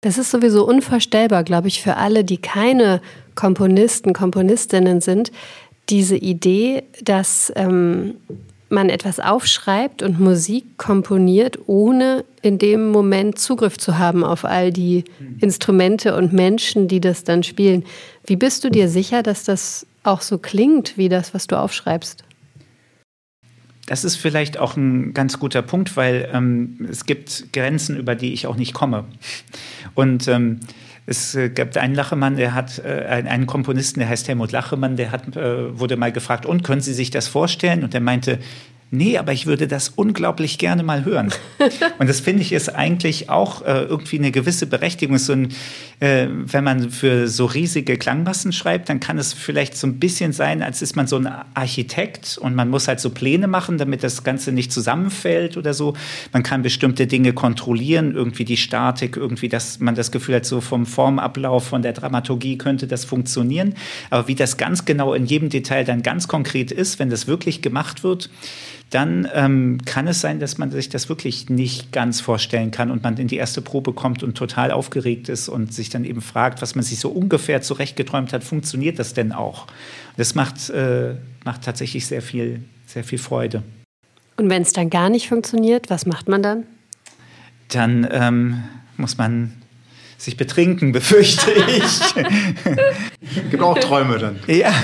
Das 0.00 0.18
ist 0.18 0.30
sowieso 0.30 0.66
unvorstellbar, 0.66 1.44
glaube 1.44 1.68
ich, 1.68 1.80
für 1.80 1.96
alle, 1.96 2.24
die 2.24 2.38
keine 2.38 3.00
Komponisten, 3.36 4.12
Komponistinnen 4.12 5.00
sind, 5.00 5.30
diese 5.88 6.16
Idee, 6.16 6.82
dass 7.02 7.52
ähm, 7.56 8.16
man 8.74 8.90
etwas 8.90 9.20
aufschreibt 9.20 10.02
und 10.02 10.20
Musik 10.20 10.76
komponiert, 10.76 11.58
ohne 11.66 12.24
in 12.42 12.58
dem 12.58 12.90
Moment 12.90 13.38
Zugriff 13.38 13.78
zu 13.78 13.98
haben 13.98 14.24
auf 14.24 14.44
all 14.44 14.72
die 14.72 15.04
Instrumente 15.40 16.16
und 16.16 16.32
Menschen, 16.32 16.88
die 16.88 17.00
das 17.00 17.24
dann 17.24 17.42
spielen. 17.42 17.84
Wie 18.26 18.36
bist 18.36 18.64
du 18.64 18.70
dir 18.70 18.88
sicher, 18.88 19.22
dass 19.22 19.44
das 19.44 19.86
auch 20.02 20.20
so 20.20 20.38
klingt 20.38 20.98
wie 20.98 21.08
das, 21.08 21.32
was 21.32 21.46
du 21.46 21.58
aufschreibst? 21.58 22.24
Das 23.86 24.04
ist 24.04 24.16
vielleicht 24.16 24.58
auch 24.58 24.76
ein 24.76 25.12
ganz 25.12 25.38
guter 25.38 25.60
Punkt, 25.60 25.96
weil 25.96 26.30
ähm, 26.32 26.86
es 26.90 27.04
gibt 27.04 27.52
Grenzen, 27.52 27.96
über 27.96 28.14
die 28.14 28.32
ich 28.32 28.46
auch 28.46 28.56
nicht 28.56 28.72
komme. 28.72 29.04
Und 29.94 30.26
ähm, 30.28 30.60
es 31.06 31.34
äh, 31.34 31.50
gab 31.50 31.76
einen 31.76 31.94
Lachemann, 31.94 32.36
der 32.36 32.54
hat 32.54 32.78
äh, 32.78 33.04
einen 33.08 33.46
Komponisten, 33.46 34.00
der 34.00 34.08
heißt 34.08 34.28
Helmut 34.28 34.52
Lachemann, 34.52 34.96
der 34.96 35.10
hat, 35.10 35.36
äh, 35.36 35.78
wurde 35.78 35.96
mal 35.96 36.12
gefragt, 36.12 36.46
und 36.46 36.64
können 36.64 36.80
Sie 36.80 36.94
sich 36.94 37.10
das 37.10 37.28
vorstellen? 37.28 37.84
Und 37.84 37.94
er 37.94 38.00
meinte, 38.00 38.38
nee, 38.94 39.18
aber 39.18 39.32
ich 39.32 39.46
würde 39.46 39.68
das 39.68 39.90
unglaublich 39.90 40.58
gerne 40.58 40.82
mal 40.82 41.04
hören. 41.04 41.32
Und 41.98 42.08
das 42.08 42.20
finde 42.20 42.42
ich 42.42 42.52
ist 42.52 42.74
eigentlich 42.74 43.28
auch 43.30 43.62
äh, 43.62 43.82
irgendwie 43.82 44.18
eine 44.18 44.30
gewisse 44.30 44.66
Berechtigung. 44.66 45.18
So 45.18 45.32
ein, 45.32 45.48
äh, 46.00 46.26
wenn 46.28 46.64
man 46.64 46.90
für 46.90 47.28
so 47.28 47.46
riesige 47.46 47.96
Klangmassen 47.96 48.52
schreibt, 48.52 48.88
dann 48.88 49.00
kann 49.00 49.18
es 49.18 49.32
vielleicht 49.32 49.76
so 49.76 49.86
ein 49.86 49.98
bisschen 49.98 50.32
sein, 50.32 50.62
als 50.62 50.82
ist 50.82 50.96
man 50.96 51.06
so 51.06 51.16
ein 51.16 51.28
Architekt 51.54 52.38
und 52.38 52.54
man 52.54 52.70
muss 52.70 52.88
halt 52.88 53.00
so 53.00 53.10
Pläne 53.10 53.48
machen, 53.48 53.78
damit 53.78 54.02
das 54.02 54.24
Ganze 54.24 54.52
nicht 54.52 54.72
zusammenfällt 54.72 55.56
oder 55.56 55.74
so. 55.74 55.94
Man 56.32 56.42
kann 56.42 56.62
bestimmte 56.62 57.06
Dinge 57.06 57.32
kontrollieren, 57.32 58.14
irgendwie 58.14 58.44
die 58.44 58.56
Statik, 58.56 59.16
irgendwie, 59.16 59.48
dass 59.48 59.80
man 59.80 59.94
das 59.94 60.10
Gefühl 60.10 60.36
hat, 60.36 60.46
so 60.46 60.60
vom 60.60 60.86
Formablauf, 60.86 61.66
von 61.66 61.82
der 61.82 61.92
Dramaturgie 61.92 62.58
könnte 62.58 62.86
das 62.86 63.04
funktionieren. 63.04 63.74
Aber 64.10 64.28
wie 64.28 64.34
das 64.34 64.56
ganz 64.56 64.84
genau 64.84 65.14
in 65.14 65.26
jedem 65.26 65.48
Detail 65.48 65.84
dann 65.84 66.02
ganz 66.02 66.28
konkret 66.28 66.70
ist, 66.70 66.98
wenn 66.98 67.10
das 67.10 67.26
wirklich 67.26 67.62
gemacht 67.62 68.04
wird, 68.04 68.30
dann 68.94 69.28
ähm, 69.34 69.78
kann 69.84 70.06
es 70.06 70.20
sein, 70.20 70.38
dass 70.38 70.56
man 70.56 70.70
sich 70.70 70.88
das 70.88 71.08
wirklich 71.08 71.50
nicht 71.50 71.90
ganz 71.90 72.20
vorstellen 72.20 72.70
kann 72.70 72.92
und 72.92 73.02
man 73.02 73.16
in 73.16 73.26
die 73.26 73.36
erste 73.36 73.60
Probe 73.60 73.92
kommt 73.92 74.22
und 74.22 74.36
total 74.36 74.70
aufgeregt 74.70 75.28
ist 75.28 75.48
und 75.48 75.74
sich 75.74 75.90
dann 75.90 76.04
eben 76.04 76.20
fragt, 76.20 76.62
was 76.62 76.76
man 76.76 76.84
sich 76.84 77.00
so 77.00 77.08
ungefähr 77.08 77.60
zurechtgeträumt 77.60 78.32
hat, 78.32 78.44
funktioniert 78.44 79.00
das 79.00 79.12
denn 79.12 79.32
auch? 79.32 79.66
Das 80.16 80.36
macht, 80.36 80.70
äh, 80.70 81.16
macht 81.44 81.62
tatsächlich 81.62 82.06
sehr 82.06 82.22
viel, 82.22 82.62
sehr 82.86 83.02
viel 83.02 83.18
Freude. 83.18 83.64
Und 84.36 84.48
wenn 84.48 84.62
es 84.62 84.72
dann 84.72 84.90
gar 84.90 85.10
nicht 85.10 85.28
funktioniert, 85.28 85.90
was 85.90 86.06
macht 86.06 86.28
man 86.28 86.44
dann? 86.44 86.62
Dann 87.70 88.06
ähm, 88.12 88.62
muss 88.96 89.18
man 89.18 89.54
sich 90.18 90.36
betrinken, 90.36 90.92
befürchte 90.92 91.50
ich. 91.50 92.14
Gibt 93.50 93.62
auch 93.62 93.76
Träume 93.76 94.18
dann. 94.18 94.38
Ja. 94.46 94.72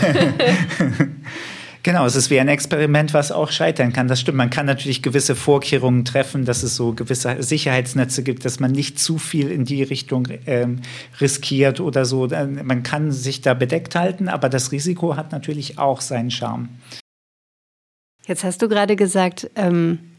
Genau, 1.83 2.05
es 2.05 2.15
ist 2.15 2.29
wie 2.29 2.39
ein 2.39 2.49
Experiment, 2.49 3.15
was 3.15 3.33
auch 3.33 3.51
scheitern 3.51 3.93
kann. 3.93 4.07
Das 4.07 4.21
stimmt. 4.21 4.37
Man 4.37 4.51
kann 4.51 4.67
natürlich 4.67 5.03
gewisse 5.03 5.35
Vorkehrungen 5.35 6.05
treffen, 6.05 6.45
dass 6.45 6.63
es 6.63 6.77
so 6.77 6.93
gewisse 6.93 7.43
Sicherheitsnetze 7.43 8.23
gibt, 8.23 8.45
dass 8.45 8.61
man 8.61 8.73
nicht 8.73 8.99
zu 8.99 9.17
viel 9.17 9.51
in 9.51 9.65
die 9.65 9.83
Richtung 9.83 10.29
ähm, 10.47 10.81
riskiert 11.21 11.81
oder 11.81 12.05
so. 12.05 12.29
Man 12.29 12.83
kann 12.83 13.13
sich 13.13 13.41
da 13.41 13.55
bedeckt 13.55 13.95
halten, 13.95 14.29
aber 14.29 14.51
das 14.51 14.73
Risiko 14.73 15.17
hat 15.17 15.33
natürlich 15.33 15.79
auch 15.79 16.03
seinen 16.03 16.31
Charme. 16.31 16.69
Jetzt 18.27 18.45
hast 18.45 18.61
du 18.61 18.69
gerade 18.69 18.95
gesagt, 18.95 19.51
ähm, 19.57 20.10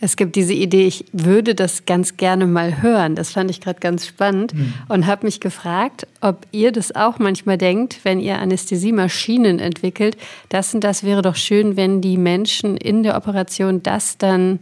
es 0.00 0.16
gibt 0.16 0.36
diese 0.36 0.52
Idee, 0.52 0.86
ich 0.86 1.06
würde 1.12 1.54
das 1.54 1.86
ganz 1.86 2.16
gerne 2.16 2.46
mal 2.46 2.82
hören. 2.82 3.14
Das 3.14 3.30
fand 3.30 3.50
ich 3.50 3.60
gerade 3.60 3.80
ganz 3.80 4.06
spannend 4.06 4.54
mhm. 4.54 4.74
und 4.88 5.06
habe 5.06 5.26
mich 5.26 5.40
gefragt, 5.40 6.06
ob 6.20 6.46
ihr 6.52 6.70
das 6.72 6.94
auch 6.94 7.18
manchmal 7.18 7.56
denkt, 7.56 8.00
wenn 8.02 8.20
ihr 8.20 8.38
Anästhesiemaschinen 8.38 9.58
entwickelt. 9.58 10.16
Das 10.50 10.74
und 10.74 10.84
das 10.84 11.02
wäre 11.02 11.22
doch 11.22 11.36
schön, 11.36 11.76
wenn 11.76 12.00
die 12.00 12.18
Menschen 12.18 12.76
in 12.76 13.02
der 13.02 13.16
Operation 13.16 13.82
das 13.82 14.18
dann 14.18 14.58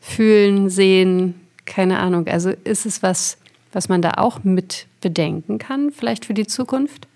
fühlen, 0.00 0.68
sehen, 0.68 1.34
keine 1.64 1.98
Ahnung. 1.98 2.26
Also 2.28 2.50
ist 2.64 2.84
es 2.84 3.02
was, 3.02 3.38
was 3.72 3.88
man 3.88 4.02
da 4.02 4.12
auch 4.16 4.44
mit 4.44 4.86
bedenken 5.00 5.58
kann, 5.58 5.90
vielleicht 5.92 6.26
für 6.26 6.34
die 6.34 6.46
Zukunft? 6.46 7.06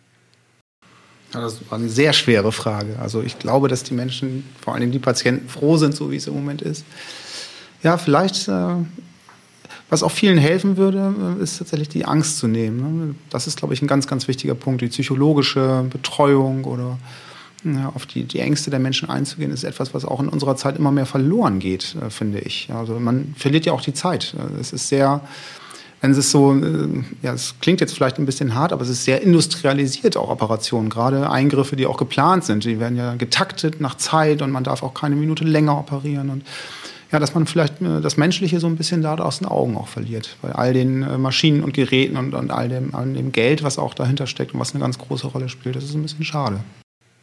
Ja, 1.34 1.40
das 1.40 1.60
war 1.70 1.78
eine 1.78 1.88
sehr 1.88 2.12
schwere 2.12 2.52
Frage. 2.52 2.98
Also 3.00 3.22
ich 3.22 3.38
glaube, 3.38 3.68
dass 3.68 3.82
die 3.82 3.94
Menschen, 3.94 4.44
vor 4.60 4.74
allem 4.74 4.90
die 4.90 4.98
Patienten, 4.98 5.48
froh 5.48 5.78
sind, 5.78 5.94
so 5.94 6.10
wie 6.10 6.16
es 6.16 6.26
im 6.26 6.34
Moment 6.34 6.62
ist 6.62 6.84
ja, 7.82 7.98
vielleicht, 7.98 8.48
äh, 8.48 8.74
was 9.90 10.02
auch 10.02 10.10
vielen 10.10 10.38
helfen 10.38 10.76
würde, 10.76 11.14
äh, 11.38 11.42
ist 11.42 11.58
tatsächlich 11.58 11.88
die 11.88 12.04
Angst 12.04 12.38
zu 12.38 12.48
nehmen. 12.48 13.08
Ne? 13.08 13.14
Das 13.30 13.46
ist, 13.46 13.58
glaube 13.58 13.74
ich, 13.74 13.82
ein 13.82 13.88
ganz, 13.88 14.06
ganz 14.06 14.28
wichtiger 14.28 14.54
Punkt. 14.54 14.80
Die 14.80 14.88
psychologische 14.88 15.84
Betreuung 15.90 16.64
oder 16.64 16.98
ja, 17.64 17.92
auf 17.94 18.06
die, 18.06 18.24
die 18.24 18.40
Ängste 18.40 18.70
der 18.70 18.80
Menschen 18.80 19.08
einzugehen, 19.08 19.52
ist 19.52 19.64
etwas, 19.64 19.94
was 19.94 20.04
auch 20.04 20.20
in 20.20 20.28
unserer 20.28 20.56
Zeit 20.56 20.76
immer 20.76 20.90
mehr 20.90 21.06
verloren 21.06 21.58
geht, 21.58 21.96
äh, 22.00 22.10
finde 22.10 22.40
ich. 22.40 22.70
Also 22.72 22.98
man 22.98 23.34
verliert 23.36 23.66
ja 23.66 23.72
auch 23.72 23.82
die 23.82 23.94
Zeit. 23.94 24.34
Es 24.60 24.72
ist 24.72 24.88
sehr, 24.88 25.20
wenn 26.00 26.10
es 26.12 26.30
so, 26.30 26.54
äh, 26.54 26.88
ja, 27.22 27.32
es 27.32 27.54
klingt 27.60 27.80
jetzt 27.80 27.94
vielleicht 27.94 28.18
ein 28.18 28.26
bisschen 28.26 28.54
hart, 28.54 28.72
aber 28.72 28.82
es 28.82 28.88
ist 28.88 29.04
sehr 29.04 29.22
industrialisiert, 29.22 30.16
auch 30.16 30.30
Operationen. 30.30 30.90
Gerade 30.90 31.30
Eingriffe, 31.30 31.76
die 31.76 31.86
auch 31.86 31.96
geplant 31.96 32.44
sind, 32.44 32.64
die 32.64 32.80
werden 32.80 32.96
ja 32.96 33.14
getaktet 33.14 33.80
nach 33.80 33.96
Zeit 33.96 34.42
und 34.42 34.50
man 34.50 34.64
darf 34.64 34.82
auch 34.82 34.94
keine 34.94 35.14
Minute 35.14 35.44
länger 35.44 35.78
operieren. 35.78 36.30
Und 36.30 36.44
ja, 37.12 37.18
dass 37.18 37.34
man 37.34 37.46
vielleicht 37.46 37.80
äh, 37.82 38.00
das 38.00 38.16
Menschliche 38.16 38.58
so 38.58 38.66
ein 38.66 38.76
bisschen 38.76 39.02
da 39.02 39.14
aus 39.16 39.38
den 39.38 39.48
Augen 39.48 39.76
auch 39.76 39.88
verliert. 39.88 40.36
Bei 40.40 40.52
all 40.52 40.72
den 40.72 41.02
äh, 41.02 41.18
Maschinen 41.18 41.62
und 41.62 41.74
Geräten 41.74 42.16
und, 42.16 42.34
und 42.34 42.50
all, 42.50 42.68
dem, 42.68 42.94
all 42.94 43.12
dem 43.12 43.32
Geld, 43.32 43.62
was 43.62 43.78
auch 43.78 43.94
dahinter 43.94 44.26
steckt 44.26 44.54
und 44.54 44.60
was 44.60 44.74
eine 44.74 44.82
ganz 44.82 44.98
große 44.98 45.26
Rolle 45.26 45.48
spielt. 45.48 45.76
Das 45.76 45.84
ist 45.84 45.94
ein 45.94 46.02
bisschen 46.02 46.24
schade. 46.24 46.60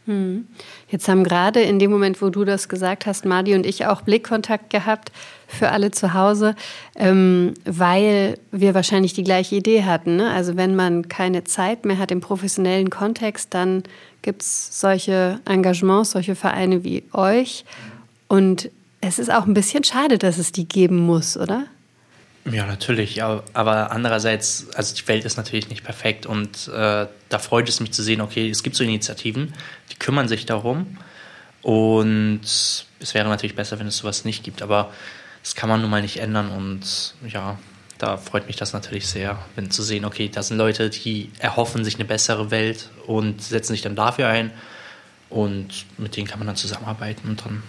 Hm. 0.05 0.47
Jetzt 0.89 1.07
haben 1.07 1.23
gerade 1.23 1.61
in 1.61 1.77
dem 1.77 1.91
Moment, 1.91 2.21
wo 2.21 2.29
du 2.29 2.45
das 2.45 2.69
gesagt 2.69 3.05
hast, 3.05 3.25
Madi 3.25 3.55
und 3.55 3.65
ich 3.65 3.85
auch 3.87 4.01
Blickkontakt 4.01 4.69
gehabt 4.69 5.11
für 5.47 5.69
alle 5.69 5.91
zu 5.91 6.13
Hause, 6.13 6.55
ähm, 6.95 7.55
weil 7.65 8.37
wir 8.51 8.75
wahrscheinlich 8.75 9.13
die 9.13 9.23
gleiche 9.23 9.55
Idee 9.55 9.83
hatten. 9.83 10.15
Ne? 10.15 10.29
Also 10.31 10.55
wenn 10.55 10.75
man 10.75 11.09
keine 11.09 11.43
Zeit 11.43 11.85
mehr 11.85 11.97
hat 11.97 12.11
im 12.11 12.21
professionellen 12.21 12.91
Kontext, 12.91 13.53
dann 13.53 13.83
gibt 14.21 14.43
es 14.43 14.79
solche 14.79 15.39
Engagements, 15.45 16.11
solche 16.11 16.35
Vereine 16.35 16.83
wie 16.83 17.03
euch. 17.13 17.65
Und 18.27 18.69
es 19.01 19.19
ist 19.19 19.31
auch 19.31 19.45
ein 19.45 19.53
bisschen 19.53 19.83
schade, 19.83 20.17
dass 20.17 20.37
es 20.37 20.51
die 20.51 20.67
geben 20.67 20.97
muss, 20.97 21.37
oder? 21.37 21.65
Ja, 22.51 22.65
natürlich. 22.65 23.21
Aber 23.21 23.91
andererseits, 23.91 24.67
also 24.75 24.95
die 24.95 25.07
Welt 25.07 25.25
ist 25.25 25.37
natürlich 25.37 25.69
nicht 25.69 25.83
perfekt 25.83 26.25
und 26.25 26.67
äh, 26.69 27.07
da 27.29 27.39
freut 27.39 27.69
es 27.69 27.79
mich 27.79 27.91
zu 27.91 28.01
sehen, 28.01 28.21
okay, 28.21 28.49
es 28.49 28.63
gibt 28.63 28.75
so 28.75 28.83
Initiativen, 28.83 29.53
die 29.91 29.95
kümmern 29.95 30.27
sich 30.27 30.45
darum. 30.45 30.97
Und 31.61 32.41
es 32.43 33.13
wäre 33.13 33.27
natürlich 33.27 33.55
besser, 33.55 33.79
wenn 33.79 33.87
es 33.87 33.97
sowas 33.97 34.25
nicht 34.25 34.43
gibt. 34.43 34.61
Aber 34.61 34.91
das 35.43 35.55
kann 35.55 35.69
man 35.69 35.81
nun 35.81 35.89
mal 35.89 36.01
nicht 36.01 36.17
ändern. 36.17 36.49
Und 36.49 37.15
ja, 37.27 37.59
da 37.97 38.17
freut 38.17 38.47
mich 38.47 38.55
das 38.55 38.73
natürlich 38.73 39.07
sehr, 39.07 39.37
wenn 39.55 39.69
zu 39.69 39.83
sehen, 39.83 40.05
okay, 40.05 40.29
da 40.29 40.41
sind 40.41 40.57
Leute, 40.57 40.89
die 40.89 41.31
erhoffen 41.39 41.83
sich 41.83 41.95
eine 41.95 42.05
bessere 42.05 42.49
Welt 42.49 42.89
und 43.05 43.41
setzen 43.41 43.73
sich 43.73 43.81
dann 43.81 43.95
dafür 43.95 44.27
ein. 44.27 44.51
Und 45.29 45.85
mit 45.97 46.15
denen 46.15 46.27
kann 46.27 46.39
man 46.39 46.47
dann 46.47 46.55
zusammenarbeiten 46.55 47.29
und 47.29 47.45
dann 47.45 47.61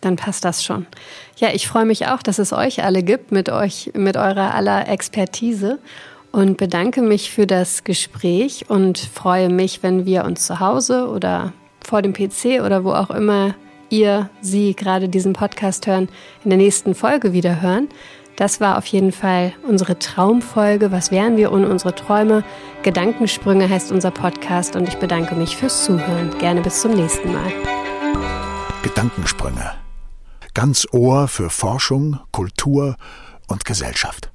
dann 0.00 0.16
passt 0.16 0.44
das 0.44 0.64
schon. 0.64 0.86
Ja, 1.36 1.50
ich 1.52 1.68
freue 1.68 1.84
mich 1.84 2.06
auch, 2.06 2.22
dass 2.22 2.38
es 2.38 2.52
euch 2.52 2.82
alle 2.84 3.02
gibt 3.02 3.32
mit 3.32 3.48
euch, 3.48 3.92
mit 3.94 4.16
eurer 4.16 4.54
aller 4.54 4.88
Expertise 4.88 5.78
und 6.32 6.56
bedanke 6.56 7.02
mich 7.02 7.30
für 7.30 7.46
das 7.46 7.84
Gespräch 7.84 8.66
und 8.68 8.98
freue 8.98 9.48
mich, 9.48 9.82
wenn 9.82 10.04
wir 10.04 10.24
uns 10.24 10.46
zu 10.46 10.60
Hause 10.60 11.08
oder 11.08 11.52
vor 11.84 12.02
dem 12.02 12.12
PC 12.12 12.62
oder 12.64 12.84
wo 12.84 12.92
auch 12.92 13.10
immer 13.10 13.54
ihr, 13.90 14.28
sie 14.40 14.74
gerade 14.74 15.08
diesen 15.08 15.32
Podcast 15.32 15.86
hören, 15.86 16.08
in 16.44 16.50
der 16.50 16.58
nächsten 16.58 16.94
Folge 16.94 17.32
wieder 17.32 17.62
hören. 17.62 17.88
Das 18.36 18.60
war 18.60 18.78
auf 18.78 18.86
jeden 18.86 19.10
Fall 19.10 19.52
unsere 19.66 19.98
Traumfolge. 19.98 20.92
Was 20.92 21.10
wären 21.10 21.36
wir 21.36 21.50
ohne 21.50 21.68
unsere 21.68 21.94
Träume? 21.94 22.44
Gedankensprünge 22.84 23.68
heißt 23.68 23.90
unser 23.90 24.12
Podcast 24.12 24.76
und 24.76 24.86
ich 24.86 24.96
bedanke 24.98 25.34
mich 25.34 25.56
fürs 25.56 25.84
Zuhören. 25.84 26.30
Gerne 26.38 26.60
bis 26.60 26.82
zum 26.82 26.92
nächsten 26.92 27.32
Mal. 27.32 27.52
Gedankensprünge 28.82 29.77
ganz 30.58 30.88
Ohr 30.90 31.28
für 31.28 31.50
Forschung, 31.50 32.18
Kultur 32.32 32.96
und 33.46 33.64
Gesellschaft. 33.64 34.32